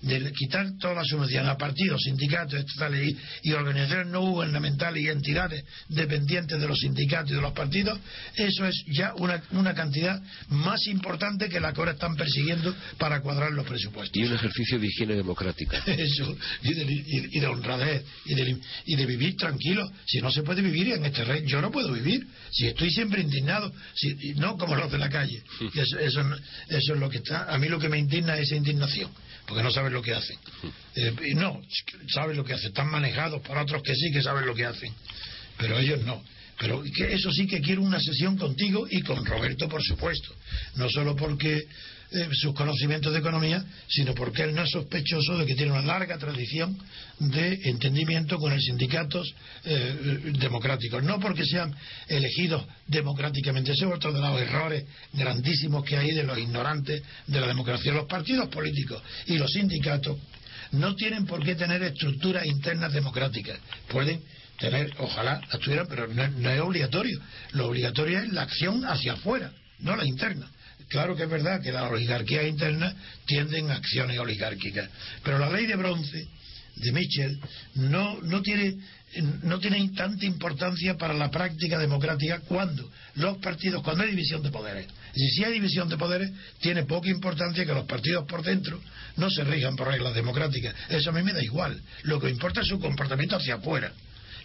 de 0.00 0.32
quitar 0.32 0.78
toda 0.78 0.94
la 0.94 1.04
subvención 1.04 1.48
a 1.48 1.56
partidos, 1.56 2.00
sindicatos 2.04 2.60
estatales 2.60 3.16
y, 3.42 3.52
organizaciones 3.52 4.06
no 4.06 4.20
gubernamentales 4.20 5.02
y 5.02 5.08
entidades 5.08 5.64
dependientes 5.88 6.60
de 6.60 6.68
los 6.68 6.78
sindicatos 6.78 7.32
y 7.32 7.34
de 7.34 7.40
los 7.40 7.52
partidos, 7.52 7.98
eso 8.36 8.66
es 8.66 8.84
ya 8.86 9.12
una, 9.16 9.42
una 9.52 9.74
cantidad 9.74 10.22
más 10.48 10.86
importante 10.86 11.48
que 11.48 11.58
la 11.58 11.72
que 11.72 11.80
ahora 11.80 11.92
están 11.92 12.14
persiguiendo 12.14 12.74
para 12.98 13.20
cuadrar 13.20 13.52
los 13.52 13.66
presupuestos. 13.66 14.16
Y 14.16 14.24
un 14.24 14.34
ejercicio 14.34 14.78
de 14.78 14.86
higiene 14.86 15.14
democrática. 15.14 15.82
Eso, 15.86 16.36
y 16.62 17.40
de, 17.40 17.46
honradez, 17.46 18.04
y 18.24 18.34
de, 18.34 18.56
y 18.86 18.96
de 18.96 19.06
vivir 19.06 19.36
tranquilo. 19.36 19.90
Si 20.06 20.20
no 20.20 20.30
se 20.30 20.42
puede 20.42 20.62
vivir 20.62 20.92
en 20.92 21.04
este 21.04 21.24
rey, 21.24 21.44
yo 21.44 21.60
no 21.60 21.72
puedo 21.72 21.92
vivir. 21.92 22.26
Si 22.52 22.66
estoy 22.66 22.90
siempre 22.90 23.22
indignado, 23.22 23.72
si, 23.94 24.34
no 24.34 24.56
como 24.56 24.76
los 24.76 24.90
de 24.92 24.98
la 24.98 25.08
calle. 25.08 25.42
Eso, 25.74 25.98
eso, 25.98 26.20
eso 26.68 26.94
es 26.94 27.00
lo 27.00 27.10
que 27.10 27.18
está. 27.18 27.52
A 27.52 27.58
mí 27.58 27.68
lo 27.68 27.78
que 27.78 27.88
me 27.88 27.98
indigna 27.98 28.36
es 28.36 28.48
esa 28.48 28.56
indignación 28.56 29.10
porque 29.48 29.62
no 29.62 29.70
saben 29.70 29.94
lo 29.94 30.02
que 30.02 30.12
hacen. 30.12 30.38
Eh, 30.94 31.34
no, 31.34 31.62
saben 32.08 32.36
lo 32.36 32.44
que 32.44 32.52
hacen, 32.52 32.68
están 32.68 32.90
manejados 32.90 33.40
por 33.40 33.56
otros 33.56 33.82
que 33.82 33.94
sí 33.94 34.12
que 34.12 34.22
saben 34.22 34.44
lo 34.44 34.54
que 34.54 34.66
hacen, 34.66 34.92
pero 35.56 35.78
ellos 35.78 36.02
no. 36.04 36.22
Pero 36.58 36.82
que 36.82 37.14
eso 37.14 37.32
sí 37.32 37.46
que 37.46 37.60
quiero 37.60 37.82
una 37.82 38.00
sesión 38.00 38.36
contigo 38.36 38.86
y 38.90 39.00
con 39.00 39.24
Roberto, 39.24 39.68
por 39.68 39.82
supuesto. 39.82 40.34
No 40.74 40.90
solo 40.90 41.16
porque 41.16 41.66
eh, 42.10 42.28
sus 42.32 42.54
conocimientos 42.54 43.12
de 43.12 43.18
economía, 43.18 43.62
sino 43.86 44.14
porque 44.14 44.42
él 44.42 44.54
no 44.54 44.62
es 44.62 44.70
sospechoso 44.70 45.36
de 45.36 45.44
que 45.44 45.54
tiene 45.54 45.72
una 45.72 45.82
larga 45.82 46.16
tradición 46.16 46.78
de 47.18 47.60
entendimiento 47.64 48.38
con 48.38 48.52
los 48.52 48.64
sindicatos 48.64 49.34
eh, 49.64 50.32
democráticos. 50.38 51.02
No 51.02 51.20
porque 51.20 51.44
sean 51.44 51.74
elegidos 52.08 52.64
democráticamente, 52.86 53.72
ese 53.72 53.84
es 53.84 53.92
otro 53.92 54.12
de 54.12 54.20
los 54.20 54.40
errores 54.40 54.84
grandísimos 55.12 55.84
que 55.84 55.98
hay 55.98 56.12
de 56.12 56.22
los 56.22 56.38
ignorantes 56.38 57.02
de 57.26 57.40
la 57.40 57.46
democracia. 57.46 57.92
Los 57.92 58.06
partidos 58.06 58.48
políticos 58.48 59.02
y 59.26 59.36
los 59.36 59.50
sindicatos 59.52 60.16
no 60.72 60.94
tienen 60.94 61.26
por 61.26 61.44
qué 61.44 61.54
tener 61.56 61.82
estructuras 61.82 62.46
internas 62.46 62.92
democráticas. 62.92 63.58
Pueden 63.88 64.22
tener, 64.58 64.92
ojalá 64.98 65.40
las 65.52 65.88
pero 65.88 66.08
no 66.08 66.50
es 66.50 66.60
obligatorio. 66.60 67.18
Lo 67.52 67.68
obligatorio 67.68 68.20
es 68.20 68.32
la 68.32 68.42
acción 68.42 68.84
hacia 68.84 69.12
afuera, 69.12 69.52
no 69.80 69.96
la 69.96 70.06
interna. 70.06 70.50
Claro 70.88 71.14
que 71.14 71.24
es 71.24 71.30
verdad 71.30 71.60
que 71.60 71.72
las 71.72 71.90
oligarquías 71.90 72.46
internas 72.46 72.94
tienden 73.26 73.70
a 73.70 73.74
acciones 73.74 74.18
oligárquicas, 74.18 74.88
pero 75.22 75.38
la 75.38 75.50
ley 75.50 75.66
de 75.66 75.76
bronce 75.76 76.26
de 76.76 76.92
Mitchell 76.92 77.38
no, 77.74 78.20
no 78.22 78.40
tiene 78.40 78.76
no 79.42 79.58
tienen 79.58 79.94
tanta 79.94 80.26
importancia 80.26 80.96
para 80.96 81.14
la 81.14 81.30
práctica 81.30 81.78
democrática 81.78 82.40
cuando 82.40 82.90
los 83.14 83.38
partidos, 83.38 83.82
cuando 83.82 84.04
hay 84.04 84.10
división 84.10 84.42
de 84.42 84.50
poderes. 84.50 84.86
Y 85.14 85.28
si 85.30 85.44
hay 85.44 85.54
división 85.54 85.88
de 85.88 85.96
poderes, 85.96 86.30
tiene 86.60 86.84
poca 86.84 87.08
importancia 87.08 87.64
que 87.64 87.72
los 87.72 87.86
partidos 87.86 88.26
por 88.26 88.42
dentro 88.42 88.80
no 89.16 89.30
se 89.30 89.44
rijan 89.44 89.76
por 89.76 89.88
reglas 89.88 90.14
democráticas. 90.14 90.74
Eso 90.90 91.10
a 91.10 91.12
mí 91.12 91.22
me 91.22 91.32
da 91.32 91.42
igual. 91.42 91.80
Lo 92.02 92.20
que 92.20 92.28
importa 92.28 92.60
es 92.60 92.68
su 92.68 92.78
comportamiento 92.78 93.36
hacia 93.36 93.54
afuera. 93.54 93.92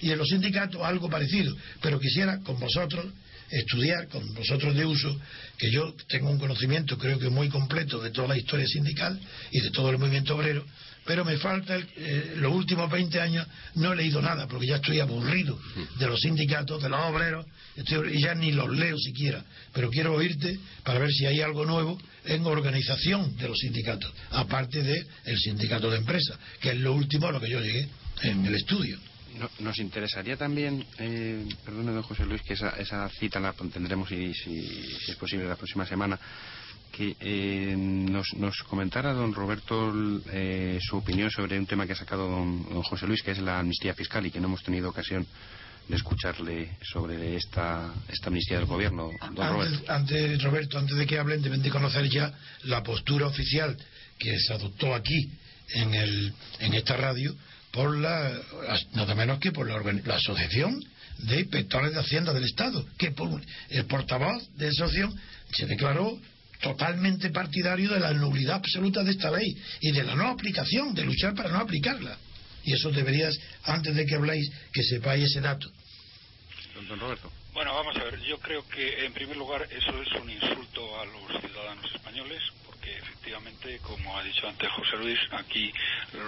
Y 0.03 0.11
en 0.11 0.17
los 0.17 0.27
sindicatos 0.27 0.81
algo 0.81 1.09
parecido. 1.09 1.55
Pero 1.81 1.99
quisiera 1.99 2.39
con 2.39 2.59
vosotros 2.59 3.05
estudiar, 3.49 4.07
con 4.07 4.33
vosotros 4.33 4.75
de 4.75 4.85
uso, 4.85 5.19
que 5.57 5.71
yo 5.71 5.93
tengo 6.07 6.29
un 6.29 6.39
conocimiento 6.39 6.97
creo 6.97 7.19
que 7.19 7.29
muy 7.29 7.49
completo 7.49 7.99
de 7.99 8.11
toda 8.11 8.29
la 8.29 8.37
historia 8.37 8.67
sindical 8.67 9.19
y 9.51 9.59
de 9.61 9.69
todo 9.71 9.89
el 9.89 9.97
movimiento 9.97 10.35
obrero, 10.35 10.65
pero 11.05 11.25
me 11.25 11.37
falta 11.37 11.77
eh, 11.77 12.33
los 12.37 12.53
últimos 12.53 12.89
20 12.89 13.19
años 13.19 13.45
no 13.75 13.93
he 13.93 13.95
leído 13.95 14.21
nada 14.21 14.47
porque 14.47 14.67
ya 14.67 14.77
estoy 14.77 14.99
aburrido 14.99 15.59
de 15.99 16.07
los 16.07 16.19
sindicatos, 16.21 16.81
de 16.81 16.89
los 16.89 16.99
obreros 17.01 17.45
y 17.75 18.21
ya 18.21 18.35
ni 18.35 18.51
los 18.51 18.69
leo 18.69 18.97
siquiera 18.97 19.43
pero 19.73 19.89
quiero 19.89 20.13
oírte 20.13 20.59
para 20.83 20.99
ver 20.99 21.11
si 21.11 21.25
hay 21.25 21.41
algo 21.41 21.65
nuevo 21.65 21.99
en 22.25 22.45
organización 22.45 23.35
de 23.35 23.47
los 23.49 23.57
sindicatos 23.57 24.13
aparte 24.31 24.81
del 24.83 25.05
el 25.25 25.37
sindicato 25.39 25.89
de 25.89 25.97
empresa 25.97 26.37
que 26.61 26.69
es 26.69 26.77
lo 26.77 26.93
último 26.93 27.27
a 27.27 27.31
lo 27.31 27.41
que 27.41 27.49
yo 27.49 27.59
llegué 27.59 27.87
en 28.21 28.45
el 28.45 28.55
estudio 28.55 28.97
nos 29.59 29.79
interesaría 29.79 30.37
también, 30.37 30.85
eh, 30.99 31.45
perdone 31.65 31.91
don 31.91 32.03
José 32.03 32.25
Luis, 32.25 32.41
que 32.41 32.53
esa, 32.53 32.69
esa 32.71 33.09
cita 33.09 33.39
la 33.39 33.53
tendremos 33.53 34.11
y 34.11 34.33
si, 34.33 34.61
si 34.99 35.11
es 35.11 35.17
posible 35.17 35.45
la 35.45 35.55
próxima 35.55 35.85
semana, 35.85 36.19
que 36.91 37.15
eh, 37.19 37.75
nos, 37.75 38.33
nos, 38.35 38.61
comentara 38.63 39.13
don 39.13 39.33
Roberto 39.33 39.91
eh, 40.31 40.77
su 40.79 40.97
opinión 40.97 41.31
sobre 41.31 41.57
un 41.57 41.65
tema 41.65 41.87
que 41.87 41.93
ha 41.93 41.95
sacado 41.95 42.29
don, 42.29 42.63
José 42.83 43.07
Luis, 43.07 43.23
que 43.23 43.31
es 43.31 43.39
la 43.39 43.59
amnistía 43.59 43.95
fiscal 43.95 44.25
y 44.25 44.31
que 44.31 44.39
no 44.39 44.47
hemos 44.47 44.63
tenido 44.63 44.89
ocasión 44.89 45.25
de 45.87 45.95
escucharle 45.95 46.77
sobre 46.81 47.35
esta, 47.35 47.93
esta 48.07 48.27
amnistía 48.27 48.57
del 48.57 48.67
gobierno. 48.67 49.09
Don 49.33 49.53
Roberto. 49.53 49.91
Antes, 49.91 50.43
Roberto, 50.43 50.77
antes 50.77 50.95
de 50.95 51.05
que 51.05 51.17
hablen, 51.17 51.41
deben 51.41 51.61
de 51.61 51.71
conocer 51.71 52.07
ya 52.09 52.31
la 52.63 52.83
postura 52.83 53.27
oficial 53.27 53.75
que 54.17 54.37
se 54.39 54.53
adoptó 54.53 54.93
aquí 54.93 55.31
en, 55.73 55.93
el, 55.95 56.33
en 56.59 56.73
esta 56.75 56.95
radio 56.95 57.35
por 57.73 57.97
la, 57.97 58.31
nada 58.93 59.15
menos 59.15 59.39
que 59.39 59.51
por 59.51 59.67
la, 59.67 59.81
la 60.05 60.15
Asociación 60.15 60.79
de 61.17 61.39
Inspectores 61.39 61.91
de 61.91 61.99
Hacienda 61.99 62.31
del 62.31 62.43
Estado, 62.43 62.85
que 62.97 63.11
por 63.11 63.41
el 63.69 63.85
portavoz 63.85 64.47
de 64.55 64.67
esa 64.67 64.85
asociación 64.85 65.19
se 65.51 65.65
declaró 65.65 66.19
totalmente 66.61 67.31
partidario 67.31 67.91
de 67.91 67.99
la 67.99 68.13
nulidad 68.13 68.57
absoluta 68.57 69.03
de 69.03 69.11
esta 69.11 69.31
ley 69.31 69.57
y 69.81 69.91
de 69.91 70.03
la 70.03 70.15
no 70.15 70.29
aplicación, 70.29 70.93
de 70.93 71.03
luchar 71.03 71.33
para 71.33 71.49
no 71.49 71.57
aplicarla. 71.57 72.15
Y 72.63 72.73
eso 72.73 72.91
deberías, 72.91 73.37
antes 73.63 73.93
de 73.95 74.05
que 74.05 74.15
habléis, 74.15 74.49
que 74.71 74.83
sepáis 74.83 75.25
ese 75.25 75.41
dato. 75.41 75.69
Don 76.87 76.99
Roberto. 76.99 77.31
Bueno, 77.53 77.73
vamos 77.73 77.95
a 77.97 78.03
ver, 78.03 78.19
yo 78.21 78.39
creo 78.39 78.67
que 78.67 79.05
en 79.05 79.13
primer 79.13 79.37
lugar 79.37 79.67
eso 79.69 80.01
es 80.01 80.21
un 80.21 80.29
insulto 80.29 80.99
a 80.99 81.05
los 81.05 81.41
ciudadanos 81.41 81.85
españoles, 81.93 82.41
porque 82.65 82.97
efectivamente, 82.97 83.77
como 83.83 84.17
ha 84.17 84.23
dicho 84.23 84.47
antes 84.47 84.69
José 84.71 84.97
Luis, 84.97 85.19
aquí 85.31 85.71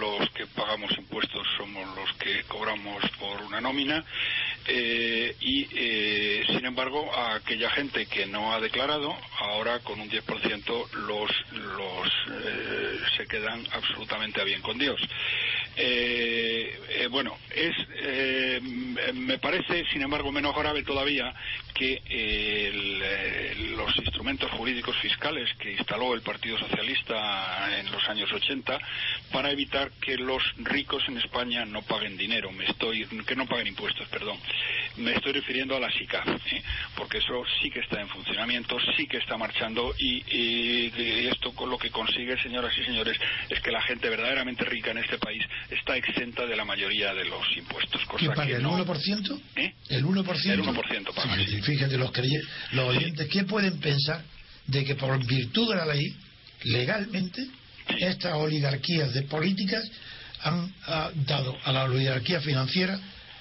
los 0.00 0.28
que 0.30 0.46
pagamos 0.46 0.90
impuestos 0.98 1.46
somos 1.56 1.86
los 1.96 2.12
que 2.14 2.42
cobramos 2.44 3.02
por 3.18 3.42
una 3.42 3.60
nómina 3.60 4.04
eh, 4.68 5.36
y, 5.40 5.68
eh, 5.74 6.44
sin 6.48 6.64
embargo, 6.64 7.08
a 7.14 7.36
aquella 7.36 7.70
gente 7.70 8.06
que 8.06 8.26
no 8.26 8.52
ha 8.52 8.60
declarado, 8.60 9.16
ahora 9.38 9.78
con 9.80 10.00
un 10.00 10.10
10% 10.10 10.90
los, 11.06 11.30
los 11.52 12.08
eh, 12.32 12.98
se 13.16 13.26
quedan 13.26 13.64
absolutamente 13.72 14.40
a 14.40 14.44
bien 14.44 14.62
con 14.62 14.76
Dios. 14.76 15.00
bueno, 17.10 17.38
es, 17.54 17.74
me 19.14 19.38
parece, 19.38 19.84
sin 19.92 20.02
embargo, 20.02 20.32
menos 20.32 20.54
grave 20.54 20.82
todavía 20.82 21.32
que 21.72 22.02
los 23.76 23.96
instrumentos 23.98 24.50
jurídicos 24.52 24.96
fiscales 24.96 25.48
que 25.58 25.72
instaló 25.72 26.14
el 26.14 26.22
Partido 26.22 26.58
Socialista 26.58 27.78
en 27.78 27.90
los 27.92 28.02
años 28.08 28.32
80 28.32 28.78
para 29.30 29.50
evitar 29.50 29.75
que 30.00 30.16
los 30.16 30.42
ricos 30.58 31.02
en 31.08 31.18
España 31.18 31.64
no 31.64 31.82
paguen 31.82 32.16
dinero, 32.16 32.50
me 32.52 32.64
estoy, 32.64 33.04
que 33.26 33.36
no 33.36 33.46
paguen 33.46 33.68
impuestos, 33.68 34.08
perdón. 34.08 34.38
Me 34.96 35.12
estoy 35.12 35.32
refiriendo 35.32 35.76
a 35.76 35.80
la 35.80 35.90
SICAF, 35.90 36.28
¿eh? 36.28 36.62
porque 36.96 37.18
eso 37.18 37.42
sí 37.60 37.70
que 37.70 37.80
está 37.80 38.00
en 38.00 38.08
funcionamiento, 38.08 38.76
sí 38.96 39.06
que 39.06 39.18
está 39.18 39.36
marchando 39.36 39.94
y, 39.98 40.16
esto 41.28 41.52
con 41.52 41.70
lo 41.70 41.78
que 41.78 41.90
consigue, 41.90 42.40
señoras 42.40 42.72
y 42.78 42.84
señores, 42.84 43.18
es 43.50 43.60
que 43.60 43.70
la 43.70 43.82
gente 43.82 44.08
verdaderamente 44.08 44.64
rica 44.64 44.92
en 44.92 44.98
este 44.98 45.18
país 45.18 45.42
está 45.70 45.96
exenta 45.96 46.46
de 46.46 46.56
la 46.56 46.64
mayoría 46.64 47.12
de 47.14 47.24
los 47.24 47.44
impuestos. 47.56 48.04
Cosa 48.06 48.32
paga, 48.34 48.46
que 48.46 48.54
el 48.54 48.64
1%? 48.64 49.40
¿Eh? 49.56 49.74
¿El 49.90 50.04
1%? 50.04 50.50
El 50.50 50.62
1% 50.62 51.14
paga. 51.14 51.36
fíjense, 51.62 51.98
los, 51.98 52.12
los 52.72 52.88
oyentes, 52.88 53.28
¿qué 53.28 53.44
pueden 53.44 53.78
pensar 53.80 54.22
de 54.66 54.84
que 54.84 54.94
por 54.94 55.24
virtud 55.24 55.70
de 55.70 55.76
la 55.76 55.86
ley, 55.86 56.14
legalmente, 56.64 57.46
estas 57.88 58.34
oligarquías 58.34 59.12
de 59.14 59.22
políticas 59.22 59.88
han 60.42 60.72
dado 61.26 61.56
a 61.64 61.72
la 61.72 61.84
oligarquía 61.84 62.40
financiera 62.40 62.98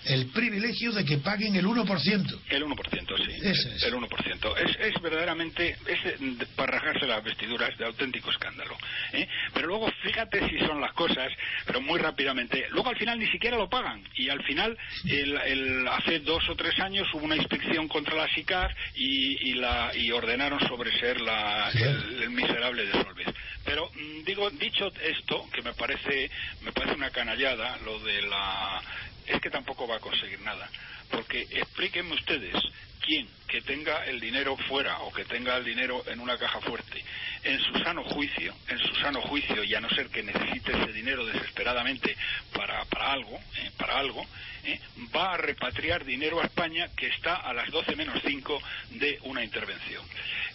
el 0.08 0.28
privilegio 0.28 0.91
de 0.91 1.06
que 1.06 1.18
paguen 1.18 1.56
el 1.56 1.66
1%. 1.66 2.39
El 2.49 2.64
1%, 2.64 3.18
sí. 3.18 3.86
El 3.86 3.93
1%. 3.93 4.58
Es, 4.58 4.78
es 4.80 5.01
verdaderamente 5.01 5.76
es 5.88 6.47
para 6.56 6.80
rajarse 6.80 7.06
las 7.06 7.24
vestiduras 7.24 7.78
de 7.78 7.86
auténtico 7.86 8.32
escándalo. 8.32 8.78
¿eh? 9.14 9.28
Pero 9.53 9.68
luego, 9.68 9.91
fíjate 10.03 10.47
si 10.49 10.58
son 10.60 10.82
las 10.82 10.93
cosas, 10.93 11.32
pero 11.66 11.82
muy 11.82 11.99
rápidamente, 11.99 12.68
luego 12.70 12.89
al 12.89 12.97
final 12.97 13.20
ni 13.20 13.28
siquiera 13.28 13.58
lo 13.58 13.70
pagan. 13.70 14.03
Y 14.16 14.30
al 14.30 14.43
final, 14.43 14.78
el, 15.06 15.88
hace 15.88 16.20
dos 16.20 16.47
o 16.49 16.56
tres 16.56 16.80
años 16.80 17.08
hubo 17.14 17.26
una 17.26 17.36
inspección 17.36 17.88
contra 17.88 18.16
la 18.16 18.28
SICAR 18.34 18.76
y, 18.95 19.49
y, 19.49 19.53
la, 19.53 19.91
y 19.95 20.12
ordenaron 20.12 20.60
sobreser 20.68 21.22
la, 21.22 21.70
el, 21.72 22.30
miserable 22.30 22.86
de 22.86 22.91
Solves. 22.91 23.28
Pero 23.64 23.89
mm, 23.89 24.24
digo, 24.24 24.49
dicho 24.51 24.91
esto, 25.01 25.47
que 25.51 25.62
me 25.62 25.74
parece, 25.74 26.30
me 26.62 26.72
parece 26.72 26.95
una 26.95 27.10
canallada, 27.10 27.78
lo 27.84 27.99
de 27.99 28.22
la 28.24 28.82
es 29.28 29.41
que 29.41 29.49
tampoco 29.49 29.88
va 29.88 29.97
a 29.97 29.99
conseguir 29.99 30.39
nada. 30.41 30.69
Porque 31.09 31.41
explíquenme 31.41 32.15
ustedes 32.15 32.55
quién 33.01 33.28
que 33.47 33.61
tenga 33.61 34.05
el 34.05 34.19
dinero 34.19 34.57
fuera 34.67 34.99
o 34.99 35.13
que 35.13 35.26
tenga 35.26 35.57
el 35.57 35.63
dinero 35.63 36.03
en 36.07 36.19
una 36.19 36.38
caja 36.38 36.59
fuerte, 36.61 37.03
en 37.46 37.60
su 37.60 37.74
sano 37.84 38.04
juicio, 38.04 38.54
en 38.68 38.80
su 38.80 38.96
sano 38.96 39.22
juicio, 39.22 39.64
y 39.64 39.76
a 39.76 39.80
no 39.80 39.89
ser 39.89 40.08
que 40.08 40.24
necesite 40.24 40.72
ese 40.72 40.91
dinero 40.91 41.26
desesperadamente 41.26 42.18
para, 42.52 42.84
para 42.86 43.14
algo, 43.14 43.39
¿eh? 43.58 43.72
para 43.78 44.00
algo, 44.00 44.26
¿eh? 44.64 44.80
va 45.16 45.36
a 45.36 45.38
repatriar 45.38 46.04
dinero 46.04 46.41
a 46.41 46.46
España 46.46 46.89
que 46.98 47.08
está 47.08 47.36
a 47.36 47.54
las 47.54 47.70
12 47.70 47.96
menos 47.96 48.20
5 48.26 48.60
de 48.91 49.20
una 49.24 49.43
intervención. 49.43 50.04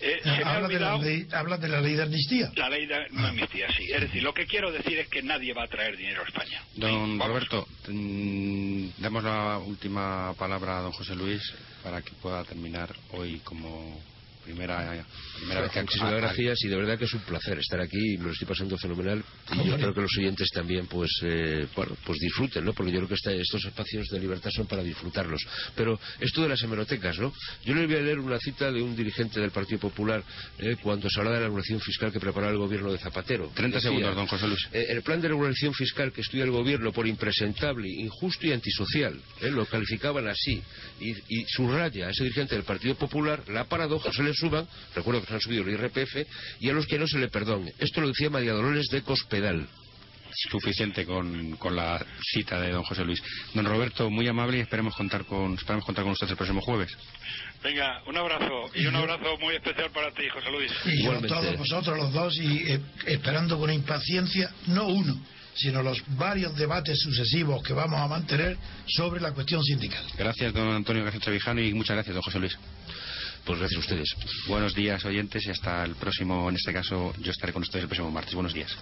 Eh, 0.00 0.20
habla, 0.44 0.66
de 0.66 0.80
la 0.80 0.98
ley, 0.98 1.26
habla 1.32 1.58
de 1.58 1.68
la 1.68 1.80
ley 1.80 1.94
de 1.94 2.02
amnistía. 2.02 2.50
La 2.56 2.68
ley 2.68 2.86
de 2.86 2.96
ah. 2.96 3.28
amnistía, 3.28 3.68
sí. 3.76 3.84
Es 3.92 4.00
decir, 4.00 4.22
lo 4.24 4.34
que 4.34 4.46
quiero 4.46 4.72
decir 4.72 4.98
es 4.98 5.08
que 5.08 5.22
nadie 5.22 5.54
va 5.54 5.64
a 5.64 5.68
traer 5.68 5.96
dinero 5.96 6.22
a 6.22 6.26
España. 6.26 6.60
Don 6.74 7.20
Roberto, 7.20 7.68
mm, 7.86 8.88
damos 8.98 9.22
la 9.22 9.58
última 9.58 10.34
palabra 10.34 10.78
a 10.78 10.82
don 10.82 10.92
José 10.92 11.14
Luis 11.14 11.42
para 11.84 12.02
que 12.02 12.10
pueda 12.14 12.42
terminar 12.44 12.94
hoy 13.12 13.38
como 13.44 14.00
primera, 14.44 15.04
primera 15.36 15.60
vez 15.62 15.70
que 15.70 15.80
Muchísimas 15.82 16.14
gracias 16.14 16.64
y 16.64 16.68
de 16.68 16.76
verdad 16.76 16.98
que 16.98 17.04
es 17.04 17.14
un 17.14 17.20
placer 17.20 17.58
estar 17.58 17.80
aquí 17.80 18.14
y 18.14 18.18
me 18.18 18.24
lo 18.24 18.32
estoy 18.32 18.46
pasando 18.46 18.76
fenomenal 18.78 19.22
y 19.52 19.66
yo 19.66 19.74
espero 19.74 19.94
que 19.94 20.00
los 20.00 20.18
oyentes 20.18 20.50
también 20.50 20.86
pues 20.86 21.10
eh, 21.22 21.66
bueno, 21.74 21.96
pues 22.04 22.18
disfruten, 22.18 22.64
¿no? 22.64 22.72
Porque 22.72 22.92
yo 22.92 22.98
creo 22.98 23.08
que 23.08 23.14
estos 23.14 23.64
espacios 23.64 24.08
de 24.08 24.20
libertad 24.20 24.50
son 24.50 24.66
para 24.66 24.82
disfrutarlos. 24.82 25.46
Pero 25.74 25.98
esto 26.20 26.42
de 26.42 26.48
las 26.48 26.62
hemerotecas, 26.62 27.18
¿no? 27.18 27.32
Yo 27.64 27.74
le 27.74 27.86
voy 27.86 27.96
a 27.96 28.00
leer 28.00 28.18
una 28.18 28.38
cita 28.38 28.70
de 28.70 28.82
un 28.82 28.96
dirigente 28.96 29.40
del 29.40 29.50
Partido 29.50 29.80
Popular 29.80 30.22
eh, 30.58 30.76
cuando 30.82 31.08
se 31.08 31.18
hablaba 31.18 31.36
de 31.36 31.42
la 31.42 31.46
regulación 31.46 31.80
fiscal 31.80 32.12
que 32.12 32.20
preparaba 32.20 32.52
el 32.52 32.58
gobierno 32.58 32.92
de 32.92 32.98
Zapatero. 32.98 33.50
30 33.54 33.80
segundos, 33.80 34.14
don 34.14 34.26
José 34.26 34.46
Luis. 34.46 34.68
Eh, 34.72 34.86
el 34.90 35.02
plan 35.02 35.20
de 35.20 35.28
regulación 35.28 35.74
fiscal 35.74 36.12
que 36.12 36.20
estudia 36.20 36.44
el 36.44 36.50
gobierno 36.50 36.92
por 36.92 37.06
impresentable, 37.06 37.88
injusto 37.88 38.46
y 38.46 38.52
antisocial, 38.52 39.20
lo 39.42 39.66
calificaban 39.66 40.28
así 40.28 40.62
y, 41.00 41.10
y 41.28 41.44
subraya 41.48 42.06
a 42.06 42.10
ese 42.10 42.24
dirigente 42.24 42.54
del 42.54 42.64
Partido 42.64 42.94
Popular 42.94 43.42
la 43.48 43.64
paradoja, 43.64 44.12
se 44.12 44.22
le 44.30 44.34
suban, 44.34 44.66
recuerdo 44.94 45.20
que 45.20 45.28
se 45.28 45.34
han 45.34 45.40
subido 45.40 45.62
el 45.62 45.70
IRPF, 45.70 46.26
y 46.60 46.68
a 46.68 46.72
los 46.72 46.86
que 46.86 46.98
no 46.98 47.06
se 47.06 47.18
le 47.18 47.28
perdone. 47.28 47.72
Esto 47.78 48.00
lo 48.00 48.08
decía 48.08 48.30
María 48.30 48.52
Dolores 48.52 48.86
de 48.88 49.02
Cospedal 49.02 49.68
suficiente 50.48 51.04
con, 51.04 51.56
con, 51.56 51.74
la 51.74 52.04
cita 52.32 52.60
de 52.60 52.70
don 52.70 52.82
José 52.84 53.04
Luis. 53.04 53.22
Don 53.54 53.64
Roberto, 53.64 54.10
muy 54.10 54.28
amable 54.28 54.58
y 54.58 54.60
esperemos 54.60 54.94
contar 54.94 55.24
con, 55.24 55.54
esperamos 55.54 55.84
contar 55.84 56.04
con 56.04 56.12
usted 56.12 56.28
el 56.28 56.36
próximo 56.36 56.60
jueves. 56.60 56.96
Venga, 57.62 58.02
un 58.06 58.16
abrazo 58.16 58.70
y 58.74 58.86
un 58.86 58.96
abrazo 58.96 59.36
muy 59.38 59.54
especial 59.54 59.90
para 59.90 60.10
ti, 60.12 60.28
José 60.32 60.50
Luis. 60.50 60.72
Y 60.86 61.06
a 61.06 61.20
todos 61.20 61.56
vosotros 61.56 61.96
los 61.96 62.12
dos 62.12 62.36
y 62.38 62.72
eh, 62.72 62.80
esperando 63.06 63.58
con 63.58 63.70
impaciencia, 63.72 64.50
no 64.68 64.86
uno, 64.86 65.20
sino 65.54 65.82
los 65.82 66.02
varios 66.16 66.56
debates 66.56 66.98
sucesivos 67.00 67.62
que 67.62 67.72
vamos 67.72 68.00
a 68.00 68.06
mantener 68.06 68.56
sobre 68.86 69.20
la 69.20 69.32
cuestión 69.32 69.62
sindical. 69.62 70.04
Gracias, 70.16 70.52
don 70.54 70.68
Antonio 70.70 71.04
García 71.04 71.20
Trevijano, 71.20 71.60
y 71.60 71.74
muchas 71.74 71.96
gracias, 71.96 72.14
don 72.14 72.22
José 72.22 72.38
Luis. 72.38 72.56
Pues 73.44 73.58
gracias 73.58 73.78
a 73.78 73.80
ustedes. 73.80 74.16
Buenos 74.48 74.74
días, 74.74 75.04
oyentes, 75.04 75.46
y 75.46 75.50
hasta 75.50 75.84
el 75.84 75.94
próximo, 75.94 76.48
en 76.48 76.56
este 76.56 76.72
caso, 76.72 77.12
yo 77.18 77.32
estaré 77.32 77.52
con 77.52 77.62
ustedes 77.62 77.82
el 77.84 77.88
próximo 77.88 78.10
martes. 78.10 78.34
Buenos 78.34 78.52
días. 78.52 78.76